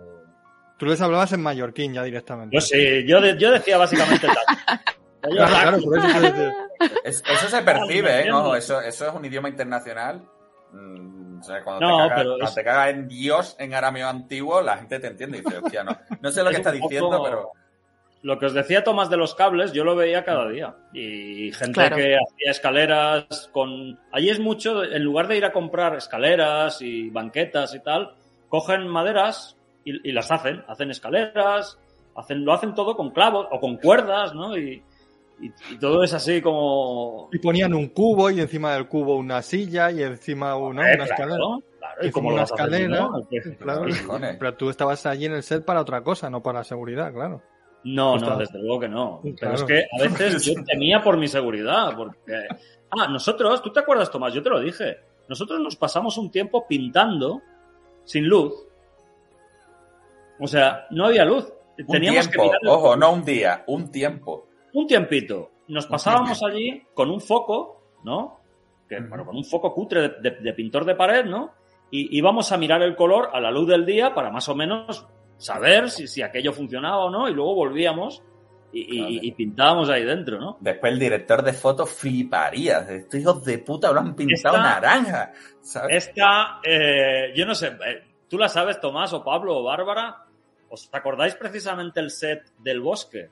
[0.78, 2.56] Tú les hablabas en mallorquín ya directamente.
[2.56, 4.38] Yo sí, yo, de, yo decía básicamente tal.
[5.22, 6.08] Claro, claro, por eso
[7.04, 8.28] es, eso se percibe, ¿eh?
[8.28, 10.28] No, eso, eso es un idioma internacional.
[10.72, 12.56] Mm, o sea, cuando, no, te, cagas, pero cuando es...
[12.56, 15.96] te cagas en Dios en arameo antiguo, la gente te entiende y dice, hostia, no,
[16.20, 17.24] no sé lo que está diciendo, poco...
[17.24, 17.52] pero.
[18.24, 20.76] Lo que os decía Tomás de los cables, yo lo veía cada día.
[20.94, 21.96] Y gente claro.
[21.96, 24.00] que hacía escaleras con.
[24.12, 28.14] Allí es mucho, en lugar de ir a comprar escaleras y banquetas y tal,
[28.48, 30.64] cogen maderas y, y las hacen.
[30.68, 31.80] Hacen escaleras,
[32.16, 34.56] hacen, lo hacen todo con clavos o con cuerdas, ¿no?
[34.56, 34.84] Y,
[35.40, 37.30] y, y, todo es así como...
[37.32, 41.38] Y ponían un cubo y encima del cubo una silla y encima una, una escalera.
[41.38, 42.08] Claro, claro.
[42.08, 43.00] Y como una escalera.
[43.00, 43.28] ¿no?
[43.60, 43.86] Claro.
[44.38, 47.42] Pero tú estabas allí en el set para otra cosa, no para la seguridad, claro.
[47.84, 49.22] No, no, desde luego que no.
[49.22, 49.36] Claro.
[49.40, 52.48] Pero es que a veces yo temía por mi seguridad, porque...
[52.92, 54.34] Ah, nosotros, ¿tú te acuerdas, Tomás?
[54.34, 54.98] Yo te lo dije.
[55.30, 57.42] Nosotros nos pasamos un tiempo pintando
[58.04, 58.54] sin luz.
[60.40, 61.52] O sea, no había luz.
[61.80, 65.52] Un Teníamos tiempo, que ojo, no un día, un tiempo un tiempito.
[65.68, 68.40] Nos pasábamos allí con un foco, ¿no?
[68.88, 71.52] Que, bueno, con un foco cutre de, de, de, pintor de pared, ¿no?
[71.92, 75.08] Y íbamos a mirar el color a la luz del día para más o menos
[75.42, 78.22] saber si, si aquello funcionaba o no, y luego volvíamos
[78.74, 80.58] y, y, y, pintábamos ahí dentro, ¿no?
[80.62, 82.80] Después el director de fotos fliparía.
[82.80, 85.34] Estos hijos de puta lo han pintado esta, naranja.
[85.62, 86.08] ¿sabes?
[86.08, 90.26] Esta, eh, yo no sé, eh, tú la sabes, Tomás o Pablo o Bárbara.
[90.70, 93.30] ¿Os acordáis precisamente el set del bosque?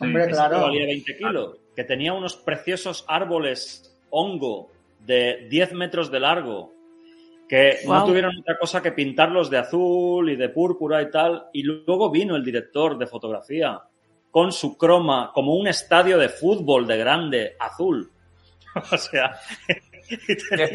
[0.00, 0.56] Hombre, claro.
[0.56, 6.71] Que valía 20 kilos, que tenía unos preciosos árboles hongo de 10 metros de largo,
[7.52, 7.96] que wow.
[7.96, 12.10] no tuvieron otra cosa que pintarlos de azul y de púrpura y tal, y luego
[12.10, 13.78] vino el director de fotografía
[14.30, 18.10] con su croma, como un estadio de fútbol de grande, azul.
[18.90, 19.38] o sea...
[20.08, 20.74] ¿Qué,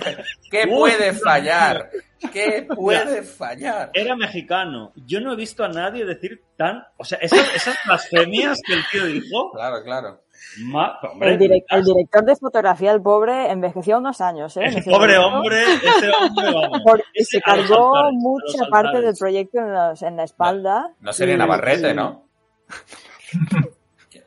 [0.51, 1.89] ¿Qué, puede fallar?
[2.31, 3.89] ¿Qué puede fallar?
[3.93, 4.93] Era mexicano.
[4.95, 6.83] Yo no he visto a nadie decir tan.
[6.97, 9.51] O sea, esas, esas blasfemias que el tío dijo.
[9.51, 10.23] Claro, claro.
[10.59, 10.99] Ma...
[11.01, 14.83] Hombre, el, direct, el, director de fotografía, el pobre, envejeció unos años, ¿eh?
[14.89, 16.81] Pobre hombre, ese hombre, vamos.
[16.85, 20.81] Porque se cargó saltar, mucha parte del proyecto en, los, en la espalda.
[20.81, 21.93] No, no sería y, Navarrete, y...
[21.93, 22.23] ¿no?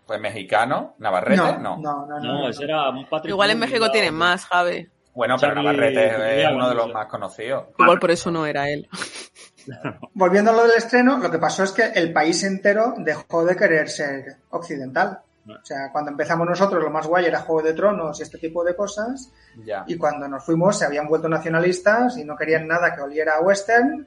[0.06, 1.76] Pues mexicano, Navarrete, no.
[1.76, 2.20] No, no, no.
[2.20, 3.34] no, ese era un patrimonio.
[3.36, 4.88] Igual en México tienen más, Javi.
[5.14, 7.66] Bueno, pero Charlie, Navarrete es uno de los más conocidos.
[7.78, 8.88] Igual por eso no era él.
[10.14, 13.56] Volviendo a lo del estreno, lo que pasó es que el país entero dejó de
[13.56, 15.20] querer ser occidental.
[15.48, 18.62] O sea, cuando empezamos nosotros, lo más guay era Juego de Tronos y este tipo
[18.62, 19.32] de cosas.
[19.64, 19.84] Ya.
[19.86, 23.40] Y cuando nos fuimos, se habían vuelto nacionalistas y no querían nada que oliera a
[23.40, 24.06] western.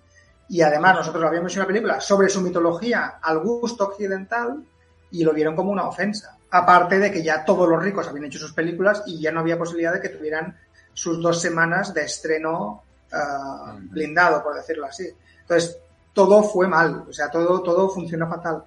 [0.49, 4.63] Y además nosotros habíamos hecho una película sobre su mitología al gusto occidental
[5.11, 6.37] y lo vieron como una ofensa.
[6.51, 9.57] Aparte de que ya todos los ricos habían hecho sus películas y ya no había
[9.57, 10.55] posibilidad de que tuvieran
[10.93, 15.07] sus dos semanas de estreno uh, blindado, por decirlo así.
[15.41, 15.79] Entonces,
[16.13, 18.63] todo fue mal, o sea, todo, todo funcionó fatal.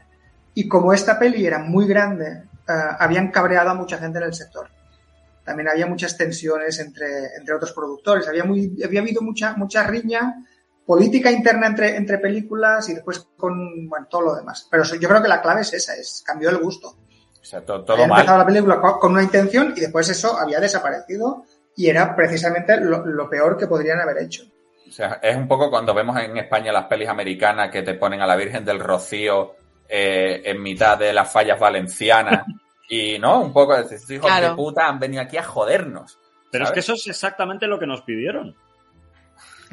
[0.55, 4.69] Y como esta peli era muy grande, habían cabreado a mucha gente en el sector.
[5.45, 10.35] También había muchas tensiones entre, entre otros productores, había, muy, había habido mucha, mucha riña
[10.85, 14.67] política interna entre, entre películas y después con bueno, todo lo demás.
[14.71, 16.97] Pero yo creo que la clave es esa, es cambió el gusto.
[17.41, 18.21] O sea, todo, todo había mal.
[18.21, 21.45] empezado la película con, con, una intención y después eso había desaparecido
[21.77, 24.45] y era precisamente lo, lo, peor que podrían haber hecho.
[24.89, 28.21] O sea, es un poco cuando vemos en España las pelis americanas que te ponen
[28.21, 29.55] a la Virgen del Rocío
[29.89, 32.45] eh, en mitad de las fallas valencianas
[32.89, 33.41] y, ¿no?
[33.41, 34.51] Un poco de hijos claro.
[34.51, 36.19] de puta han venido aquí a jodernos.
[36.51, 36.71] Pero ¿sabes?
[36.71, 38.55] es que eso es exactamente lo que nos pidieron.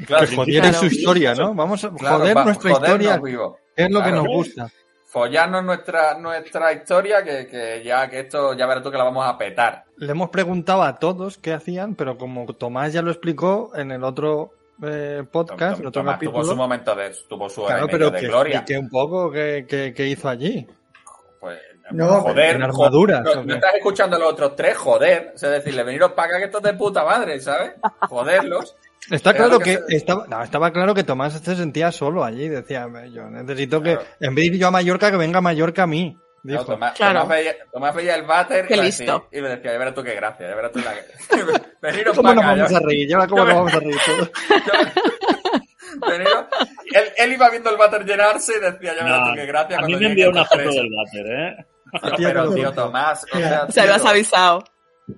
[0.06, 1.54] Claro, que jodieran claro, su historia, ¿no?
[1.54, 3.16] Vamos a claro, joder va, nuestra historia.
[3.18, 3.58] Vivo.
[3.76, 4.70] Es lo claro, que nos gusta.
[5.06, 9.24] Follarnos nuestra, nuestra historia, que, que, ya que esto, ya verás tú que la vamos
[9.24, 9.84] a petar.
[9.96, 14.02] Le hemos preguntado a todos qué hacían, pero como Tomás ya lo explicó en el
[14.02, 16.40] otro eh, podcast, Tomás capítulo.
[16.40, 18.58] Tuvo su momento de, tuvo su claro, pero de que gloria.
[18.58, 20.66] explique un poco qué, qué, qué hizo allí.
[21.40, 21.58] Pues,
[21.90, 23.20] no, joder, en armadura.
[23.20, 25.32] No, no, estás escuchando a los otros tres, joder.
[25.34, 27.72] Es decirle, veniros para acá que esto es de puta madre, ¿sabes?
[28.08, 28.76] Joderlos.
[29.10, 32.48] Está claro que, que estaba, no, estaba claro que Tomás se sentía solo allí.
[32.48, 34.00] Decía, yo necesito claro.
[34.00, 36.18] que, en vez de ir yo a Mallorca, que venga a Mallorca a mí.
[36.44, 36.60] Dijo.
[36.60, 37.20] No, Tomás, claro.
[37.20, 39.28] Tomás, veía, Tomás, veía, el váter qué y, listo.
[39.32, 40.94] y me decía, ya verás tú qué gracia, ya verás tú la
[41.80, 43.08] Veniros ¿Cómo para nos acá, vamos yo, a reír?
[43.08, 44.30] Lleva cómo nos vamos a reír todos.
[46.06, 46.44] Veniros.
[46.92, 49.78] Él, él, iba viendo el váter llenarse y decía, ya verás no, tú qué gracia.
[49.78, 51.66] A mí me envió una foto del váter, ¿eh?
[51.94, 54.64] No, pero tío Tomás, o sea, o sea, lo has avisado.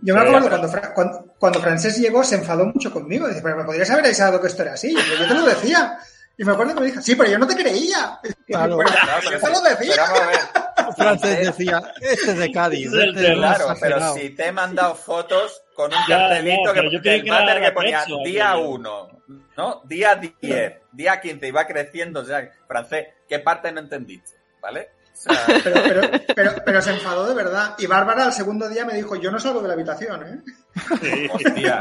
[0.03, 3.27] Yo me acuerdo cuando, cuando, cuando, Francés llegó se enfadó mucho conmigo.
[3.27, 4.95] Dice, pero me podrías haber avisado que esto era así.
[4.95, 5.99] Yo, yo te lo decía.
[6.39, 8.21] Y me acuerdo que me dijo, sí, pero yo no te creía.
[8.47, 10.05] Claro, claro, pero lo decía.
[10.97, 12.93] Francés decía, este es de Cádiz.
[12.93, 17.01] Este es claro, pero si te he mandado fotos con un ya, cartelito no, que,
[17.01, 19.23] que, el váter que ponía pecho, día 1,
[19.57, 19.83] ¿no?
[19.85, 22.21] Día 10, día 15, y va creciendo.
[22.21, 24.37] O sea, francés, ¿qué parte no entendiste?
[24.61, 24.91] ¿Vale?
[25.13, 25.45] O sea...
[25.65, 27.75] pero, pero, pero, pero, se enfadó de verdad.
[27.79, 30.53] Y Bárbara al segundo día me dijo, yo no salgo de la habitación, ¿eh?
[31.01, 31.29] Sí.
[31.33, 31.81] Hostia.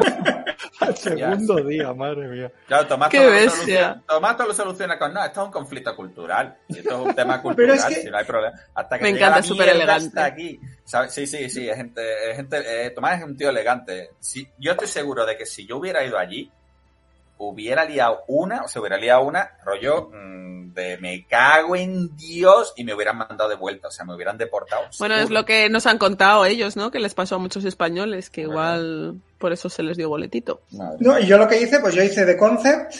[0.79, 2.51] al segundo día, madre mía.
[2.67, 3.95] Claro, Tomás, Qué todo bestia.
[4.07, 6.57] Lo Tomás todo lo soluciona con, no, esto es un conflicto cultural.
[6.69, 7.95] Esto es un tema cultural, es que...
[7.95, 8.57] si no hay problema.
[8.73, 10.07] Hasta que me encanta, súper elegante.
[10.07, 10.59] Hasta aquí.
[10.83, 11.13] ¿Sabes?
[11.13, 14.11] Sí, sí, sí, es gente, es gente eh, Tomás es un tío elegante.
[14.19, 16.51] Si, yo estoy seguro de que si yo hubiera ido allí,
[17.37, 22.73] hubiera liado una, o se hubiera liado una, rollo mmm, de me cago en Dios
[22.75, 24.83] y me hubieran mandado de vuelta, o sea, me hubieran deportado.
[24.99, 25.23] Bueno, seguro.
[25.23, 26.91] es lo que nos han contado ellos, ¿no?
[26.91, 30.61] Que les pasó a muchos españoles, que igual por eso se les dio boletito.
[30.71, 30.97] Madre.
[30.99, 32.93] No, y yo lo que hice, pues yo hice de concept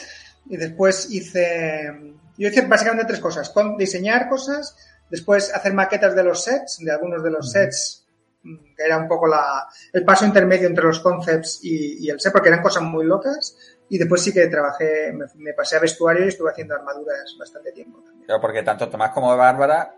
[0.49, 1.91] y después hice,
[2.38, 4.76] yo hice básicamente tres cosas, con diseñar cosas,
[5.10, 8.06] después hacer maquetas de los sets, de algunos de los sets,
[8.44, 12.32] que era un poco la, el paso intermedio entre los concepts y, y el set,
[12.32, 13.57] porque eran cosas muy locas.
[13.90, 17.72] Y después sí que trabajé, me, me, pasé a vestuario y estuve haciendo armaduras bastante
[17.72, 18.26] tiempo también.
[18.26, 19.95] Claro, porque tanto Tomás como Bárbara,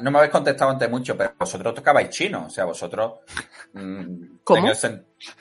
[0.00, 3.20] no me habéis contestado antes mucho, pero vosotros tocabais chino, o sea, vosotros...
[3.72, 4.68] Mmm, ¿Cómo?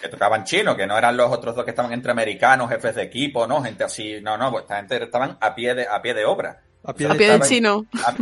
[0.02, 3.04] que tocaban chino, que no eran los otros dos que estaban entre americanos, jefes de
[3.04, 3.62] equipo, ¿no?
[3.64, 6.62] Gente así, no, no, pues esta gente estaban a pie de, a pie de obra.
[6.84, 7.86] A pie de, a pie de chino.
[8.06, 8.16] A,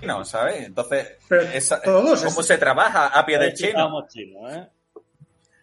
[0.00, 0.66] chino, ¿sabes?
[0.66, 1.18] Entonces,
[1.52, 2.46] esa, todos ¿cómo es...
[2.46, 4.06] se trabaja a pie de chino?
[4.08, 4.68] chino ¿eh?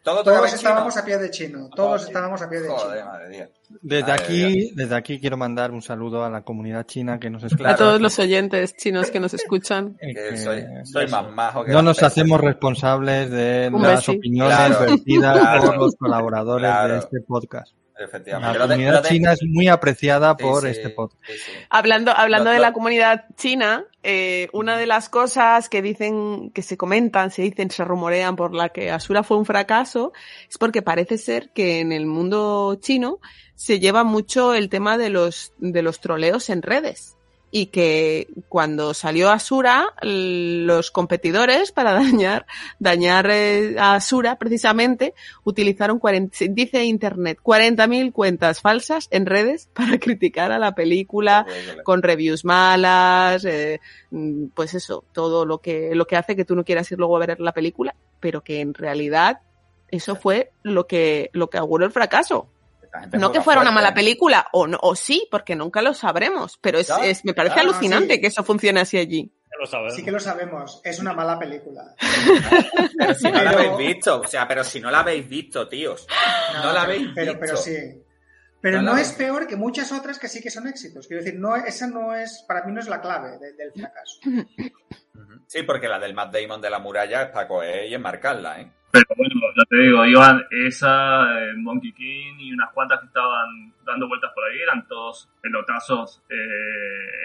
[0.10, 1.02] Todos, todos estábamos chino?
[1.02, 1.70] a pie de chino.
[1.76, 3.12] Todos estábamos a pie de Joder, chino.
[3.12, 3.52] Madre.
[3.82, 7.44] Desde madre aquí, desde aquí quiero mandar un saludo a la comunidad china que nos
[7.44, 7.70] escucha.
[7.70, 9.98] A todos los oyentes chinos que nos escuchan.
[10.10, 14.80] Que soy, soy más majo que No nos hacemos responsables de un las opiniones claro.
[14.80, 15.64] vertidas claro.
[15.66, 17.74] por los colaboradores de este podcast.
[18.00, 18.58] Efectivamente.
[18.58, 21.22] La comunidad de, china es muy apreciada por sí, este podcast.
[21.28, 21.52] Sí.
[21.70, 26.62] Hablando, hablando lo, de la comunidad china, eh, una de las cosas que dicen, que
[26.62, 30.14] se comentan, se dicen, se rumorean por la que Asura fue un fracaso,
[30.50, 33.20] es porque parece ser que en el mundo chino
[33.56, 37.19] se lleva mucho el tema de los, de los troleos en redes
[37.52, 42.46] y que cuando salió Asura, los competidores para dañar,
[42.80, 45.14] dañar eh, a Asura precisamente
[45.44, 51.46] utilizaron 40, dice internet, 40.000 cuentas falsas en redes para criticar a la película
[51.84, 53.80] con reviews malas, eh,
[54.54, 57.26] pues eso, todo lo que, lo que hace que tú no quieras ir luego a
[57.26, 59.42] ver la película, pero que en realidad
[59.90, 62.48] eso fue lo que, lo que auguró el fracaso.
[63.14, 66.80] No que fuera una mala película, o, no, o sí, porque nunca lo sabremos, pero
[66.80, 68.22] es, me parece alucinante sí.
[68.22, 69.32] que eso funcione así allí.
[69.90, 71.96] Sí que lo sabemos, es una mala película.
[72.98, 73.44] pero si no pero...
[73.44, 76.08] la habéis visto, o sea, pero si no la habéis visto, tíos.
[76.54, 77.40] No, no la habis pero, visto.
[77.40, 78.04] Pero sí.
[78.62, 81.08] Pero no, es peor que muchas otras que sí que son éxitos.
[81.08, 84.20] Quiero decir, no, esa no es, para mí no es la clave del fracaso.
[85.48, 88.72] Sí, porque la del Matt Damon de la muralla es para coger y enmarcarla, ¿eh?
[88.92, 93.72] Pero bueno, ya te digo, iban esa, eh, Monkey King y unas cuantas que estaban
[93.86, 96.36] dando vueltas por ahí, eran todos pelotazos eh,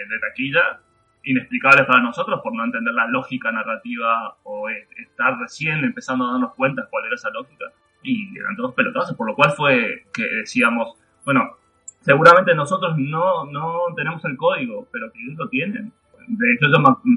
[0.07, 0.79] de taquilla,
[1.23, 6.53] inexplicables para nosotros por no entender la lógica narrativa o estar recién empezando a darnos
[6.53, 7.65] cuenta cuál era esa lógica.
[8.03, 11.57] Y eran todos pelotazos, por lo cual fue que decíamos, bueno,
[12.01, 15.91] seguramente nosotros no, no tenemos el código, pero que ellos lo tienen.
[16.27, 16.67] De hecho,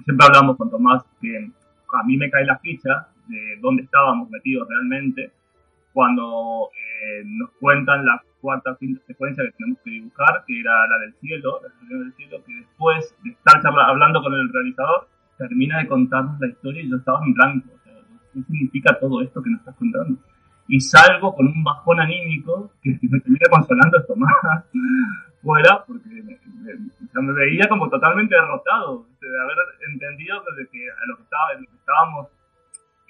[0.05, 4.69] siempre hablamos con Tomás que a mí me cae la ficha de dónde estábamos metidos
[4.69, 5.33] realmente
[5.93, 10.99] cuando eh, nos cuentan la cuarta quinta secuencia que tenemos que dibujar, que era la
[10.99, 15.89] del cielo, la del cielo, que después de estar hablando con el realizador, termina de
[15.89, 17.69] contarnos la historia y yo estaba en blanco.
[17.75, 17.95] O sea,
[18.33, 20.21] ¿Qué significa todo esto que nos estás contando?
[20.69, 24.33] Y salgo con un bajón anímico que me termina consolando esto más
[25.43, 29.57] fuera, porque me, veía como totalmente derrotado, de haber
[29.91, 32.29] entendido que, que a lo que, estaba, lo que estábamos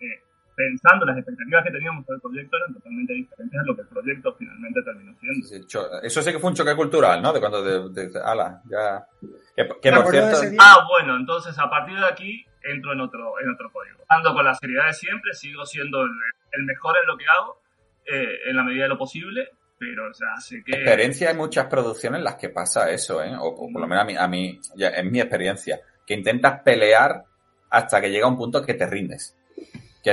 [0.01, 0.23] eh,
[0.59, 3.87] pensando, las expectativas que teníamos sobre el proyecto eran totalmente diferentes a lo que el
[3.87, 6.01] proyecto finalmente terminó siendo.
[6.03, 7.33] eso sí que fue un choque cultural, ¿no?
[7.33, 9.07] De cuando de, ala, ya...
[9.55, 10.39] Que, por cierto...
[10.59, 13.99] Ah, bueno, entonces a partir de aquí entro en otro, en otro código.
[14.09, 17.63] Ando con la seriedad de siempre, sigo siendo el, mejor en lo que hago,
[18.05, 20.73] eh, en la medida de lo posible, pero o sea, sé que...
[20.73, 23.33] Experiencia hay muchas producciones en las que pasa eso, ¿eh?
[23.39, 27.23] O, por lo menos a mí, a mí ya, es mi experiencia, que intentas pelear
[27.71, 29.38] hasta que llega un punto que te rindes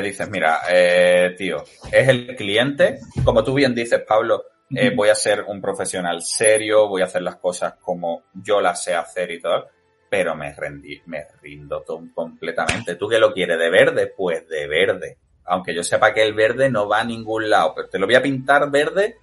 [0.01, 4.43] que dices, mira, eh, tío, es el cliente, como tú bien dices, Pablo,
[4.75, 8.83] eh, voy a ser un profesional serio, voy a hacer las cosas como yo las
[8.83, 9.67] sé hacer y todo,
[10.09, 12.95] pero me rendí, me rindo todo completamente.
[12.95, 14.13] ¿Tú qué lo quieres de verde?
[14.15, 15.17] Pues de verde.
[15.45, 18.15] Aunque yo sepa que el verde no va a ningún lado, pero te lo voy
[18.15, 19.17] a pintar verde,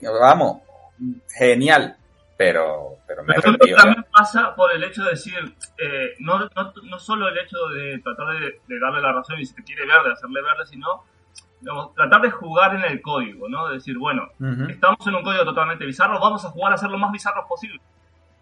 [0.00, 0.62] vamos,
[1.28, 1.96] genial
[2.38, 7.28] pero, pero me también pasa por el hecho de decir, eh, no, no, no, solo
[7.28, 10.66] el hecho de tratar de, darle la razón y si te quiere verde, hacerle verde,
[10.66, 11.04] sino
[11.58, 13.68] digamos, tratar de jugar en el código, ¿no?
[13.68, 14.28] De decir, bueno,
[14.68, 17.80] estamos en un código totalmente bizarro, vamos a jugar a ser lo más bizarro posible.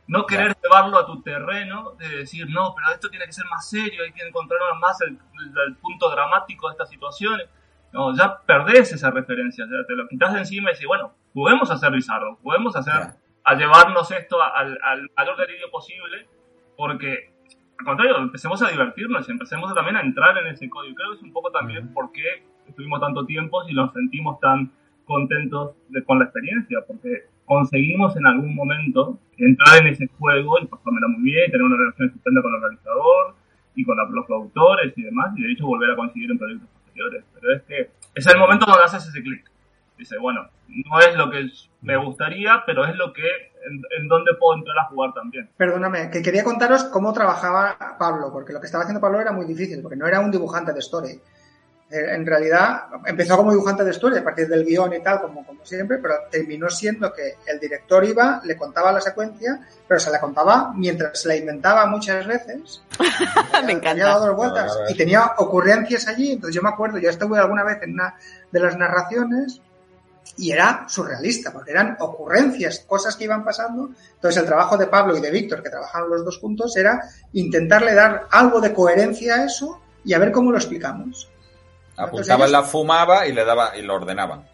[0.09, 3.71] No querer llevarlo a tu terreno, de decir, no, pero esto tiene que ser más
[3.71, 5.17] serio, hay que encontrar más el,
[5.81, 7.49] punto dramático de estas situaciones.
[7.93, 11.71] No, ya perdés esa referencia, ya te lo quitas de encima y decís, bueno, juguemos
[11.71, 13.15] a ser bizarro, juguemos a ser
[13.47, 16.27] a llevarnos esto al, al mayor delirio posible,
[16.77, 17.31] porque
[17.79, 20.95] al contrario, empecemos a divertirnos y empecemos también a entrar en ese código.
[20.95, 24.73] Creo que es un poco también por qué estuvimos tanto tiempo y nos sentimos tan
[25.05, 31.07] contentos con la experiencia, porque conseguimos en algún momento entrar en ese juego y pasármela
[31.07, 33.37] muy bien, tener una relación estupenda con el realizador
[33.77, 37.25] y con los productores y demás, y de hecho volver a conseguir en proyectos posteriores.
[37.35, 39.49] Pero es que es el momento donde haces ese clic.
[39.99, 41.47] Dice, bueno, no es lo que
[41.83, 43.23] me gustaría, pero es lo que,
[43.99, 45.49] en, donde puedo entrar a jugar también.
[45.57, 49.47] Perdóname, que quería contaros cómo trabajaba Pablo, porque lo que estaba haciendo Pablo era muy
[49.47, 51.21] difícil, porque no era un dibujante de story.
[51.89, 55.47] Eh, en realidad empezó como dibujante de story a partir del guion y tal, como,
[55.47, 60.11] como siempre, pero terminó siendo que el director iba, le contaba la secuencia, pero se
[60.11, 62.83] la contaba mientras se la inventaba muchas veces.
[63.65, 64.31] me encanta.
[64.31, 66.33] vueltas y tenía ocurrencias allí.
[66.33, 68.17] Entonces yo me acuerdo, yo estuve alguna vez en una
[68.51, 69.63] de las narraciones
[70.37, 73.91] y era surrealista, porque eran ocurrencias, cosas que iban pasando.
[74.15, 77.95] Entonces el trabajo de Pablo y de Víctor, que trabajaron los dos juntos, era intentarle
[77.95, 81.29] dar algo de coherencia a eso y a ver cómo lo explicamos.
[81.97, 84.45] Apuntaban la fumaba y le daba y lo ordenaban.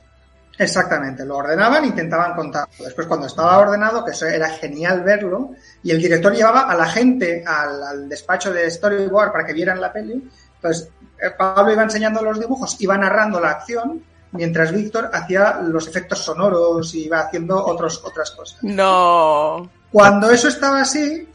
[0.59, 2.85] Exactamente, lo ordenaban, intentaban contarlo.
[2.85, 6.87] Después cuando estaba ordenado, que eso era genial verlo, y el director llevaba a la
[6.87, 10.91] gente al, al despacho de storyboard para que vieran la peli, entonces
[11.21, 16.19] eh, Pablo iba enseñando los dibujos, iba narrando la acción mientras Víctor hacía los efectos
[16.19, 18.63] sonoros y iba haciendo otros, otras cosas.
[18.63, 19.71] No.
[19.91, 21.29] Cuando eso estaba así,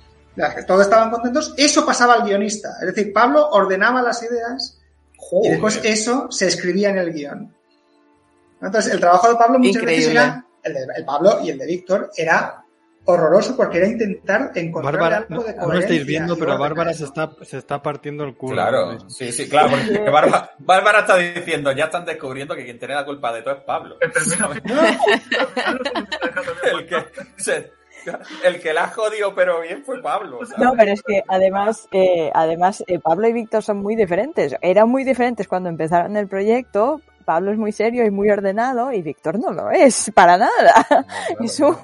[0.66, 2.78] todos estaban contentos, eso pasaba al guionista.
[2.82, 4.80] Es decir, Pablo ordenaba las ideas
[5.44, 7.54] y después eso se escribía en el guion.
[8.62, 11.66] Entonces, el trabajo de Pablo muchas veces era, el, de, el Pablo y el de
[11.68, 12.64] Víctor, era
[13.08, 15.66] horroroso porque era intentar encontrar algo de coherencia.
[15.66, 18.56] No lo estáis viendo, pero Bárbara se está, se está partiendo el culo.
[18.56, 20.12] Claro, sí, sí, claro, porque
[20.60, 23.98] Bárbara, está diciendo, ya están descubriendo que quien tiene la culpa de todo es Pablo.
[24.02, 24.12] el,
[26.86, 27.06] que
[28.44, 30.40] el que la ha jodido pero bien fue Pablo.
[30.58, 34.56] No, pero es que además, eh, además eh, Pablo y Víctor son muy diferentes.
[34.62, 39.02] Eran muy diferentes cuando empezaron el proyecto, Pablo es muy serio y muy ordenado y
[39.02, 41.06] Víctor no lo es, para nada.
[41.44, 41.76] es, un,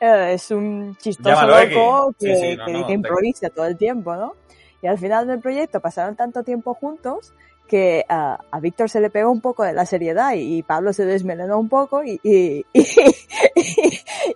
[0.00, 2.58] eh, es un chistoso loco que,
[2.88, 4.34] improvisa todo el tiempo, ¿no?
[4.82, 7.32] Y al final del proyecto pasaron tanto tiempo juntos
[7.68, 11.60] que a Víctor se le pegó un poco de la seriedad y, Pablo se desmelenó
[11.60, 12.66] un poco y, y,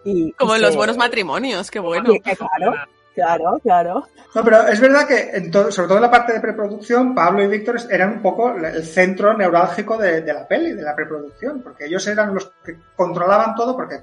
[0.05, 2.13] Y, Como y en los buenos matrimonios, qué bueno.
[2.13, 2.75] Sí, que claro,
[3.15, 4.09] claro, claro.
[4.35, 7.49] No, pero es verdad que, en sobre todo en la parte de preproducción, Pablo y
[7.49, 11.87] Víctor eran un poco el centro neurálgico de, de la peli, de la preproducción, porque
[11.87, 14.01] ellos eran los que controlaban todo, porque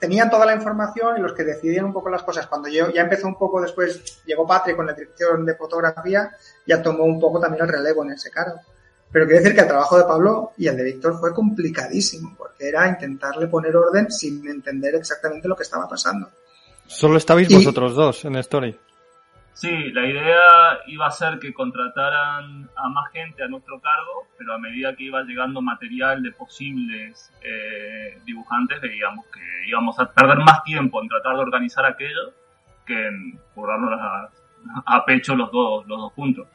[0.00, 2.46] tenían toda la información y los que decidían un poco las cosas.
[2.46, 6.34] Cuando yo ya empezó un poco después, llegó Patrick con la dirección de fotografía,
[6.66, 8.60] ya tomó un poco también el relevo en ese cargo.
[9.12, 12.68] Pero quiero decir que el trabajo de Pablo y el de Víctor fue complicadísimo, porque
[12.68, 16.30] era intentarle poner orden sin entender exactamente lo que estaba pasando.
[16.90, 18.76] Solo estabais Y- vosotros dos en Story.
[19.52, 20.40] Sí, la idea
[20.86, 25.04] iba a ser que contrataran a más gente a nuestro cargo, pero a medida que
[25.04, 31.08] iba llegando material de posibles eh, dibujantes, veíamos que íbamos a perder más tiempo en
[31.08, 32.32] tratar de organizar aquello
[32.86, 34.30] que en curarnos a,
[34.86, 36.48] a pecho los dos, los dos juntos.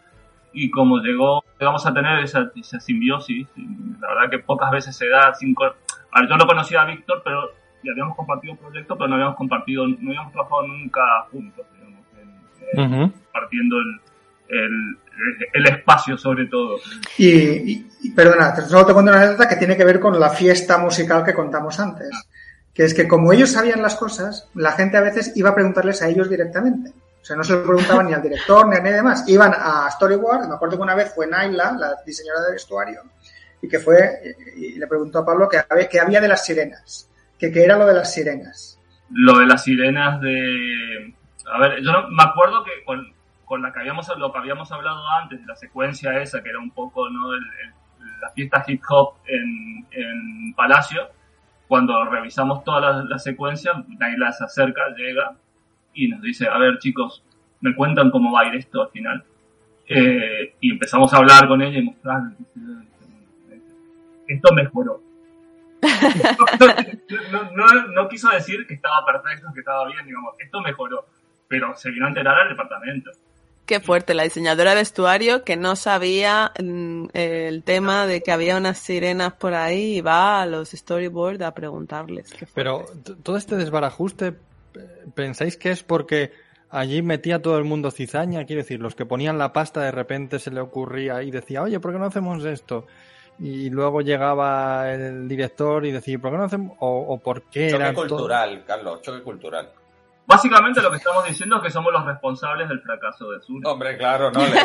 [0.52, 3.48] Y como llegó, llegamos a tener esa, esa simbiosis,
[4.00, 5.56] la verdad que pocas veces se da sin...
[6.12, 7.52] A ver, yo lo conocía a Víctor, pero
[7.86, 11.02] ya habíamos compartido proyectos, pero no habíamos compartido, no habíamos trabajado nunca
[11.32, 13.12] juntos, digamos, en- en- Ujú.
[13.32, 14.00] compartiendo el,
[14.50, 14.98] el,
[15.54, 16.78] el espacio sobre todo.
[17.18, 20.20] Y, y- y, perdona, te- solo te cuento una anécdota que tiene que ver con
[20.20, 22.10] la fiesta musical que contamos antes.
[22.74, 26.02] Que es que como ellos sabían las cosas, la gente a veces iba a preguntarles
[26.02, 26.90] a ellos directamente.
[27.22, 29.28] O sea, no se lo preguntaban ni al director ni a nadie más.
[29.30, 33.02] Iban a Storyboard, me acuerdo que una vez fue Naila, la diseñadora de vestuario,
[33.62, 36.46] y que fue, y y le preguntó a Pablo que, había- que había de las
[36.46, 37.10] sirenas,
[37.52, 38.80] que era lo de las sirenas.
[39.10, 41.14] Lo de las sirenas de...
[41.52, 43.14] A ver, yo no- me acuerdo que con,
[43.46, 46.72] con la que habíamos, lo que habíamos hablado antes, la secuencia esa, que era un
[46.72, 47.34] poco ¿no?
[47.34, 47.74] El- el-
[48.34, 51.10] fiesta hip hop en, en Palacio,
[51.68, 55.36] cuando revisamos toda la, la secuencia, Naila se acerca, llega
[55.94, 57.24] y nos dice, a ver chicos,
[57.62, 59.24] me cuentan cómo va a ir esto al final.
[59.88, 62.36] Eh, y empezamos a hablar con ella y mostrarle.
[64.28, 65.02] Esto mejoró.
[67.32, 71.06] No, no, no quiso decir que estaba perfecto, que estaba bien, digamos, esto mejoró,
[71.48, 73.12] pero se vino a enterar al departamento.
[73.66, 78.58] Qué fuerte, la diseñadora de vestuario que no sabía mm, el tema de que había
[78.58, 82.32] unas sirenas por ahí y va a los storyboard a preguntarles.
[82.32, 82.46] Qué.
[82.54, 82.86] Pero
[83.24, 84.36] todo este desbarajuste, eh,
[85.16, 86.32] ¿pensáis que es porque
[86.70, 88.46] allí metía todo el mundo cizaña?
[88.46, 91.80] Quiero decir, los que ponían la pasta de repente se le ocurría y decía, oye,
[91.80, 92.86] ¿por qué no hacemos esto?
[93.38, 96.78] Y luego llegaba el director y decía, ¿por qué no hacemos?
[96.80, 99.70] O, o por qué Choque era todo- cultural, Carlos, choque cultural.
[100.28, 103.62] Básicamente lo que estamos diciendo es que somos los responsables del fracaso de Sur.
[103.68, 104.60] Hombre, claro, no le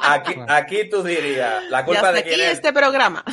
[0.00, 2.52] aquí, aquí tú dirías, la Y culpa hasta de aquí quién es.
[2.52, 3.24] este programa.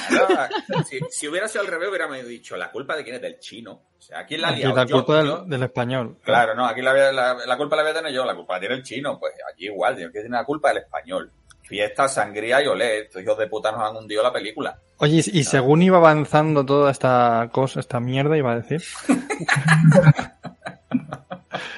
[0.69, 3.21] No, si, si hubiera sido al revés, hubiéramos dicho, ¿la culpa de quién es?
[3.21, 3.71] Del chino.
[3.73, 4.75] O sea, ¿a quién la Aquí liado?
[4.75, 6.17] la Yo- culpa del, yo- del español.
[6.23, 8.59] Claro, no, aquí la, la, la culpa la voy a tener yo, la culpa la
[8.61, 9.19] tiene el chino.
[9.19, 11.31] Pues allí igual, tiene que tener la culpa del español.
[11.67, 13.01] Fiesta, sangría y olé.
[13.01, 14.79] Estos hijos de puta nos han hundido la película.
[14.97, 18.81] Oye, y según iba avanzando toda esta cosa, esta mierda, iba a decir,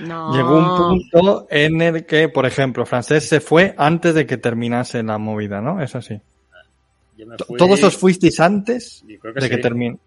[0.01, 0.33] No.
[0.33, 0.77] llegó un
[1.09, 5.61] punto en el que, por ejemplo, Francés se fue antes de que terminase la movida,
[5.61, 5.81] ¿no?
[5.81, 6.19] Es así.
[7.47, 9.97] Fui- ¿Todos os fuisteis antes que de que termine?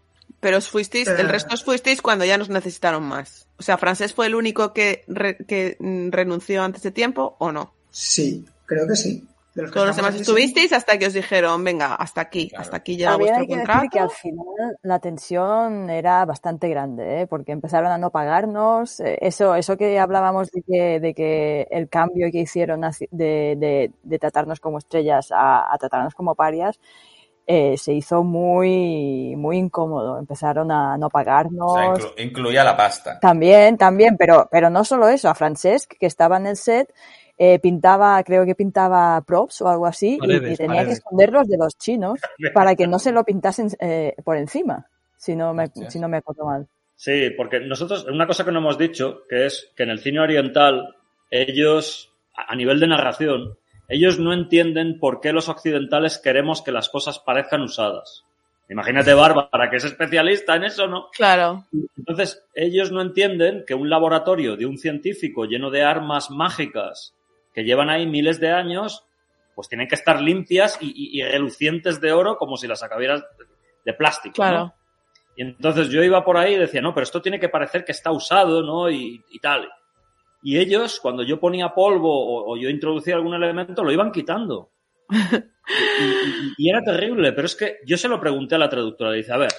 [0.40, 3.46] Pero os fuisteis, el resto os fuisteis cuando ya nos necesitaron más.
[3.58, 7.52] O sea, Francés fue el único que, re- que mm, renunció antes de tiempo o
[7.52, 7.72] no.
[7.90, 9.24] Sí, creo que sí.
[9.54, 10.22] De los que Todos los demás aquí, sí.
[10.30, 13.66] estuvisteis hasta que os dijeron, venga, hasta aquí, hasta aquí También vuestro hay que decir
[13.66, 13.88] contrato.
[13.92, 17.26] que al final la tensión era bastante grande, ¿eh?
[17.26, 19.00] porque empezaron a no pagarnos.
[19.00, 23.90] eh, Eso, eso que hablábamos de que, de que el cambio que hicieron de, de-
[24.02, 26.80] de tratarnos como estrellas a, a tratarnos como parias
[27.46, 30.18] eh, se hizo muy, muy incómodo.
[30.18, 31.72] Empezaron a no pagarnos.
[31.72, 33.18] O sea, inclu- incluía la pasta.
[33.20, 36.88] También, también, pero, pero no solo eso, a Francesc, que estaba en el set,
[37.38, 40.26] eh, pintaba, creo que pintaba props o algo así, y-
[40.56, 40.86] tenía paredes.
[40.86, 42.20] que esconderlos de los chinos
[42.54, 44.86] para que no se lo pintasen eh, por encima,
[45.16, 46.66] si no me, si no me acuerdo mal.
[46.94, 50.20] Sí, porque nosotros, una cosa que no hemos dicho, que es que en el cine
[50.20, 50.94] oriental,
[51.30, 53.56] ellos, a a nivel de narración,
[53.88, 58.24] ellos no entienden por qué los occidentales queremos que las cosas parezcan usadas.
[58.68, 61.08] Imagínate Bárbara, que es especialista en eso, ¿no?
[61.10, 61.64] Claro.
[61.98, 67.14] Entonces, ellos no entienden que un laboratorio de un científico lleno de armas mágicas
[67.52, 69.04] que llevan ahí miles de años,
[69.54, 73.22] pues tienen que estar limpias y, y- y relucientes de oro como si las acabieras
[73.84, 74.58] de plástico, Claro.
[74.58, 74.74] ¿no?
[75.36, 77.92] Y entonces yo iba por ahí y decía, no, pero esto tiene que parecer que
[77.92, 78.90] está usado, ¿no?
[78.90, 79.68] Y, y tal.
[80.42, 84.70] Y ellos, cuando yo ponía polvo o, o yo introducía algún elemento, lo iban quitando.
[86.00, 89.12] Y, y- y era terrible, pero es que yo se lo pregunté a la traductora,
[89.12, 89.52] le dice, a ver,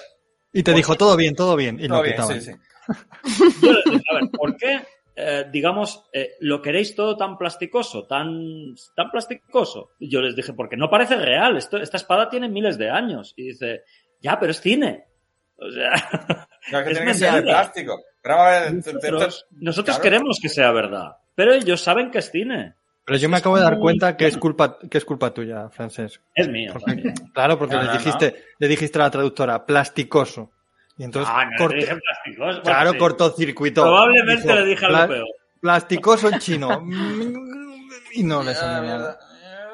[0.52, 2.40] Y te dijo todo bien, todo bien, y Todo lo bien, quitaban.
[2.42, 2.58] sí, sí.
[3.62, 4.80] Yo les dije, a ver, ¿por qué,
[5.16, 9.90] eh, digamos, eh, lo queréis todo tan plasticoso, tan, tan plasticoso?
[9.98, 13.32] Y yo les dije, porque no parece real, esto, esta espada tiene miles de años.
[13.36, 13.82] Y dice,
[14.20, 15.04] ya, pero es cine.
[15.56, 15.90] O sea,
[16.72, 18.00] No, es que es tiene que ser de plástico.
[18.22, 20.02] Pero a ver, nosotros, tú- nosotros claro.
[20.02, 22.74] queremos que sea verdad, pero ellos saben que es cine.
[23.06, 26.22] Pero yo me acabo de dar cuenta que es culpa, que es culpa tuya, Francesc.
[26.34, 26.72] Es mío.
[26.84, 27.12] también.
[27.34, 30.52] Claro, porque No, le no, dijiste, le dijiste a la traductora plasticoso.
[30.96, 32.38] Y entonces Ah, no, dije plásticos.
[32.38, 32.98] Bueno, claro, sí.
[32.98, 33.82] cortocircuitó.
[33.82, 35.26] Probablemente Dijo, le dije algo "Pla- peor.
[35.60, 36.86] Plasticoso en chino.
[38.12, 39.18] y no le salió nada.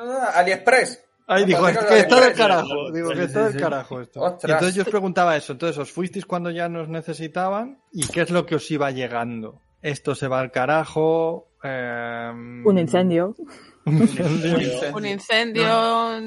[0.01, 1.05] Ah, AliExpress.
[1.27, 2.91] Ahí dijo, es que está del carajo.
[2.93, 4.21] Digo, que está del carajo esto.
[4.21, 4.49] Ostras.
[4.49, 5.53] Y entonces yo os preguntaba eso.
[5.53, 7.79] Entonces, ¿os fuisteis cuando ya nos necesitaban?
[7.93, 9.61] ¿Y qué es lo que os iba llegando?
[9.81, 11.53] Esto se va al carajo.
[11.63, 12.31] eh,
[12.65, 13.37] Un incendio.
[13.85, 14.97] un incendio.
[14.97, 15.69] Un incendio,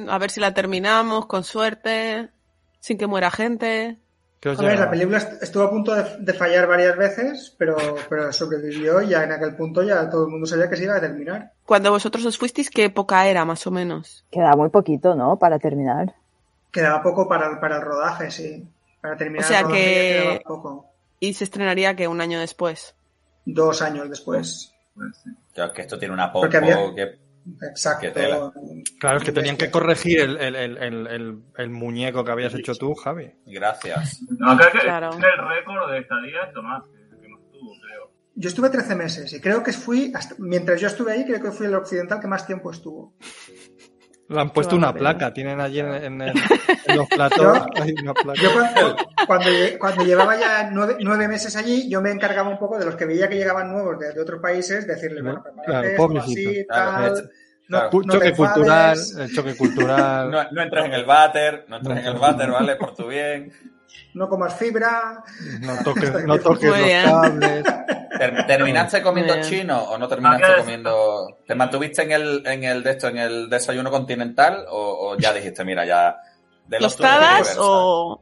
[0.09, 2.29] a ver si la terminamos con suerte,
[2.79, 3.99] sin que muera gente.
[4.43, 7.55] ¿Qué os A ver, la película est- estuvo a punto de, de fallar varias veces,
[7.57, 7.77] pero,
[8.09, 10.97] pero sobrevivió y ya en aquel punto ya todo el mundo sabía que se iba
[10.97, 11.53] a terminar.
[11.65, 14.25] Cuando vosotros os fuisteis, ¿qué época era, más o menos?
[14.29, 15.37] Queda muy poquito, ¿no?
[15.39, 16.13] Para terminar.
[16.71, 18.67] Quedaba poco para, el- para el rodaje, sí.
[18.99, 20.85] Para terminar O sea el rodaje ya que- quedaba poco.
[21.21, 22.95] Y se estrenaría que un año después.
[23.45, 24.73] Dos años después.
[25.53, 27.17] Claro, es que esto tiene una poco había- que...
[27.69, 28.53] Exacto.
[28.99, 32.53] Claro, es que tenían que corregir el, el, el, el, el- el muñeco que habías
[32.55, 33.31] hecho tú, Javi.
[33.45, 34.21] Gracias.
[34.39, 35.09] No, acá que Claro.
[35.09, 38.11] es el récord de estadía es Tomás, que, que más tuvo, creo.
[38.35, 41.51] Yo estuve 13 meses y creo que fui, hasta- mientras yo estuve ahí, creo que
[41.51, 43.13] fui el occidental que más tiempo estuvo.
[44.33, 46.33] Le han puesto una placa, tienen allí en, en el-
[46.87, 47.61] en los platos.
[47.75, 48.41] hay una placa.
[48.41, 48.95] Yo cuando,
[49.27, 52.85] cuando, lle- cuando llevaba ya nueve, nueve meses allí, yo me encargaba un poco de
[52.85, 56.65] los que veía que llegaban nuevos de, de otros países, decirle, bueno, prepárate Claro, así,
[56.67, 57.29] Claro, tal,
[57.67, 57.89] claro.
[58.05, 60.31] no, choque cultural, el choque cultural.
[60.31, 62.75] No, no entres en el váter, no entres en el váter, ¿vale?
[62.75, 63.51] Por tu bien.
[64.13, 65.23] no comas fibra.
[65.61, 67.03] No toques, no toques los bien.
[67.05, 67.63] cables.
[68.17, 71.39] Ter- ¿Terminaste comiendo chino o no terminaste Ah, comiendo?
[71.47, 75.33] ¿Te mantuviste en el, en el de esto, en el desayuno continental o, o ya
[75.33, 76.17] dijiste, mira, ya
[76.67, 78.21] de los ¿Tostadas o,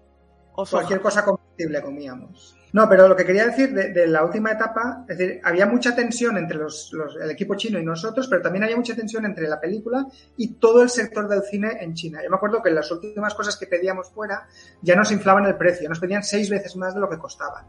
[0.54, 0.78] o soja?
[0.84, 2.56] Cualquier cosa comestible comíamos.
[2.74, 5.94] No, pero lo que quería decir de, de la última etapa, es decir, había mucha
[5.94, 9.48] tensión entre los, los- el equipo chino y nosotros, pero también había mucha tensión entre
[9.48, 10.06] la película
[10.38, 12.22] y todo el sector del cine en China.
[12.24, 14.48] Yo me acuerdo que las últimas cosas que pedíamos fuera
[14.82, 17.66] ya nos inflaban el precio, nos pedían seis veces más de lo que costaban.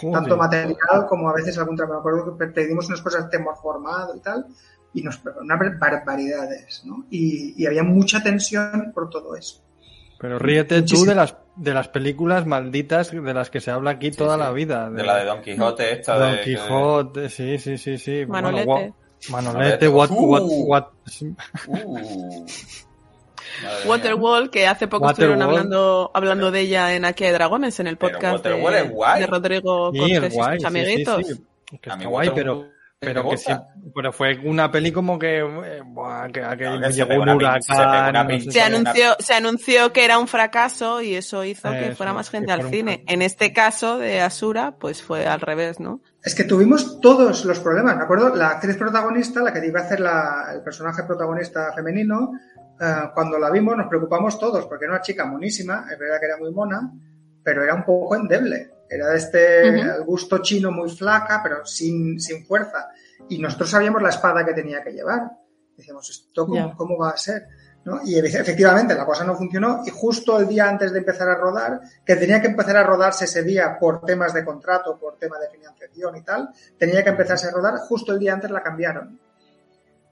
[0.00, 0.14] Joder.
[0.20, 2.02] Tanto material como a veces algún trabajo.
[2.02, 4.46] Me acuerdo que pedimos unas cosas termoformado y tal,
[4.92, 7.06] y nos unas barbaridades, ¿no?
[7.10, 9.62] Y, y había mucha tensión por todo eso.
[10.20, 14.10] Pero ríete tú de las, de las películas malditas de las que se habla aquí
[14.10, 14.40] toda sí.
[14.40, 14.90] la vida.
[14.90, 16.40] De la de Don Quijote, esta Don de...
[16.42, 18.24] Quijote, sí, sí, sí, sí.
[18.26, 18.66] Bueno, Manolete.
[18.70, 18.94] gua-
[19.30, 20.64] Manolete, what, what, Uh.
[20.66, 20.84] what,
[21.66, 21.98] Uh.
[21.98, 22.44] Mía.
[23.86, 27.96] Waterwall, que hace poco estuvieron hablando, hablando de ella en Aquí hay Dragones, en el
[27.96, 29.20] podcast de, Waterwall es guay.
[29.20, 31.26] de Rodrigo Sí, Cortés es y guay, sus sí, sí, amiguitos.
[31.26, 31.44] sí.
[31.80, 32.68] Que A está guay, pero,
[33.00, 33.50] pero que sí,
[33.94, 38.28] pero fue una peli como que, eh, buah, que, se llegó un se huracán.
[38.28, 38.60] no Se qué.
[38.60, 42.68] anunció, se anunció que era un fracaso y eso hizo que fuera más gente al
[42.68, 42.92] cine.
[42.96, 43.14] fracaso.
[43.14, 46.02] En este caso de Asura, pues fue al revés, ¿no?
[46.22, 47.96] Es que tuvimos todos los problemas.
[47.96, 52.32] Me acuerdo, la actriz protagonista, la que iba a hacer la- el personaje protagonista femenino,
[52.78, 56.26] eh, cuando la vimos nos preocupamos todos, porque era una chica monísima, es verdad que
[56.26, 56.92] era muy mona,
[57.42, 58.70] pero era un poco endeble.
[58.90, 62.88] Era de este gusto chino muy flaca, pero sin, sin fuerza.
[63.28, 65.30] Y nosotros sabíamos la espada que tenía que llevar.
[65.76, 66.46] Decíamos, ¿esto
[66.76, 67.46] cómo, va a ser?
[67.84, 68.00] ¿No?
[68.04, 71.36] Y efe- efectivamente la cosa no funcionó y justo el día antes de empezar a
[71.36, 75.38] rodar, que tenía que empezar a rodarse ese día por temas de contrato, por tema
[75.38, 79.18] de financiación y tal, tenía que empezarse a rodar, justo el día antes la cambiaron.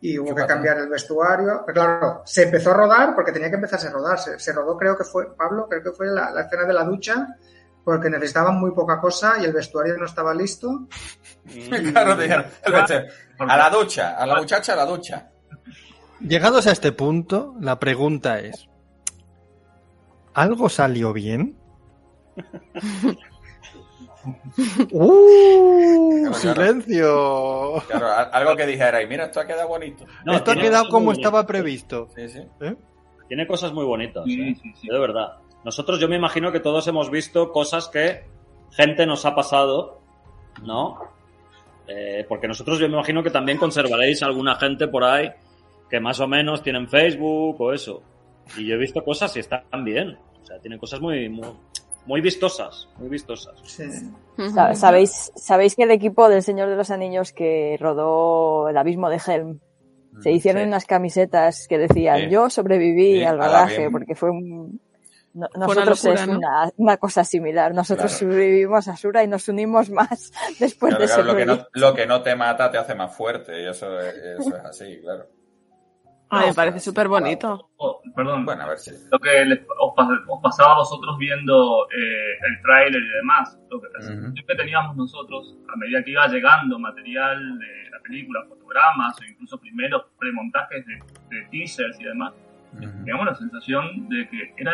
[0.00, 1.64] Y hubo que cambiar el vestuario.
[1.66, 4.18] Pero claro, se empezó a rodar porque tenía que empezarse a rodar.
[4.20, 6.84] Se, se rodó, creo que fue, Pablo, creo que fue la, la escena de la
[6.84, 7.36] ducha,
[7.84, 10.86] porque necesitaban muy poca cosa y el vestuario no estaba listo.
[11.92, 12.44] Claro, vestido,
[13.38, 15.30] a la ducha, a la muchacha a la ducha.
[16.20, 18.68] Llegados a este punto, la pregunta es:
[20.34, 21.56] ¿algo salió bien?
[24.90, 26.20] ¡Uh!
[26.20, 26.34] Claro.
[26.34, 27.82] ¡Silencio!
[27.88, 30.05] Claro, algo que dijera, y mira, esto ha quedado bonito.
[30.24, 32.09] No, Esto ha quedado como estaba previsto.
[32.14, 32.40] Sí, sí.
[32.60, 32.76] ¿Eh?
[33.28, 34.56] Tiene cosas muy bonitas, Sí, ¿eh?
[34.60, 34.88] sí, sí.
[34.88, 35.38] de verdad.
[35.69, 38.24] Nosotros, yo me imagino que todos hemos visto cosas que
[38.70, 40.01] gente nos ha pasado,
[40.65, 40.97] ¿no?
[41.86, 45.31] Eh, porque nosotros, yo me imagino que también conservaréis alguna gente por ahí
[45.90, 48.03] que más o menos tienen Facebook o eso.
[48.57, 50.16] Y yo he visto cosas y están bien.
[50.43, 51.49] O sea, tienen cosas muy, muy,
[52.07, 53.61] muy vistosas, muy vistosas.
[53.65, 53.85] Sí.
[54.55, 59.11] Sa- ¿Sabéis, ¿Sabéis que el equipo del Señor de los Anillos que rodó El Abismo
[59.11, 59.61] de Helm
[60.23, 60.69] se hicieron Sí.
[60.69, 62.31] unas camisetas que decían Sí.
[62.31, 64.81] yo sobreviví Sí, al rodaje porque fue un...
[65.39, 66.39] no- nosotros locura, es ¿no?
[66.39, 67.74] una, una cosa similar.
[67.74, 68.32] Nosotros Claro.
[68.32, 71.52] sobrevivimos a Sura y nos unimos más después Claro, de claro, ese lo, que no,
[71.55, 71.70] proyecto.
[71.81, 75.01] lo que no te mata te hace más fuerte, y eso es, eso es así,
[75.01, 75.27] claro.
[76.31, 77.70] Ay, me parece súper bonito.
[77.78, 78.44] Oh, perdón.
[78.44, 78.90] Bueno, a ver si.
[79.10, 83.59] Lo que les- os, pas- os pasaba a vosotros viendo eh, el tráiler y demás.
[83.70, 87.98] Lo que, la sensación que teníamos nosotros a medida que iba llegando material de la
[88.02, 90.94] película, fotogramas o incluso primeros premontajes de,
[91.35, 92.35] de teasers y demás,
[92.78, 94.73] teníamos la sensación de que era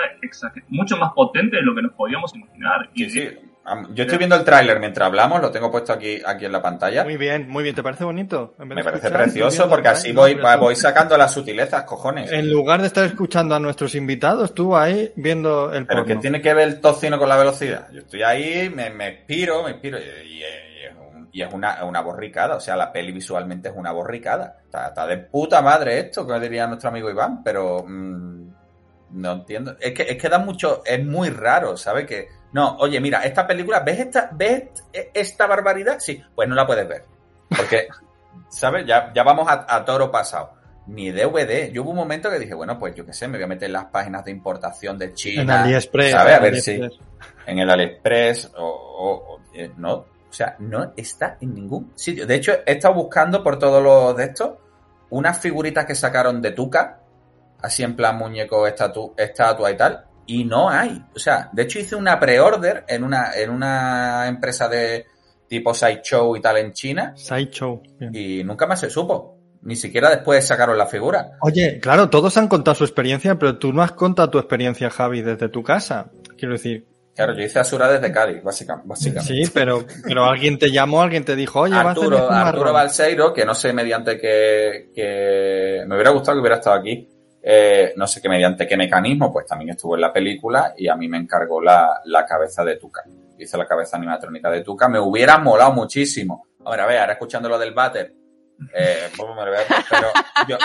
[0.68, 2.90] mucho más potente de lo que nos podíamos imaginar.
[2.94, 3.28] Y Sí, sí.
[3.66, 6.60] Am- Yo estoy viendo el tráiler mientras hablamos, lo tengo puesto aquí, aquí en la
[6.60, 7.02] pantalla.
[7.02, 7.74] Muy bien, muy bien.
[7.74, 8.54] ¿Te parece bonito?
[8.58, 12.30] En vez de Me parece precioso porque así voy, voy sacando las sutilezas, cojones.
[12.30, 16.14] En lugar de estar escuchando a nuestros invitados, tú ahí viendo el Pero porno.
[16.14, 17.88] que tiene que ver el tocino con la velocidad.
[17.90, 20.42] Yo estoy ahí, me, me expiro, me expiro y, y- y
[21.34, 22.54] y es una, una borricada.
[22.56, 24.58] O sea, la peli visualmente es una borricada.
[24.64, 28.48] Está, está de puta madre esto, que diría nuestro amigo Iván, pero mm,
[29.10, 29.76] no entiendo.
[29.80, 32.06] Es que, es que da mucho, es muy raro, ¿sabes?
[32.06, 34.64] Que, no, oye, mira, esta película, ¿ves esta, ves
[35.12, 35.96] esta barbaridad?
[35.98, 37.04] Sí, pues no la puedes ver.
[37.48, 37.88] Porque,
[38.48, 38.86] ¿sabes?
[38.86, 40.52] Ya, ya vamos a, a toro pasado.
[40.86, 41.72] Ni DVD.
[41.72, 43.66] Yo hubo un momento que dije, bueno, pues yo qué sé, me voy a meter
[43.66, 45.42] en las páginas de importación de China.
[45.42, 46.34] En AliExpress, ¿Sabes?
[46.34, 46.80] A ver si
[47.46, 50.13] en el AliExpress o, o- o- eh, no.
[50.34, 52.26] O sea, no está en ningún sitio.
[52.26, 54.54] De hecho, he estado buscando por todos los de estos
[55.10, 56.98] unas figuritas que sacaron de Tuca,
[57.62, 61.00] así en plan muñeco, estatu- estatua y tal, y no hay.
[61.14, 65.06] O sea, de hecho hice una pre-order en una, en una empresa de
[65.46, 67.12] tipo Sideshow y tal en China.
[67.14, 67.80] Sideshow.
[68.12, 69.38] Y nunca más se supo.
[69.62, 71.38] Ni siquiera después sacaron la figura.
[71.42, 75.22] Oye, claro, todos han contado su experiencia, pero tú no has contado tu experiencia, Javi,
[75.22, 76.10] desde tu casa.
[76.36, 79.34] Quiero decir, Claro, yo hice Asura desde Cádiz, básica- básicamente.
[79.44, 82.72] sí, pero, pero alguien te llamó, alguien te dijo, oye, a Arturo, Arturo.
[82.72, 87.08] Balseiro, que no sé mediante qué, qué- me hubiera gustado que hubiera estado aquí,
[87.40, 90.96] eh, no sé qué mediante qué mecanismo, pues también estuvo en la película y a
[90.96, 93.02] mí me encargó la, la cabeza de Tuca.
[93.38, 96.46] Hice la cabeza animatrónica de Tuca, me hubiera molado muchísimo.
[96.64, 98.12] Ahora, a ver, ahora escuchando lo del váter,
[98.72, 100.12] eh, pero
[100.48, 100.58] yo,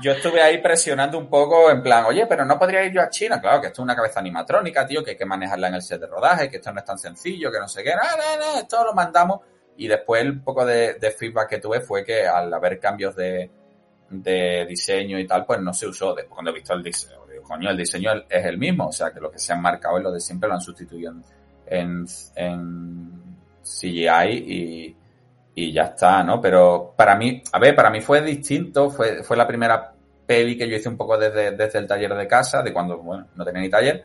[0.00, 3.08] yo estuve ahí presionando un poco en plan, oye, pero no podría ir yo a
[3.08, 3.40] China.
[3.40, 6.00] Claro, que esto es una cabeza animatrónica, tío, que hay que manejarla en el set
[6.00, 7.90] de rodaje, que esto no es tan sencillo, que no sé qué.
[7.90, 9.40] No, no, no, esto lo mandamos.
[9.76, 13.50] Y después el poco de, feedback que tuve fue que al haber cambios de,
[14.10, 16.14] de diseño y tal, pues no se usó.
[16.14, 18.88] Después cuando he visto el diseño, coño, el diseño es el mismo.
[18.88, 21.14] O sea, que lo que se han marcado es lo de siempre, lo han sustituido
[21.66, 22.06] en,
[22.36, 23.22] en
[23.62, 24.96] CGI y,
[25.54, 26.40] y ya está, ¿no?
[26.40, 29.92] Pero para mí, a ver, para mí fue distinto, fue, fue la primera
[30.26, 33.26] peli que yo hice un poco desde, desde el taller de casa, de cuando, bueno,
[33.34, 34.04] no tenía ni taller,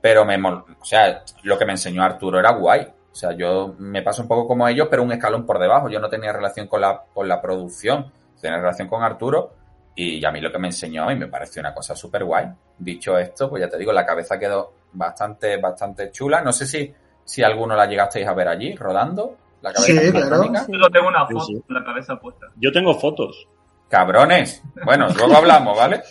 [0.00, 2.82] pero me, o sea, lo que me enseñó Arturo era guay.
[2.82, 5.88] O sea, yo me paso un poco como ellos, pero un escalón por debajo.
[5.88, 8.10] Yo no tenía relación con la, con la producción,
[8.40, 9.54] tenía relación con Arturo
[9.94, 12.46] y a mí lo que me enseñó mí me pareció una cosa súper guay.
[12.78, 16.42] Dicho esto, pues ya te digo, la cabeza quedó bastante, bastante chula.
[16.42, 16.92] No sé si,
[17.24, 19.36] si alguno la llegasteis a ver allí, rodando.
[19.64, 20.44] La cabeza Sí, claro.
[20.68, 21.62] Yo tengo una foto sí.
[21.68, 22.46] la cabeza puesta.
[22.56, 23.48] Yo tengo fotos.
[23.88, 24.62] Cabrones.
[24.84, 26.02] Bueno, luego hablamos, ¿vale?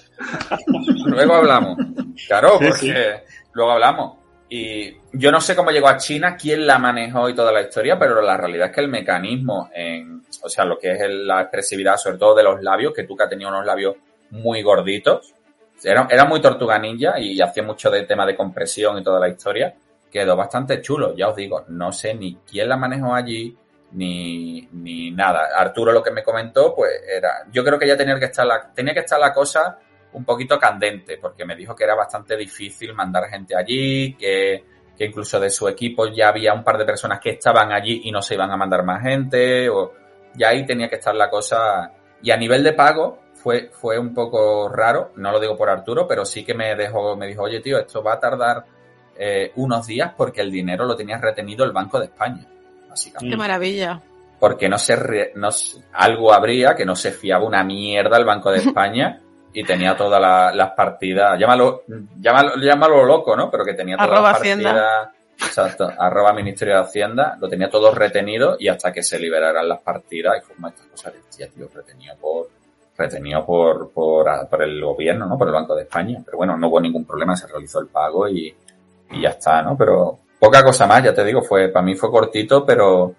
[1.05, 1.77] luego hablamos.
[2.27, 3.43] Claro, Sí, porque sí.
[3.53, 4.17] luego hablamos.
[4.49, 7.97] Y yo no sé cómo llegó a China, quién la manejó y toda la historia,
[7.97, 11.41] pero la realidad es que el mecanismo en, o sea, lo que es el- la
[11.41, 13.95] expresividad, sobre todo de los labios, que Tuca tenía unos labios
[14.31, 15.33] muy gorditos,
[15.83, 19.27] era, era muy tortuga ninja y hacía mucho de tema de compresión y toda la
[19.29, 19.73] historia,
[20.13, 23.57] quedó bastante chulo, ya os digo, no sé ni quién la manejó allí,
[23.93, 25.49] ni, ni nada.
[25.57, 28.71] Arturo lo que me comentó, pues era, yo creo que ya tenía que estar la,
[28.71, 29.79] tenía que estar la cosa
[30.11, 34.63] un poquito candente, porque me dijo que era bastante difícil mandar gente allí, que,
[34.95, 38.11] que incluso de su equipo ya había un par de personas que estaban allí y
[38.11, 39.93] no se iban a mandar más gente, o
[40.35, 41.91] ya ahí tenía que estar la cosa.
[42.21, 46.07] Y a nivel de pago fue, fue un poco raro, no lo digo por Arturo,
[46.07, 48.63] pero sí que me dejó, me dijo, oye tío, esto va a tardar
[49.17, 52.45] eh, unos días porque el dinero lo tenía retenido el Banco de España,
[52.89, 54.01] básicamente Qué maravilla.
[54.39, 55.49] porque no se, re- no
[55.93, 59.19] algo habría que no se fiaba una mierda el Banco de España
[59.53, 61.83] y tenía todas la- las partidas, llámalo,
[62.19, 63.49] llámalo, llámalo loco, ¿no?
[63.51, 67.93] Pero que tenía todas Arroba las partidas, exacto, arroba Ministerio de Hacienda, lo tenía todo
[67.93, 72.15] retenido y hasta que se liberaran las partidas y como estas cosas, decía, tío, retenido
[72.17, 72.47] por,
[72.97, 75.37] retenido por, por, por el gobierno, ¿no?
[75.37, 76.19] Por el Banco de España.
[76.25, 78.55] Pero bueno, no hubo ningún problema, se realizó el pago y,
[79.13, 79.77] y ya está, ¿no?
[79.77, 83.13] Pero poca cosa más, ya te digo, fue, para mí fue cortito, pero,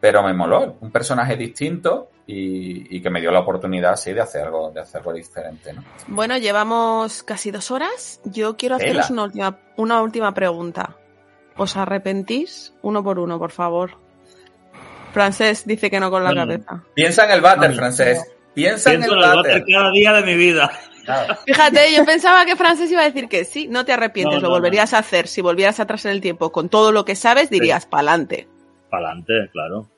[0.00, 0.76] pero me moló.
[0.80, 4.80] Un personaje distinto y, y que me dio la oportunidad, sí, de hacer algo, de
[4.80, 5.84] hacer algo diferente, ¿no?
[6.08, 8.20] Bueno, llevamos casi dos horas.
[8.24, 10.96] Yo quiero haceros una última, una última pregunta.
[11.56, 12.74] ¿Os arrepentís?
[12.82, 13.92] Uno por uno, por favor.
[15.12, 16.82] Francés dice que no con la cabeza.
[16.94, 18.34] Piensa en el váter, francés.
[18.52, 19.52] Piensa en Pienso el en el váter.
[19.60, 20.72] váter cada día de mi vida.
[21.04, 21.36] Claro.
[21.46, 23.68] Fíjate, yo pensaba que Francés iba a decir que sí.
[23.68, 25.28] No te arrepientes, No, lo no, volverías a hacer.
[25.28, 28.48] Si volvieras atrás en el tiempo con todo lo que sabes, dirías pa'lante.
[28.90, 29.88] Para adelante, claro.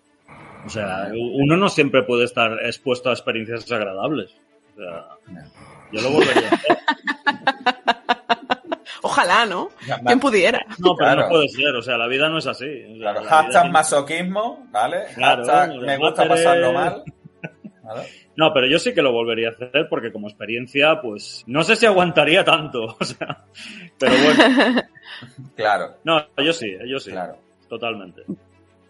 [0.64, 4.30] O sea, uno no siempre puede estar expuesto a experiencias agradables.
[4.76, 5.06] O sea,
[5.92, 6.78] Yo lo volvería a hacer.
[9.02, 9.68] Ojalá, ¿no?
[9.86, 10.58] Ya, ¿Quién ma- pudiera?
[10.78, 11.22] No, pero Claro.
[11.22, 11.74] no puede ser.
[11.76, 12.66] O sea, la vida no es así.
[12.96, 15.04] O sea, Hashtag tiene- masoquismo, ¿vale?
[15.14, 17.04] Claro, Hashtag me gusta pasarlo mal.
[17.82, 18.02] ¿vale?
[18.36, 21.76] No, pero yo sí que lo volvería a hacer porque como experiencia, pues no sé
[21.76, 22.96] si aguantaría tanto.
[23.00, 23.44] O sea,
[23.98, 24.82] pero bueno.
[25.56, 27.10] Claro, No, yo sí, yo sí.
[27.10, 27.36] claro.
[27.68, 28.22] Totalmente.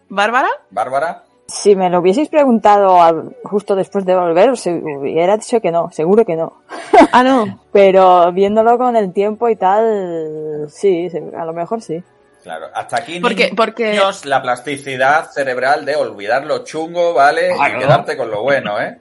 [0.09, 0.49] ¿Bárbara?
[0.69, 5.89] Bárbara, Si me lo hubieseis preguntado justo después de volver, os hubiera dicho que no,
[5.91, 6.61] seguro que no.
[7.11, 7.61] Ah, no.
[7.71, 12.03] Pero viéndolo con el tiempo y tal, sí, sí, a lo mejor sí.
[12.43, 12.67] claro.
[12.73, 17.53] Hasta aquí Porque, niños, porque, la plasticidad cerebral de olvidar lo chungo, ¿vale?
[17.55, 17.77] Claro.
[17.77, 18.99] Y quedarte con lo bueno, ¿eh?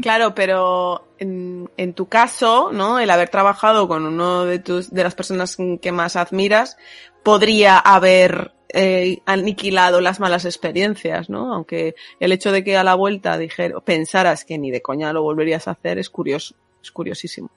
[0.00, 2.98] Claro, pero en, en tu caso, ¿no?
[2.98, 6.76] El haber trabajado con uno de tus, de las personas que más admiras,
[7.22, 11.54] podría haber eh, aniquilado las malas experiencias, ¿no?
[11.54, 15.22] Aunque el hecho de que a la vuelta dijera, pensaras que ni de coña lo
[15.22, 17.50] volverías a hacer es curioso, es curiosísimo.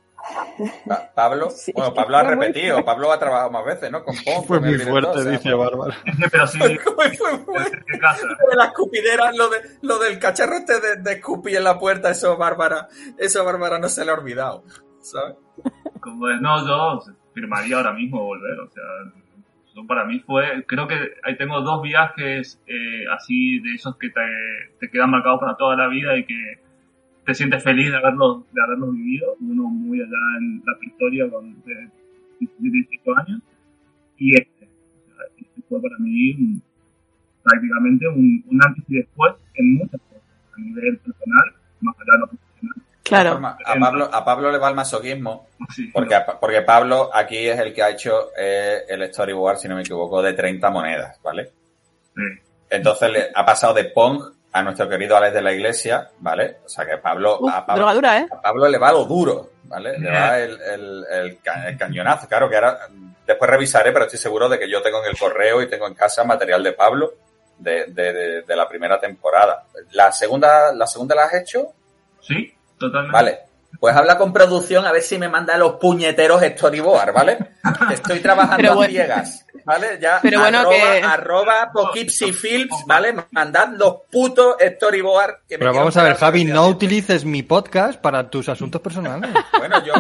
[0.88, 2.84] Pa- Pablo, Sí, bueno, Pablo ha repetido.
[2.86, 4.04] Pablo ha trabajado más veces, ¿no?
[4.04, 5.96] Con Pon, Fue muy fuerte, o sea, dice Bárbara.
[6.32, 11.14] Pero sí, Fue- fue- de las escupideras, lo, de, lo del cacharro este de, de
[11.14, 12.88] escupir en la puerta, eso Bárbara,
[13.18, 14.64] eso Bárbara no se le ha olvidado,
[15.02, 15.36] ¿sabes?
[16.42, 17.00] No, yo
[17.34, 18.84] firmaría ahora mismo volver, o sea,
[19.88, 24.22] para mí fue, creo que ahí tengo dos viajes eh, así de esos que te,
[24.80, 26.60] te quedan marcados para toda la vida y que
[27.26, 31.54] te sientes feliz de haberlos, de haberlos vivido, uno muy allá en la historia con
[31.64, 31.90] de
[32.40, 33.42] 18 años
[34.18, 36.62] y este, o sea, este fue para mí un-
[37.44, 40.24] prácticamente un, un antes y después en muchas cosas,
[40.58, 42.76] a nivel personal, más allá de lo profesional.
[43.04, 43.32] Claro.
[43.34, 47.38] forma, a Pablo, a Pablo le va el masoquismo, Sí, porque, a- porque Pablo aquí
[47.38, 51.20] es el que ha hecho eh, el storyboard, si no me equivoco, de 30 monedas,
[51.24, 51.52] ¿vale?
[52.16, 52.22] sí.
[52.72, 54.22] Entonces le ha pasado de Pong
[54.52, 56.58] a nuestro querido Alex de la Iglesia, ¿vale?
[56.66, 58.28] O sea que Pablo, Uf, a Pablo, drogadura, ¿eh?
[58.32, 59.98] a Pablo le va lo duro, ¿vale?
[60.00, 62.28] Le va el, el, el, ca- el cañonazo.
[62.28, 62.80] Claro que ahora
[63.28, 65.94] después revisaré, pero estoy seguro de que yo tengo en el correo y tengo en
[65.94, 67.14] casa material de Pablo
[67.60, 69.66] de, de, de, de la primera temporada.
[69.92, 71.74] ¿La segunda, ¿La segunda la has hecho?
[72.22, 73.14] Sí, totalmente.
[73.14, 73.40] Vale.
[73.80, 77.38] Pues habla con producción a ver si me manda los puñeteros storyboard, ¿vale?
[77.92, 79.98] Estoy trabajando a ciegas, ¿vale?
[80.02, 83.16] Ya, Pero bueno arroba, que- arroba Poughkeepsie Films, ¿vale?
[83.32, 88.02] Mandad los putos storyboard que me Pero vamos a ver, Javi, no utilices mi podcast
[88.02, 89.30] para tus asuntos personales.
[89.58, 89.94] Bueno, yo.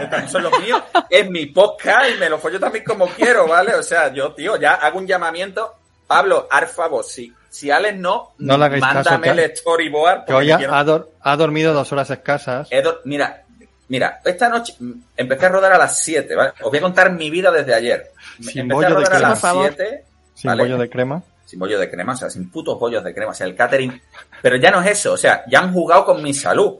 [0.00, 0.82] Estos son los míos.
[1.10, 3.74] Es mi podcast y me lo follo también como quiero, ¿vale?
[3.74, 5.74] O sea, yo, tío, ya hago un llamamiento.
[6.06, 10.24] Pablo, haz favor, si, si Alex no, No le hagáis caso, mándame el storyboard.
[10.24, 12.68] Que hoy ha, quiero- ha dor- ha dormido dos horas escasas.
[13.04, 13.44] Mira,
[13.88, 14.74] mira, esta noche
[15.16, 16.52] empecé a rodar a las 7, ¿vale?
[16.62, 18.10] Os voy a contar mi vida desde ayer.
[18.40, 19.74] Sin empecé bollo a de rodar a las Por favor.
[19.76, 20.04] 7.
[20.34, 20.62] Sin vale.
[20.62, 21.22] bollo de crema.
[21.44, 24.00] Sin bollo de crema, o sea, sin putos bollos de crema, o sea, el catering.
[24.40, 26.78] Pero ya no es eso, o sea, ya han jugado con mi salud.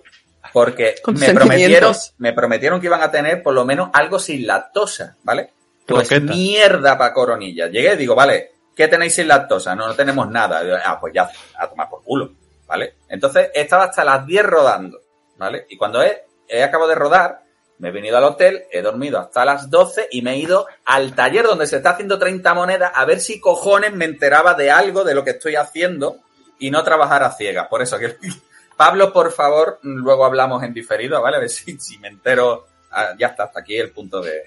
[0.53, 5.17] Porque me prometieron, me prometieron que iban a tener por lo menos algo sin lactosa,
[5.23, 5.51] ¿vale?
[5.87, 7.69] Pues mierda para coronilla.
[7.69, 9.75] Llegué y digo, vale, ¿qué tenéis sin lactosa?
[9.75, 10.63] No, no tenemos nada.
[10.85, 12.33] Ah, pues ya, a tomar por culo,
[12.67, 12.95] ¿vale?
[13.09, 14.99] Entonces he estado hasta las 10 rodando,
[15.37, 15.67] ¿vale?
[15.71, 17.43] Y cuando he, he acabado de rodar,
[17.79, 21.15] me he venido al hotel, he dormido hasta las 12 y me he ido al
[21.15, 25.03] taller donde se está haciendo 30 monedas a ver si cojones me enteraba de algo
[25.03, 26.19] de lo que estoy haciendo
[26.61, 27.67] y no trabajar a ciegas.
[27.69, 28.17] Por eso que...
[28.77, 31.37] Pablo, por favor, luego hablamos en diferido, ¿vale?
[31.37, 32.67] A ver si, me entero.
[32.91, 34.43] Ah, ya está, hasta aquí el punto de-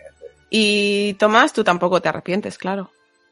[0.49, 2.89] Y Tomás, tú tampoco te arrepientes, claro.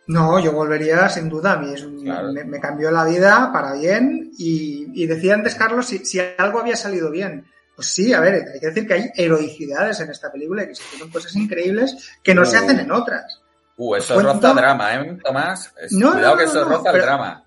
[0.08, 1.54] No, yo volvería sin duda.
[1.54, 2.32] A mí es un- Claro.
[2.34, 4.32] me, me cambió la vida para bien.
[4.38, 7.46] Y, y decía antes, Carlos, si, si algo había salido bien.
[7.76, 10.76] Pues sí, a ver, hay que decir que hay heroicidades en esta película y que
[10.76, 12.64] se hicieron cosas increíbles que no se Uh.
[12.64, 13.40] hacen en otras.
[13.78, 15.74] Uh, eso Cuento- roza drama, ¿eh, Tomás?
[15.82, 17.44] Es- No, Cuidado no, que no, eso no, roza el drama.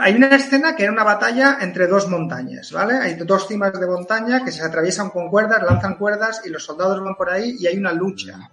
[0.00, 2.94] Hay una escena que era una batalla entre dos montañas, ¿vale?
[2.96, 7.00] Hay dos cimas de montaña que se atraviesan con cuerdas, lanzan cuerdas y los soldados
[7.04, 8.50] van por ahí y hay una lucha.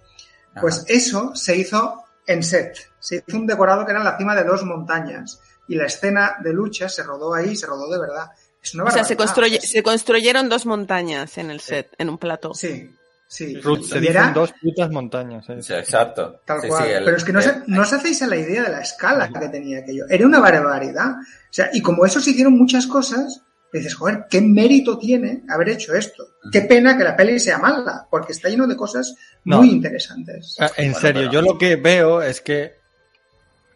[0.60, 2.76] Pues eso se hizo en set.
[2.98, 5.40] Se hizo un decorado que era en la cima de dos montañas.
[5.68, 8.30] Y la escena de lucha se rodó ahí, se rodó de verdad.
[8.62, 12.18] Es una O sea, se, construye- se construyeron dos montañas en el set, en un
[12.18, 12.52] plató.
[12.54, 12.90] Sí,
[13.28, 13.60] sí.
[13.60, 15.48] Ruth, se Y dicen era dos putas montañas.
[15.48, 15.60] eh.
[15.62, 16.40] Sí, exacto.
[16.44, 16.84] tal Sí, cual.
[16.84, 18.70] sí, el- Pero es que no, el- se, no os hacéis a la idea de
[18.70, 20.04] la escala que tenía aquello.
[20.08, 21.12] Era una barbaridad.
[21.18, 25.68] O sea, y como eso se hicieron muchas cosas, dices, joder, qué mérito tiene haber
[25.70, 26.24] hecho esto.
[26.50, 29.14] Qué pena que la peli sea mala, porque está lleno de cosas
[29.44, 29.58] No.
[29.58, 30.56] muy interesantes.
[30.60, 32.74] Ah, En Bueno, serio, pero- yo lo que veo es que,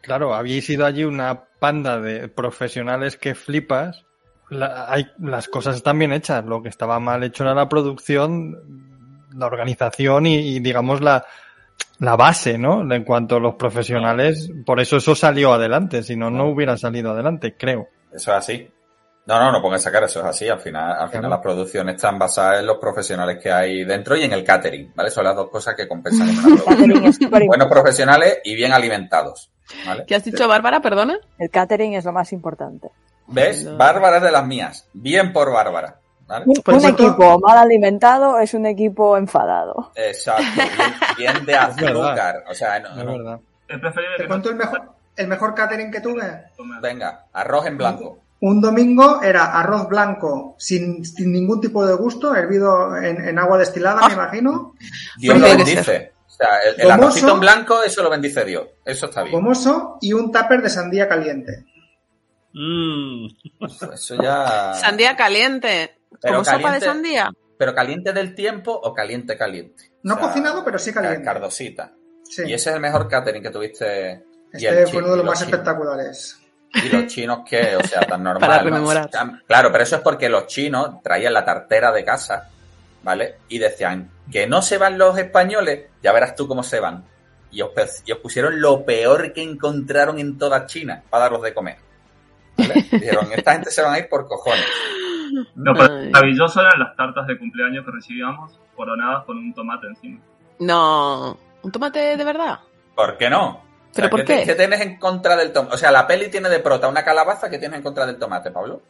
[0.01, 4.05] claro, habéis ido allí una panda de profesionales que flipas.
[4.49, 6.45] La- hay, las cosas están bien hechas.
[6.45, 11.25] Lo que estaba mal hecho era la producción, la organización y, y, digamos, la,
[11.99, 12.91] la base, ¿no?
[12.93, 14.51] En cuanto a los profesionales.
[14.65, 16.03] Por eso eso salió adelante.
[16.03, 17.89] Si no, no hubiera salido adelante, creo.
[18.12, 18.69] Eso es así.
[19.31, 20.48] No, no, no pongas esa cara, eso es así.
[20.48, 24.24] Al final, al final las producciones están basadas en los profesionales que hay dentro y
[24.24, 25.09] en el catering, ¿vale?
[25.11, 27.31] Son las dos cosas que compensan en una producción.
[27.47, 29.51] Buenos profesionales y bien alimentados,
[29.86, 30.05] ¿vale?
[30.05, 30.81] ¿Qué has dicho, Bárbara?
[30.81, 31.16] Perdona.
[31.39, 32.89] El catering es lo más importante.
[33.28, 33.77] ¿Ves?
[33.77, 34.89] Bárbara es de las mías.
[34.93, 35.97] Bien por Bárbara.
[36.27, 36.47] ¿vale?
[36.47, 39.93] Un, un equipo mal alimentado es un equipo enfadado.
[39.94, 40.43] Exacto.
[41.16, 42.44] Bien, bien de azúcar.
[42.51, 43.12] O sea, no, Es no.
[43.12, 43.40] verdad.
[44.19, 44.82] Te cuento el mejor,
[45.16, 46.23] el mejor catering que tuve.
[46.82, 48.19] Venga, arroz en blanco.
[48.43, 53.59] Un domingo era arroz blanco sin, sin ningún tipo de gusto, hervido en, en agua
[53.59, 54.75] destilada, me imagino.
[55.19, 56.12] Dios lo bendice.
[56.27, 57.03] O sea, el, el Gomoso.
[57.05, 58.67] arrocito en blanco, eso lo bendice Dios.
[58.83, 59.35] Eso está bien.
[59.35, 61.67] gomoso y un tupper de sandía caliente.
[62.55, 63.27] Mm.
[63.93, 64.73] Eso ya.
[64.75, 65.99] Sandía caliente.
[66.21, 67.33] Pero ¿Como sopa de caliente- sandía?
[67.59, 69.93] Pero caliente del tiempo o caliente caliente.
[70.03, 71.23] No O sea, cocinado, pero sí caliente.
[71.23, 71.93] Cardosita.
[72.25, 72.43] Sí.
[72.47, 74.25] Y ese es el mejor catering que tuviste.
[74.51, 75.53] Este fue uno de los más chinos.
[75.53, 76.40] espectaculares.
[76.73, 78.49] Y los chinos que, o sea, tan normal.
[78.49, 78.71] Para ¿no?
[78.71, 79.11] rememorar.
[79.47, 82.49] Claro, pero eso es porque los chinos traían la tartera de casa,
[83.03, 83.39] ¿vale?
[83.49, 87.05] Y decían que no se van los españoles, ya verás tú cómo se van.
[87.53, 91.43] Y os, pe- y os pusieron lo peor que encontraron en toda China para daros
[91.43, 91.77] de comer.
[92.57, 92.75] ¿Vale?
[92.93, 94.65] Dijeron, esta gente se van a ir por cojones.
[95.57, 100.21] Lo maravilloso eran las tartas de cumpleaños que recibíamos, coronadas con un tomate encima.
[100.61, 101.37] No.
[101.63, 102.59] ¿Un tomate de verdad?
[102.95, 103.63] ¿Por qué no?
[103.91, 104.55] O sea, ¿Pero por ¿qué, te- qué?
[104.55, 105.75] tienes en contra del tomate?
[105.75, 108.51] O sea, la peli tiene de prota una calabaza que tienes en contra del tomate,
[108.53, 108.83] Pablo.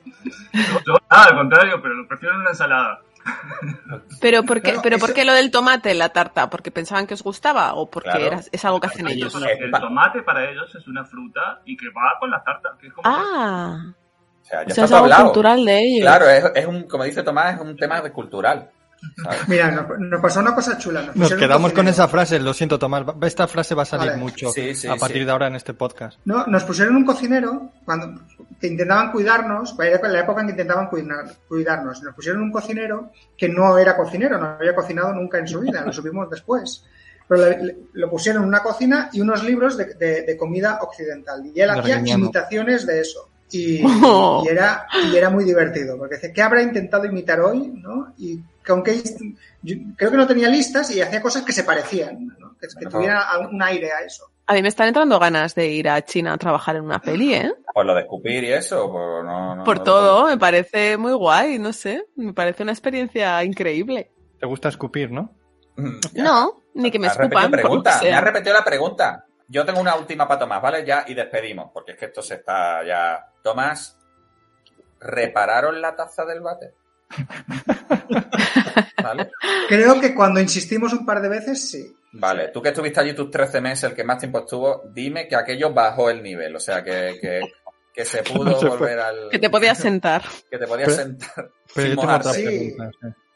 [0.86, 3.00] Yo, nada, al contrario, pero lo prefiero en una ensalada.
[4.20, 6.50] ¿Pero por qué, Claro, pero eso- por qué lo del tomate en la tarta?
[6.50, 8.24] ¿Porque pensaban que os gustaba o porque Claro.
[8.26, 9.34] era- es algo que hacen ellos?
[9.58, 12.72] El tomate para ellos es una fruta y que va con las tartas.
[12.78, 13.78] Que es como Ah,
[14.42, 15.24] O sea, ya o sea, es algo hablado.
[15.24, 16.00] cultural de ellos.
[16.02, 18.68] Claro, es, es un, como dice Tomás, es un tema de cultural.
[19.22, 19.48] ¿Sabes?
[19.48, 21.10] Mira, nos, nos pasó una cosa chula.
[21.14, 24.20] Nos, quedamos con esa frase, lo siento Tomás, esta frase va a salir Vale.
[24.20, 25.24] mucho Sí, sí, a partir sí.
[25.24, 26.18] de ahora en este podcast.
[26.24, 28.20] No, nos pusieron un cocinero cuando
[28.60, 32.02] que intentaban cuidarnos, era la época en que intentaban cuidar- cuidarnos.
[32.02, 35.82] Nos pusieron un cocinero que no era cocinero, no había cocinado nunca en su vida,
[35.84, 36.84] lo supimos después.
[37.26, 40.78] Pero le- le- lo pusieron en una cocina y unos libros de, de- de comida
[40.82, 41.42] occidental.
[41.54, 43.28] Y él hacía imitaciones de eso.
[43.52, 44.42] Y, Oh.
[44.46, 47.72] y era, y era muy divertido, porque dice, ¿qué habrá intentado imitar hoy?
[47.76, 48.12] ¿no?
[48.18, 48.40] Y
[48.70, 52.26] con qué inst- yo creo que no tenía listas y hacía cosas que se parecían,
[52.38, 52.56] ¿no?
[52.58, 52.90] que, que Ajá.
[52.90, 54.30] tuviera un aire a eso.
[54.46, 57.34] A mí me están entrando ganas de ir a China a trabajar en una peli,
[57.34, 57.52] ¿eh?
[57.72, 61.12] Por lo de escupir y eso, por no, no- Por no- todo, me parece muy
[61.12, 62.04] guay, no sé.
[62.16, 64.10] Me parece una experiencia increíble.
[64.40, 65.30] ¿Te gusta escupir, no?
[65.76, 66.00] Mm.
[66.14, 67.50] No, ni que me escupan.
[67.50, 69.24] por lo me ha repetido la pregunta.
[69.48, 70.84] Yo tengo una última para Tomás, ¿vale?
[70.84, 73.26] Ya, y despedimos, porque es que esto se está ya...
[73.42, 73.98] Tomás,
[75.00, 76.74] ¿repararon la taza del váter?
[79.02, 79.30] ¿Vale?
[79.68, 81.96] Creo que cuando insistimos un par de veces, sí.
[82.12, 85.36] Vale, tú que estuviste allí tus 13 meses, el que más tiempo estuvo, dime que
[85.36, 87.40] aquello bajó el nivel, o sea, que, que,
[87.94, 88.76] que se pudo No se fue.
[88.78, 89.28] volver al...
[89.30, 90.22] Que te podías sentar.
[90.50, 92.32] que te podías Pero- sentar Pero sin mojarse.
[92.34, 92.76] Sí.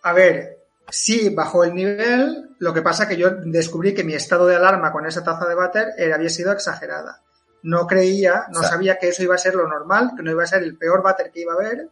[0.03, 0.59] A ver,
[0.89, 4.91] sí bajó el nivel, lo que pasa que yo descubrí que mi estado de alarma
[4.93, 7.23] con esa taza de váter era, había sido exagerada.
[7.63, 10.31] No creía, no O sea- sabía que eso iba a ser lo normal, que no
[10.33, 11.89] iba a ser el peor váter que iba a haber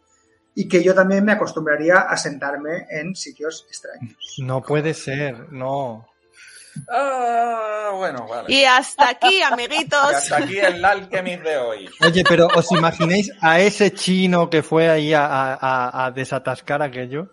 [0.55, 4.15] y que yo también me acostumbraría a sentarme en sitios extraños.
[4.39, 6.07] No puede ser, no.
[6.89, 8.51] Ah, bueno, vale.
[8.53, 9.99] Y hasta aquí, Y amiguitos.
[10.13, 11.89] hasta aquí el Alchemist de hoy.
[12.05, 15.25] Oye, pero ¿os imagináis a ese chino que fue ahí a,
[16.05, 17.29] a- desatascar aquello?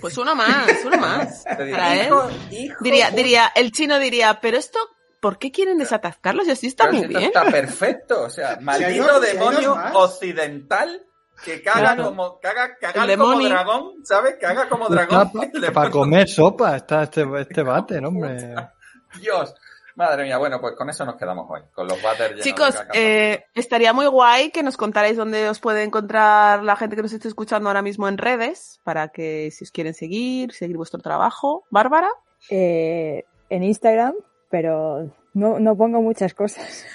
[0.00, 1.44] Pues uno más, uno más.
[1.58, 1.70] Él.
[2.06, 4.78] hijo- hijo Diría, diría, el chino diría, pero esto,
[5.20, 6.46] ¿por qué quieren desatascarlos?
[6.48, 7.22] Y así está Pero muy bien.
[7.24, 8.22] está perfecto.
[8.22, 11.04] O sea, maldito dos- si hay demonio occidental
[11.44, 12.04] que caga Claro.
[12.04, 14.36] como caga, cagar El como dragón, ¿sabes?
[14.40, 15.30] Caga como dragón.
[15.32, 15.90] Para demonio.
[15.90, 18.54] comer sopa está este, este bate, ¿no, hombre.
[19.20, 19.54] Dios.
[19.94, 21.60] Madre mía, bueno, pues con eso nos quedamos hoy.
[21.74, 25.82] Con los llenos Chicos, de eh, estaría muy guay que nos contarais dónde os puede
[25.82, 29.70] encontrar la gente que nos esté escuchando ahora mismo en redes, para que si os
[29.70, 31.64] quieren seguir, seguir vuestro trabajo.
[31.68, 32.08] Bárbara,
[32.48, 34.14] Eh, en Instagram,
[34.48, 36.86] pero no, no pongo muchas cosas.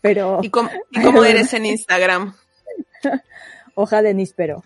[0.00, 2.34] Pero ¿y cómo, y cómo eres en Instagram?
[3.80, 4.62] Hoja de níspero.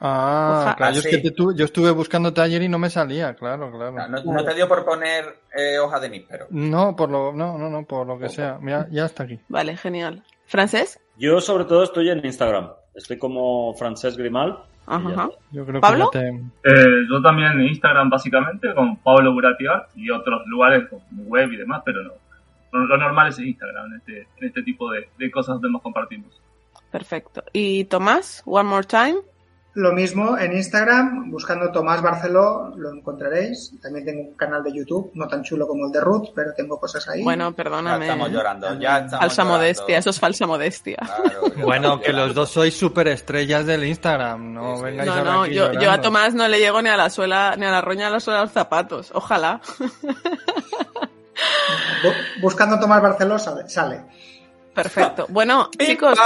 [0.00, 1.22] Ah, claro, yo, es Ah, que sí.
[1.22, 3.92] te tu- yo estuve buscándote ayer y no me salía, claro, claro.
[3.92, 5.24] No, no- no te dio por poner
[5.56, 6.46] eh, hoja de níspero.
[6.50, 8.58] No, por lo, no, no, no, por lo que sea.
[8.60, 9.38] Mira, ya está aquí.
[9.48, 10.22] Vale, genial.
[10.46, 11.00] ¿Francés?
[11.16, 12.70] Yo sobre todo estoy en Instagram.
[12.94, 14.58] Estoy como Francesc Grimal.
[14.86, 15.30] Ajá.
[15.52, 16.10] Yo creo ¿Pablo?
[16.10, 16.28] que te...
[16.28, 21.50] Eh, yo también en Instagram básicamente con Pablo Burati Art y otros lugares como web
[21.52, 22.12] y demás, pero no.
[22.72, 25.80] Lo, lo normal es Instagram en este, en este tipo de, de cosas donde nos
[25.80, 26.38] compartimos.
[26.94, 27.42] Perfecto.
[27.52, 28.42] ¿Y Tomás?
[28.46, 29.16] One more time.
[29.74, 33.72] Lo mismo en Instagram, buscando Tomás Barceló, lo encontraréis.
[33.82, 36.78] También tengo un canal de YouTube, no tan chulo como el de Ruth, pero tengo
[36.78, 37.24] cosas ahí.
[37.24, 38.06] Bueno, perdóname.
[38.06, 39.54] Ya estamos llorando, ya estamos Falsa llorando.
[39.58, 40.98] modestia, eso es falsa modestia.
[41.56, 45.72] Bueno, que los dos sois superestrellas del Instagram, no vengáis No, ahora no, aquí yo,
[45.72, 46.00] yo a.
[46.00, 48.38] Tomás no le llego ni a la suela, ni a la roña de la suela
[48.38, 49.10] de los zapatos.
[49.12, 49.60] Ojalá.
[52.04, 53.68] Bu- Buscando Tomás Barceló sale.
[53.68, 54.02] sale.
[54.72, 55.26] Perfecto.
[55.30, 56.16] Bueno, chicos.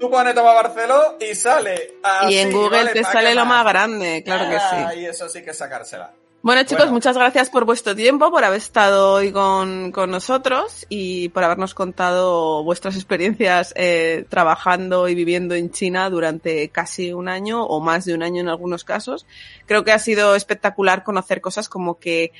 [0.00, 1.94] Tú pones Toma Barceló y sale.
[2.30, 2.92] y en Google ¿vale?
[2.92, 5.00] te ¿Pa' sale lo más grande, claro que sí.
[5.00, 6.12] Y eso sí que es sacársela.
[6.42, 6.92] Bueno, chicos, Bueno.
[6.94, 11.74] muchas gracias por vuestro tiempo, por haber estado hoy con, con nosotros y por habernos
[11.74, 18.06] contado vuestras experiencias eh, trabajando y viviendo en China durante casi un año o más
[18.06, 19.26] de un año en algunos casos.
[19.66, 22.32] Creo que ha sido espectacular conocer cosas como que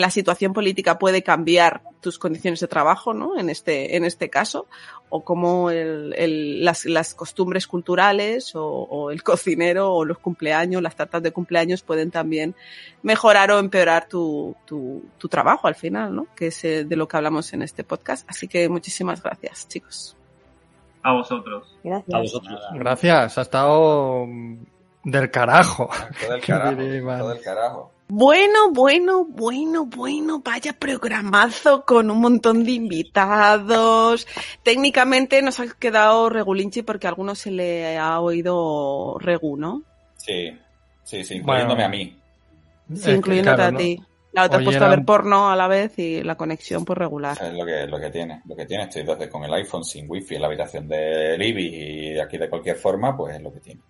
[0.00, 3.38] la situación política puede cambiar tus condiciones de trabajo, ¿no?
[3.38, 4.66] En este, en este caso,
[5.08, 10.82] o como el, el- las, las costumbres culturales o, o el cocinero o los cumpleaños,
[10.82, 12.54] las tartas de cumpleaños pueden también
[13.02, 16.26] mejorar o empeorar tu, tu, tu trabajo al final, ¿no?
[16.36, 18.28] Que es eh, de lo que hablamos en este podcast.
[18.28, 20.16] Así que muchísimas gracias, chicos.
[21.02, 21.76] A vosotros.
[21.84, 22.14] Gracias.
[22.14, 22.60] A vosotros.
[22.74, 24.26] Gracias, ha estado
[25.04, 25.88] del carajo.
[26.20, 26.76] Todo el ¿Qué carajo.
[27.18, 27.90] Todo el carajo.
[28.06, 34.26] Bueno, bueno, bueno, bueno, vaya programazo con un montón de invitados.
[34.62, 39.82] Técnicamente nos ha quedado regulinchi porque a algunos se le ha oído regu, ¿no?
[40.16, 40.56] Sí,
[41.02, 41.84] sí, sí, incluyéndome Bueno.
[41.84, 42.16] a mí.
[42.94, 43.78] Sí, incluyéndote claro, a ¿no?
[43.78, 44.02] ti.
[44.32, 47.38] Claro, te has puesto a ver porno a la vez y la conexión pues regular.
[47.40, 48.84] Es lo que, lo que tiene, lo que tiene.
[48.84, 52.36] Estoy desde con el iPhone sin wifi en la habitación del IBI y de aquí
[52.36, 53.80] de cualquier forma, pues es lo que tiene.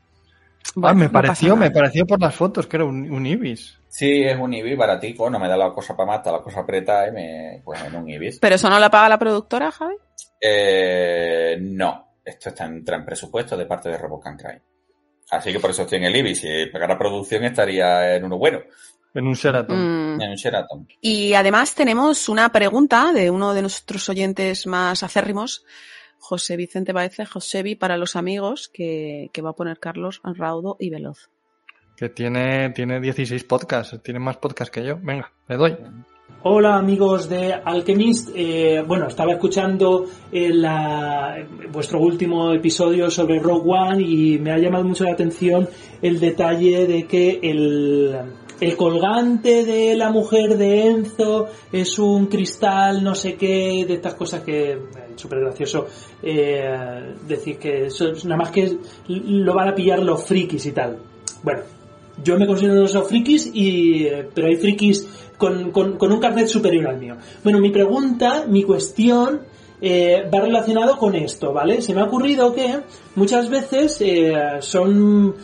[0.83, 3.79] Ah, me no pareció, me pareció por las fotos que era un, un Ibis.
[3.95, 6.61] Sí, es un IBI baratico, no me da la cosa para más, está la cosa
[6.61, 8.41] apretada y me, pues en un IBIS.
[8.41, 9.95] ¿Pero eso no la paga la productora, Javi?
[10.41, 14.61] Eh, no, esto está entra en presupuesto de parte de Robocan Cry.
[15.31, 16.35] Así que por eso estoy en el IBI.
[16.35, 18.63] Si pagara producción estaría en uno bueno,
[19.15, 20.17] En un Sheraton.
[20.17, 20.21] Mm.
[20.21, 20.89] en un Sheraton.
[21.01, 25.65] Y además tenemos una pregunta de uno de nuestros oyentes más acérrimos,
[26.27, 30.89] José Vicente Baeza, Josevi, para los amigos, que, que va a poner Carlos Raudo y
[30.89, 31.29] Veloz.
[31.97, 34.99] Que tiene, tiene 16 podcasts, tiene más podcasts que yo.
[35.03, 35.77] Venga, le doy.
[36.43, 38.31] Hola amigos de Alchemist.
[38.35, 44.59] Eh, bueno, estaba escuchando eh, la- vuestro último episodio sobre Rogue One y me ha
[44.59, 45.69] llamado mucho la atención
[46.03, 48.17] el detalle de que el,
[48.61, 54.15] el colgante de la mujer de Enzo es un cristal, no sé qué, de estas
[54.15, 54.79] cosas que es
[55.17, 55.87] súper gracioso
[56.23, 58.77] eh, decir que eso es nada más que
[59.09, 60.99] lo van a pillar los frikis y tal.
[61.43, 61.61] Bueno,
[62.23, 65.07] yo me considero uno de esos frikis, y, eh, pero hay frikis
[65.37, 67.17] con, con- un carnet superior al mío.
[67.43, 69.41] Bueno, mi pregunta, mi cuestión,
[69.81, 71.83] eh, va relacionado con esto, ¿vale?
[71.83, 72.79] Se me ha ocurrido que
[73.17, 75.35] muchas veces eh, son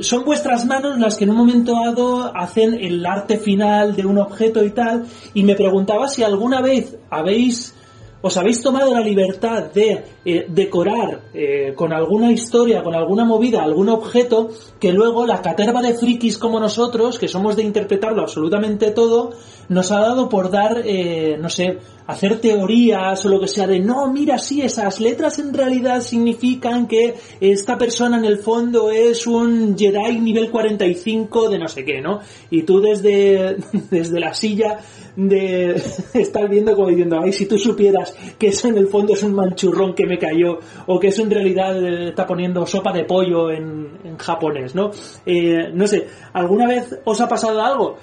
[0.00, 4.18] son vuestras manos las que en un momento dado hacen el arte final de un
[4.18, 7.74] objeto y tal, y me preguntaba si alguna vez habéis
[8.22, 13.62] os habéis tomado la libertad de eh, decorar eh, con alguna historia, con alguna movida,
[13.62, 18.90] algún objeto que luego la caterva de frikis como nosotros, que somos de interpretarlo absolutamente
[18.90, 19.32] todo,
[19.68, 23.80] nos ha dado por dar, eh, no sé, hacer teorías o lo que sea de,
[23.80, 29.26] no, mira, sí, esas letras en realidad significan que esta persona en el fondo es
[29.26, 32.20] un Jedi nivel 45 de no sé qué, ¿no?
[32.50, 33.56] Y tú desde,
[33.90, 34.78] desde la silla
[35.16, 35.82] de
[36.14, 39.34] estar viendo como diciendo, ay, si tú supieras que eso en el fondo es un
[39.34, 43.50] manchurrón que me cayó o que eso en realidad eh, está poniendo sopa de pollo
[43.50, 44.90] en, en japonés, ¿no?
[45.24, 47.96] Eh, no sé, ¿alguna vez os ha pasado algo?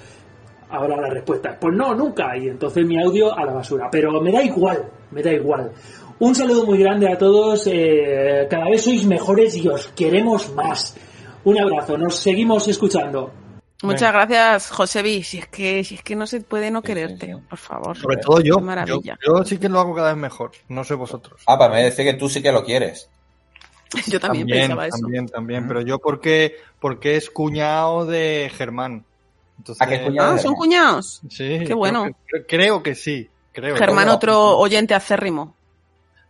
[0.68, 4.32] Ahora la respuesta, pues no, nunca, y entonces mi audio a la basura, pero me
[4.32, 5.70] da igual, me da igual.
[6.18, 10.96] Un saludo muy grande a todos, eh, cada vez sois mejores y os queremos más.
[11.44, 13.43] Un abrazo, nos seguimos escuchando.
[13.82, 15.22] Muchas gracias, Josevi.
[15.22, 17.96] Si es que, si es que no se puede no quererte, por favor.
[17.98, 18.54] Sobre todo yo.
[18.56, 18.60] Yo.
[18.60, 19.18] maravilla.
[19.26, 20.52] Yo sí que lo hago cada vez mejor.
[20.68, 21.42] No sé vosotros.
[21.46, 23.10] Ah, para mí decir que tú sí que lo quieres.
[24.06, 24.98] Yo también, También, pensaba eso.
[25.00, 25.68] también, también.
[25.68, 29.04] Pero yo porque, porque es cuñado de Germán.
[29.58, 31.20] Entonces, ¿A qué cuñado Ah, son cuñados.
[31.28, 31.58] Sí.
[31.60, 32.06] Qué creo bueno.
[32.32, 33.28] que- creo que sí.
[33.52, 33.76] Creo.
[33.76, 35.54] Germán, otro oyente acérrimo.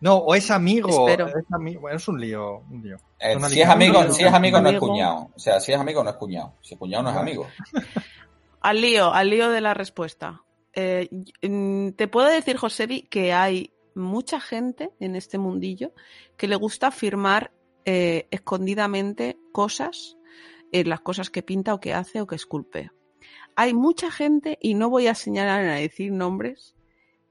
[0.05, 1.09] No, o es amigo.
[1.09, 1.29] Espero.
[1.29, 2.59] Es, ami- bueno, es un lío.
[2.71, 2.99] Un lío.
[3.19, 4.13] Eh, si es amigo, lío.
[4.13, 5.31] si es amigo no es cuñado.
[5.35, 6.57] O sea, si es amigo no es cuñado.
[6.61, 7.47] Si es cuñado no es amigo.
[8.61, 10.43] Al lío, al lío de la respuesta.
[10.75, 11.09] Eh,
[11.43, 15.93] mm, te puedo decir, Josevi, que hay mucha gente en este mundillo
[16.37, 17.51] que le gusta firmar
[17.87, 20.19] eh, escondidamente cosas,
[20.71, 22.91] eh, las cosas que pinta o que hace o que esculpe.
[23.57, 26.75] Hay mucha gente, y no voy a señalar ni a decir nombres,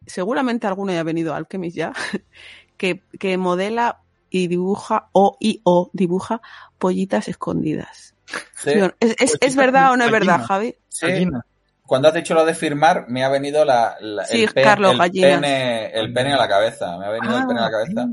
[0.05, 1.93] seguramente alguno ya ha venido a Alchemist ya,
[2.77, 6.41] que, que modela y dibuja, o y o dibuja
[6.77, 8.15] pollitas escondidas.
[8.57, 8.71] Sí.
[8.99, 10.75] ¿Es, es, es verdad o no es verdad, Javi?
[10.89, 11.27] Sí.
[11.85, 14.93] Cuando has dicho lo de firmar, me ha venido la, la- Sí, el, pe- Carlos,
[14.93, 16.97] el pene, el pene a la cabeza.
[16.97, 18.07] Me ha venido el Ah, pene a la cabeza.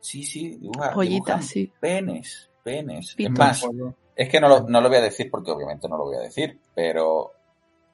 [0.00, 1.72] Sí, sí, dibuja, Pollitas, sí.
[1.80, 3.14] Penes, penes.
[3.18, 3.66] Es más,
[4.14, 6.20] es que no lo, no lo voy a decir porque obviamente no lo voy a
[6.20, 7.32] decir, pero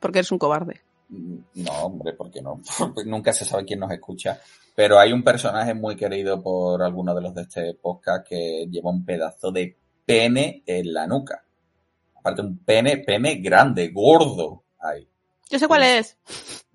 [0.00, 0.82] Porque eres un cobarde.
[1.08, 2.60] no, hombre, porque no.
[2.78, 4.40] Porque Nunca se sabe quién nos escucha.
[4.76, 8.90] Pero hay un personaje muy querido por algunos de los de este podcast que lleva
[8.90, 9.74] un pedazo de
[10.04, 11.42] pene en la nuca.
[12.14, 14.64] Aparte, un pene, pene grande, gordo.
[14.78, 15.08] Ahí.
[15.48, 16.18] Yo sé cuál es.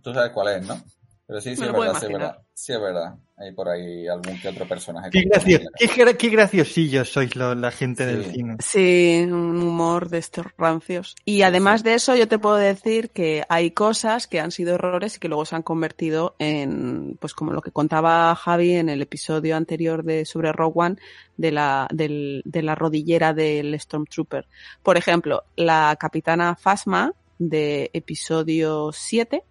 [0.01, 0.81] Tú sabes cuál es, ¿no?
[1.27, 2.37] Pero sí, sí, es verdad, sí, es verdad.
[2.55, 3.15] Sí, es verdad.
[3.41, 5.09] Hay por ahí algún que otro personaje.
[5.09, 5.69] Qué, con gracio- pene.
[5.77, 8.57] qué, gra- qué graciosillos sois lo- la gente del cine.
[8.59, 11.15] Sí, un humor de estos rancios.
[11.25, 15.15] Y además de eso, yo te puedo decir que hay cosas que han sido errores
[15.15, 19.01] y que luego se han convertido en, pues como lo que contaba Javi en el
[19.01, 20.95] episodio anterior de sobre Rogue One,
[21.37, 24.45] de la, del- de la rodillera del Stormtrooper.
[24.83, 29.43] Por ejemplo, la capitana Phasma de episodio 7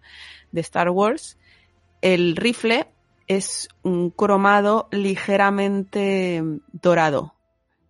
[0.53, 1.37] de Star Wars,
[2.01, 2.87] el rifle
[3.31, 6.43] es un cromado ligeramente
[6.73, 7.35] dorado.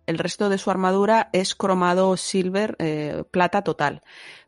[0.06, 4.02] El resto de su armadura es cromado silver, eh, plata total.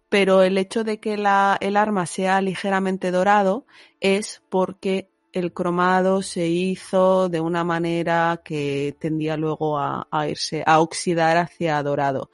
[0.09, 3.67] Pero el hecho de que la, el arma sea ligeramente dorado
[3.99, 10.63] es porque el cromado se hizo de una manera que tendía luego a, a irse,
[10.65, 12.31] a oxidar hacia dorado.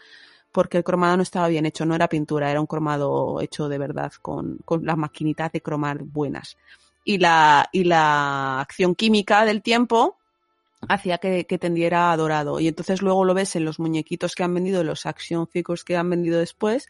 [0.52, 3.78] Porque el cromado no estaba bien hecho, no era pintura, era un cromado hecho de
[3.78, 6.58] verdad con, con las maquinitas de cromar buenas.
[7.04, 10.18] Y la, y la acción química del tiempo
[10.88, 12.60] hacía que, que tendiera a dorado.
[12.60, 15.96] Y entonces luego lo ves en los muñequitos que han vendido, los action figures que
[15.96, 16.88] han vendido después,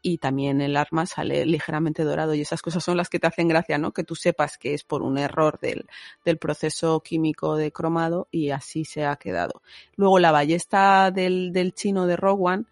[0.00, 2.34] y también el arma sale ligeramente dorado.
[2.34, 3.92] Y esas cosas son las que te hacen gracia, ¿no?
[3.92, 5.86] Que tú sepas que es por un error del,
[6.24, 9.62] del proceso químico de cromado y así se ha quedado.
[9.96, 12.64] Luego la ballesta del, del chino de One,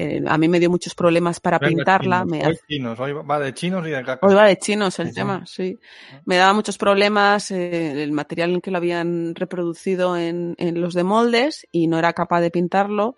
[0.00, 2.24] eh, a mí me dio muchos problemas para Venga, pintarla.
[2.24, 4.26] chinos, me hoy chinos, hoy va de chinos y de caca.
[4.26, 5.14] Hoy va de chinos el Sí, sí.
[5.14, 5.78] tema, sí.
[6.24, 10.94] Me daba muchos problemas eh, el material en que lo habían reproducido en, en los
[10.94, 13.16] de moldes y no era capaz de pintarlo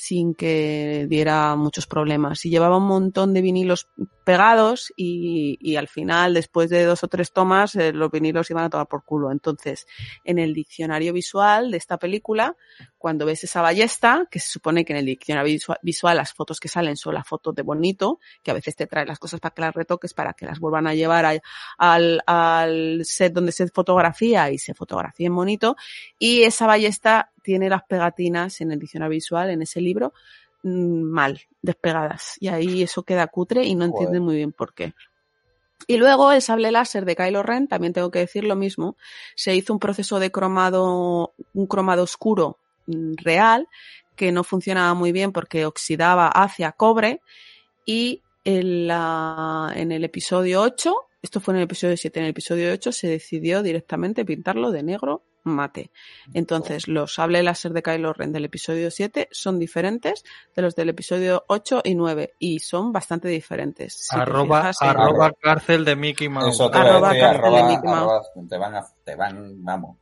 [0.00, 2.46] sin que diera muchos problemas.
[2.46, 3.88] Y llevaba un montón de vinilos
[4.24, 8.64] pegados y, y al final, después de dos o tres tomas, eh, los vinilos iban
[8.64, 9.30] a tomar por culo.
[9.30, 9.86] Entonces,
[10.24, 12.56] en el diccionario visual de esta película,
[12.96, 16.60] cuando ves esa ballesta, que se supone que en el diccionario visua- visual las fotos
[16.60, 19.54] que salen son las fotos de bonito, que a veces te trae las cosas para
[19.54, 21.40] que las retoques, para que las vuelvan a llevar
[21.78, 25.76] al, al set donde se fotografía y se fotografía en bonito,
[26.18, 30.12] y esa ballesta tiene las pegatinas en el diccionario visual, en ese libro,
[30.62, 32.36] mm, mal, despegadas.
[32.40, 33.92] Y ahí eso queda cutre y no Joder.
[34.02, 34.94] entiendes muy bien por qué.
[35.86, 38.96] Y luego el sable láser de Kylo Ren, también tengo que decir lo mismo.
[39.34, 43.66] Se hizo un proceso de cromado, un cromado oscuro mm, real,
[44.14, 47.20] que no funcionaba muy bien porque oxidaba hacia cobre.
[47.86, 52.30] Y en, la- en el episodio 8, esto fue en el episodio 7, en el
[52.30, 55.90] episodio 8 se decidió directamente pintarlo de negro mate.
[56.34, 60.90] Entonces, los sable láser de Kylo Ren del episodio 7 son diferentes de los del
[60.90, 64.06] episodio 8 y 9 y son bastante diferentes.
[64.08, 66.54] Si arroba, en- arroba cárcel de Mickey Mouse.
[66.54, 68.26] Eso te Arroba decir, cárcel de arroba- Mickey Mouse.
[68.48, 69.96] te van a, te van, vamos,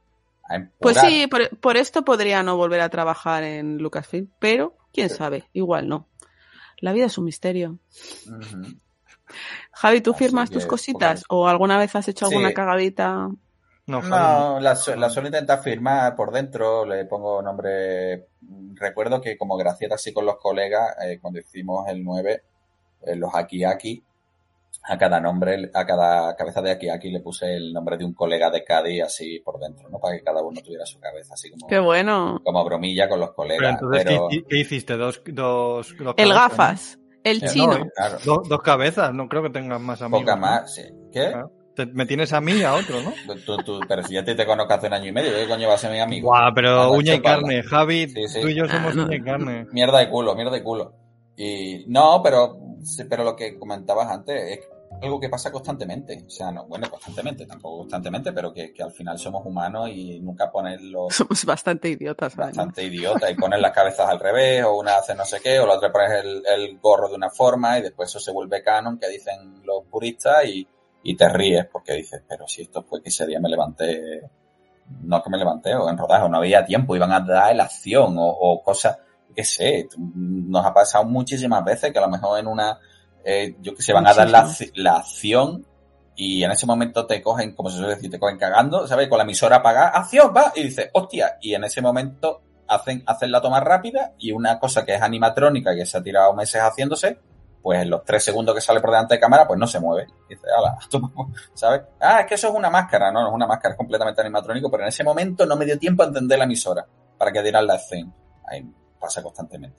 [0.51, 0.59] a.
[0.81, 5.49] Pues sí, por, por esto podría no volver a trabajar en Lucasfilm, pero quién sabe,
[5.53, 6.09] igual no.
[6.81, 7.79] La vida es un misterio.
[8.27, 8.63] Ujú.
[9.73, 11.25] Javi, ¿tú firmas que, tus cositas?
[11.29, 12.35] ¿O alguna vez has hecho Sí.
[12.35, 13.29] alguna cagadita?
[13.89, 18.27] No, No, la, su- la suelo intentar firmar por dentro, le pongo nombre.
[18.75, 22.43] Recuerdo que como gracieta así con los colegas, eh, cuando hicimos el 9,
[23.03, 24.05] eh, los Aki Aki,
[24.91, 28.13] a cada nombre, a cada cabeza de Aki Aki le puse el nombre de un
[28.15, 29.99] colega de Cádiz así por dentro, ¿no?
[29.99, 32.41] Para que cada uno tuviera su cabeza, así como, Qué bueno.
[32.45, 33.73] como bromilla con los Pero colegas.
[33.75, 34.97] entonces, Pero, ¿qué, qué hiciste?
[34.97, 37.49] ¿Dos, dos, dos El gafas, el ¿no?
[37.51, 37.79] chino.
[37.79, 40.21] No, claro, dos, dos cabezas, no creo que tengas más amigos.
[40.23, 40.41] poca ¿no?
[40.43, 40.83] más, sí.
[41.13, 41.31] ¿Qué?
[41.31, 41.53] Claro.
[41.79, 43.15] Te- me tienes a mí y a otro, ¿no?
[43.47, 45.69] Tú, tú- pero si ya te, te conozco hace un año y medio, ¿qué coño
[45.69, 46.27] va a ser mi amigo?
[46.27, 47.63] Guau, pero uña y carne.
[47.63, 48.41] Javi, Sí, sí.
[48.41, 49.65] tú y yo Ah, somos uña y carne.
[49.71, 50.93] Mierda de culo, mierda de culo.
[51.37, 54.69] Y no, pero, sí, pero lo que comentabas antes es
[55.01, 56.25] algo que pasa constantemente.
[56.27, 60.19] O sea, no, bueno, constantemente, tampoco constantemente, pero que, que al final somos humanos y
[60.19, 62.33] nunca pones los Somos bastante idiotas.
[62.35, 62.57] además.
[62.57, 65.67] bastante idiotas y pones las cabezas al revés, o una hace no sé qué, o
[65.69, 68.99] la otra pones el, el gorro de una forma y después eso se vuelve canon,
[68.99, 70.67] que dicen los puristas, y,
[71.03, 74.23] y te ríes porque dices, pero si esto fue que ese día me levanté,
[75.03, 77.65] no que me levanté, o en rodaje, o no había tiempo, iban a dar la
[77.65, 78.99] acción, o, o cosas,
[79.35, 82.79] qué sé, nos ha pasado muchísimas veces que a lo mejor en una,
[83.25, 85.65] eh, yo que sé, van a dar la, la acción
[86.17, 89.09] y en ese momento te cogen, como se suele decir, te cogen cagando, ¿sabes?
[89.09, 90.53] Con la emisora apagada, ¡acción, va!
[90.57, 94.85] Y dices, hostia, y en ese momento hacen, hacen la toma rápida y una cosa
[94.85, 97.21] que es animatrónica que se ha tirado meses haciéndose,
[97.69, 100.07] pues en los tres segundos que sale por delante de cámara, pues no se mueve.
[100.27, 100.79] Y dice, ala,
[101.53, 101.83] ¿sabes?
[102.01, 104.71] Ah, es que eso es una máscara, no, no es una máscara, es completamente animatrónico,
[104.71, 106.87] pero en ese momento no me dio tiempo a entender la emisora
[107.19, 108.11] para que dieran la escena.
[108.51, 108.67] Ahí
[108.99, 109.77] pasa constantemente.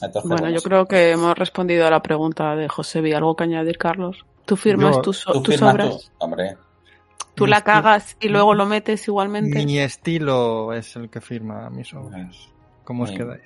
[0.00, 3.12] Entonces, bueno, bueno, yo creo que hemos respondido a la pregunta de José Vi.
[3.12, 4.24] ¿Algo que añadir, Carlos?
[4.46, 5.88] ¿Tú firmas Yo, tus, tú tus firmas obras?
[6.16, 6.56] tú, hombre.
[7.34, 9.64] ¿Tú la cagas y luego lo metes igualmente?
[9.66, 12.36] Mi estilo es el que firma mis obras.
[12.84, 13.42] ¿Cómo os Mi- quedáis?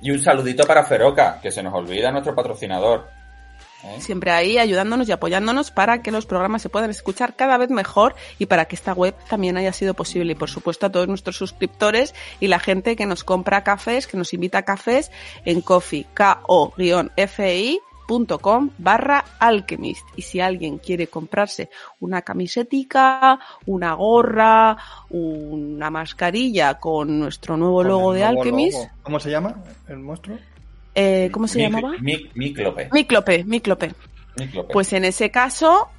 [0.01, 3.19] Y un saludito para Feroca, que se nos olvida nuestro patrocinador.
[3.83, 4.01] ¿Eh?
[4.01, 8.13] siempre ahí ayudándonos y apoyándonos para que los programas se puedan escuchar cada vez mejor
[8.37, 10.33] y para que esta web también haya sido posible.
[10.33, 14.17] Y por supuesto a todos nuestros suscriptores y la gente que nos compra cafés, que
[14.17, 15.11] nos invita a cafés
[15.45, 16.07] en coffee,
[18.09, 20.05] ko-fi.com barra alchemist.
[20.15, 21.69] Y si alguien quiere comprarse
[21.99, 24.77] una camisetica, una gorra,
[25.09, 28.89] una mascarilla con nuestro nuevo logo de Alchemist, logo.
[29.03, 29.55] ¿Cómo se llama
[29.87, 30.37] el monstruo?
[30.95, 31.95] eh, ¿cómo se Mic- llamaba?
[31.99, 32.89] Mic- Miclope.
[32.91, 33.91] Miclope, Miclope.
[34.37, 34.73] Miclope.
[34.73, 35.89] Pues en ese caso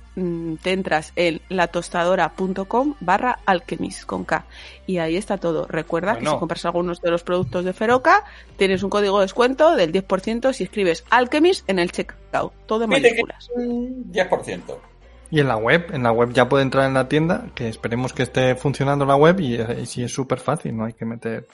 [0.63, 4.45] te entras en latostadora.com barra alchemist con K
[4.87, 5.67] y ahí está todo.
[5.67, 8.25] Recuerda que si compras algunos de los productos de Feroca
[8.57, 12.53] tienes un código de descuento del 10% si escribes alchemist en el checkout.
[12.67, 13.49] Todo en mayúsculas.
[13.57, 14.77] 10%.
[15.33, 18.13] Y en la web, en la web ya puede entrar en la tienda, que esperemos
[18.13, 21.47] que esté funcionando la web y, y si es súper fácil, no hay que meter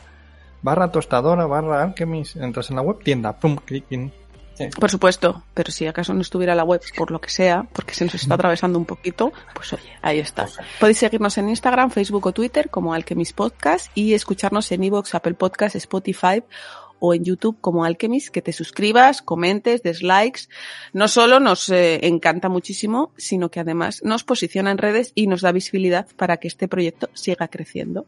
[0.63, 3.85] barra tostadora, barra alchemist, entras en la web, tienda, pum, clic
[4.79, 8.05] Por supuesto, pero si acaso no estuviera la web por lo que sea, porque se
[8.05, 10.49] nos está atravesando un poquito, pues oye, ahí está.
[10.81, 15.35] Podéis seguirnos en Instagram, Facebook o Twitter como Alchemist Podcast y escucharnos en iVoox, Apple
[15.35, 16.43] Podcast, Spotify
[16.99, 20.43] o en YouTube como Alchemist, que te suscribas, comentes, des likes.
[20.93, 25.43] No solo nos eh, encanta muchísimo, sino que además nos posiciona en redes y nos
[25.43, 28.07] da visibilidad para que este proyecto siga creciendo.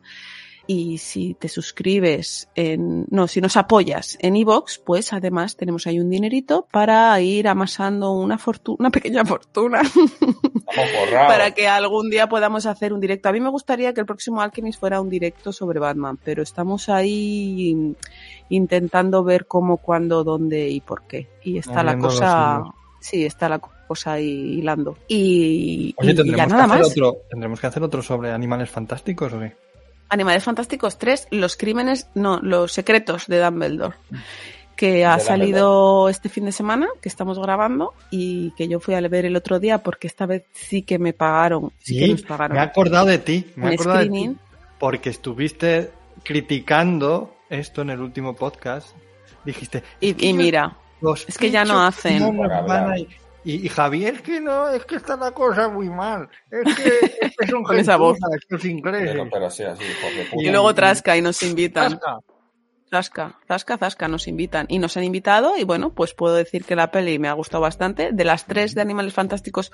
[0.71, 5.99] Y si te suscribes en, no, si nos apoyas en iVoox, pues además tenemos ahí
[5.99, 9.81] un dinerito para ir amasando una fortuna, una pequeña fortuna
[11.27, 13.31] para que algún día podamos hacer un directo.
[13.31, 16.91] A mí me gustaría que el próximo Alchemist fuera un directo sobre Batman, pero estamos
[16.91, 17.95] ahí
[18.51, 21.29] intentando ver cómo, cuándo, dónde y por qué.
[21.43, 22.63] Y está la cosa,
[23.01, 24.99] sí, está la cosa ahí hilando.
[25.09, 26.91] Y, Oye, y- ya tendremos que, nada hacer más.
[26.91, 29.57] otro, tendremos que hacer otro sobre animales fantásticos, ¿o qué?
[30.09, 33.97] Animales Fantásticos 3, los crímenes, no, los secretos de Dumbledore,
[34.77, 39.01] que ha salido este fin de semana, que estamos grabando, y que yo fui a
[39.01, 42.23] ver el otro día porque esta vez sí que me pagaron, sí, que Sí, nos
[42.23, 42.57] pagaron.
[42.57, 44.37] me he acordado de ti, me he acordado de ti,
[44.79, 45.91] porque estuviste
[46.23, 48.91] criticando esto en el último podcast.
[49.45, 52.21] Dijiste, Y, y mira, los es que ya no hacen.
[52.21, 52.45] no
[53.45, 56.29] Y, y Javier, es que no, es que está la cosa muy mal.
[56.51, 56.89] Es que,
[57.27, 58.19] es que son Con esa voz.
[58.37, 59.11] estos ingleses.
[59.13, 60.43] Pero, pero sí, así, hijos de puta.
[60.43, 61.93] Y luego Trasca y nos invitan.
[61.93, 62.19] Zasca.
[62.91, 64.67] Zasca, Zasca, Zasca nos invitan.
[64.69, 67.61] Y nos han invitado y bueno, pues puedo decir que la peli me ha gustado
[67.63, 68.13] bastante.
[68.13, 69.73] De las tres de Animales Fantásticos,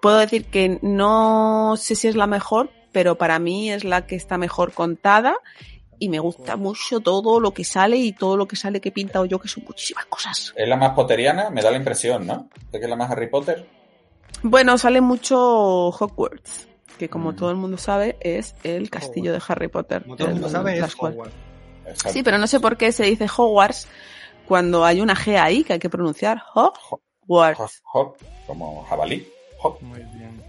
[0.00, 4.16] puedo decir que no sé si es la mejor, pero para mí es la que
[4.16, 5.36] está mejor contada.
[6.00, 8.92] Y me gusta mucho todo lo que sale y todo lo que sale que he
[8.92, 10.52] pintado yo, que son muchísimas cosas.
[10.56, 12.48] Es la más potteriana, me da la impresión, ¿no?
[12.70, 13.66] De que es la más Harry Potter.
[14.42, 16.68] Bueno, sale mucho Hogwarts,
[16.98, 17.36] que como Mm.
[17.36, 20.02] todo el mundo sabe es el castillo de Harry Potter.
[20.02, 21.34] Como todo el mundo el- sabe, es cual- Hogwarts.
[22.12, 23.88] Sí, pero no sé por qué se dice Hogwarts
[24.46, 26.42] cuando hay una G ahí que hay que pronunciar.
[26.54, 27.82] Hogwarts.
[28.46, 29.26] como jabalí.
[29.80, 30.42] Muy bien.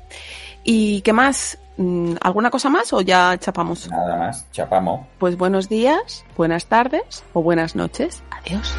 [0.64, 1.58] ¿Y qué más?
[1.82, 3.90] Mm, ¿Alguna cosa más o ya chapamos?
[3.90, 5.08] Nada más, chapamos.
[5.18, 8.22] Pues buenos días, buenas tardes o buenas noches.
[8.32, 8.76] Adiós.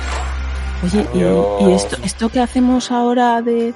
[0.85, 1.47] Oye, ¿y, Adiós.
[1.63, 3.73] y esto, esto que hacemos ahora de,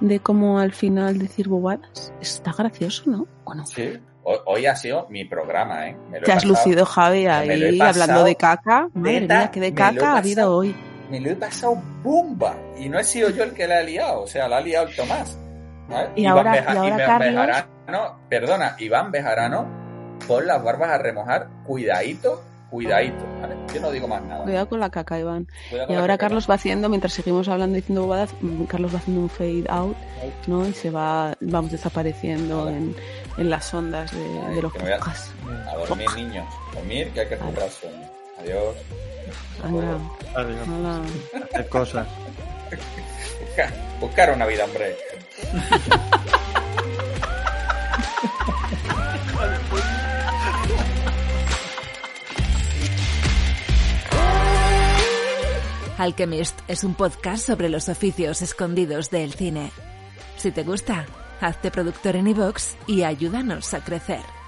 [0.00, 2.12] de como al final decir bobadas?
[2.20, 3.28] Está gracioso, ¿no?
[3.44, 3.64] ¿O no?
[3.64, 3.96] Sí.
[4.24, 5.96] Hoy, ha sido mi programa, ¿eh?
[6.10, 8.88] Me lo Te has pasado- lucido, Javi, ahí hablando de caca.
[8.94, 10.74] Madre neta, mía, qué de caca ha habido hoy.
[11.10, 12.56] Me lo he pasado bomba.
[12.76, 14.22] Y no he sido yo el que la ha liado.
[14.22, 15.38] O sea, la ha liado el Tomás.
[15.88, 16.08] ¿vale?
[16.16, 19.66] Y Iván ahora- y ahora Carlos- Bejarano, perdona, Iván Bejarano,
[20.26, 21.48] pon las barbas a remojar.
[21.66, 23.24] Cuidadito, cuidadito.
[23.40, 23.56] ¿vale?
[23.74, 24.44] Yo no digo más nada.
[24.44, 25.46] Cuidado con la caca, Iván.
[25.70, 26.26] Y con ahora caca.
[26.28, 29.64] Carlos va haciendo, mientras seguimos hablando y diciendo bobadas, mm, Carlos va haciendo un fade
[29.68, 29.96] out,
[30.46, 30.66] ¿no?
[30.66, 32.94] Y se va, vamos desapareciendo en,
[33.36, 35.30] en las ondas de, de los a- podcasts.
[35.70, 36.46] A dormir, niños.
[36.74, 38.08] Dormir, que hay que recuperar sueño.
[38.40, 38.76] Adiós.
[39.62, 39.98] Anda,
[40.34, 40.68] Adiós.
[40.68, 41.00] anda.
[41.52, 42.06] Hacer cosas.
[43.40, 43.70] Buscar,
[44.00, 44.96] buscar una vida, hombre.
[55.96, 59.70] Alchemist es un podcast sobre los oficios escondidos del cine.
[60.36, 61.06] Si te gusta,
[61.40, 64.43] hazte productor en iVoox y ayúdanos a crecer.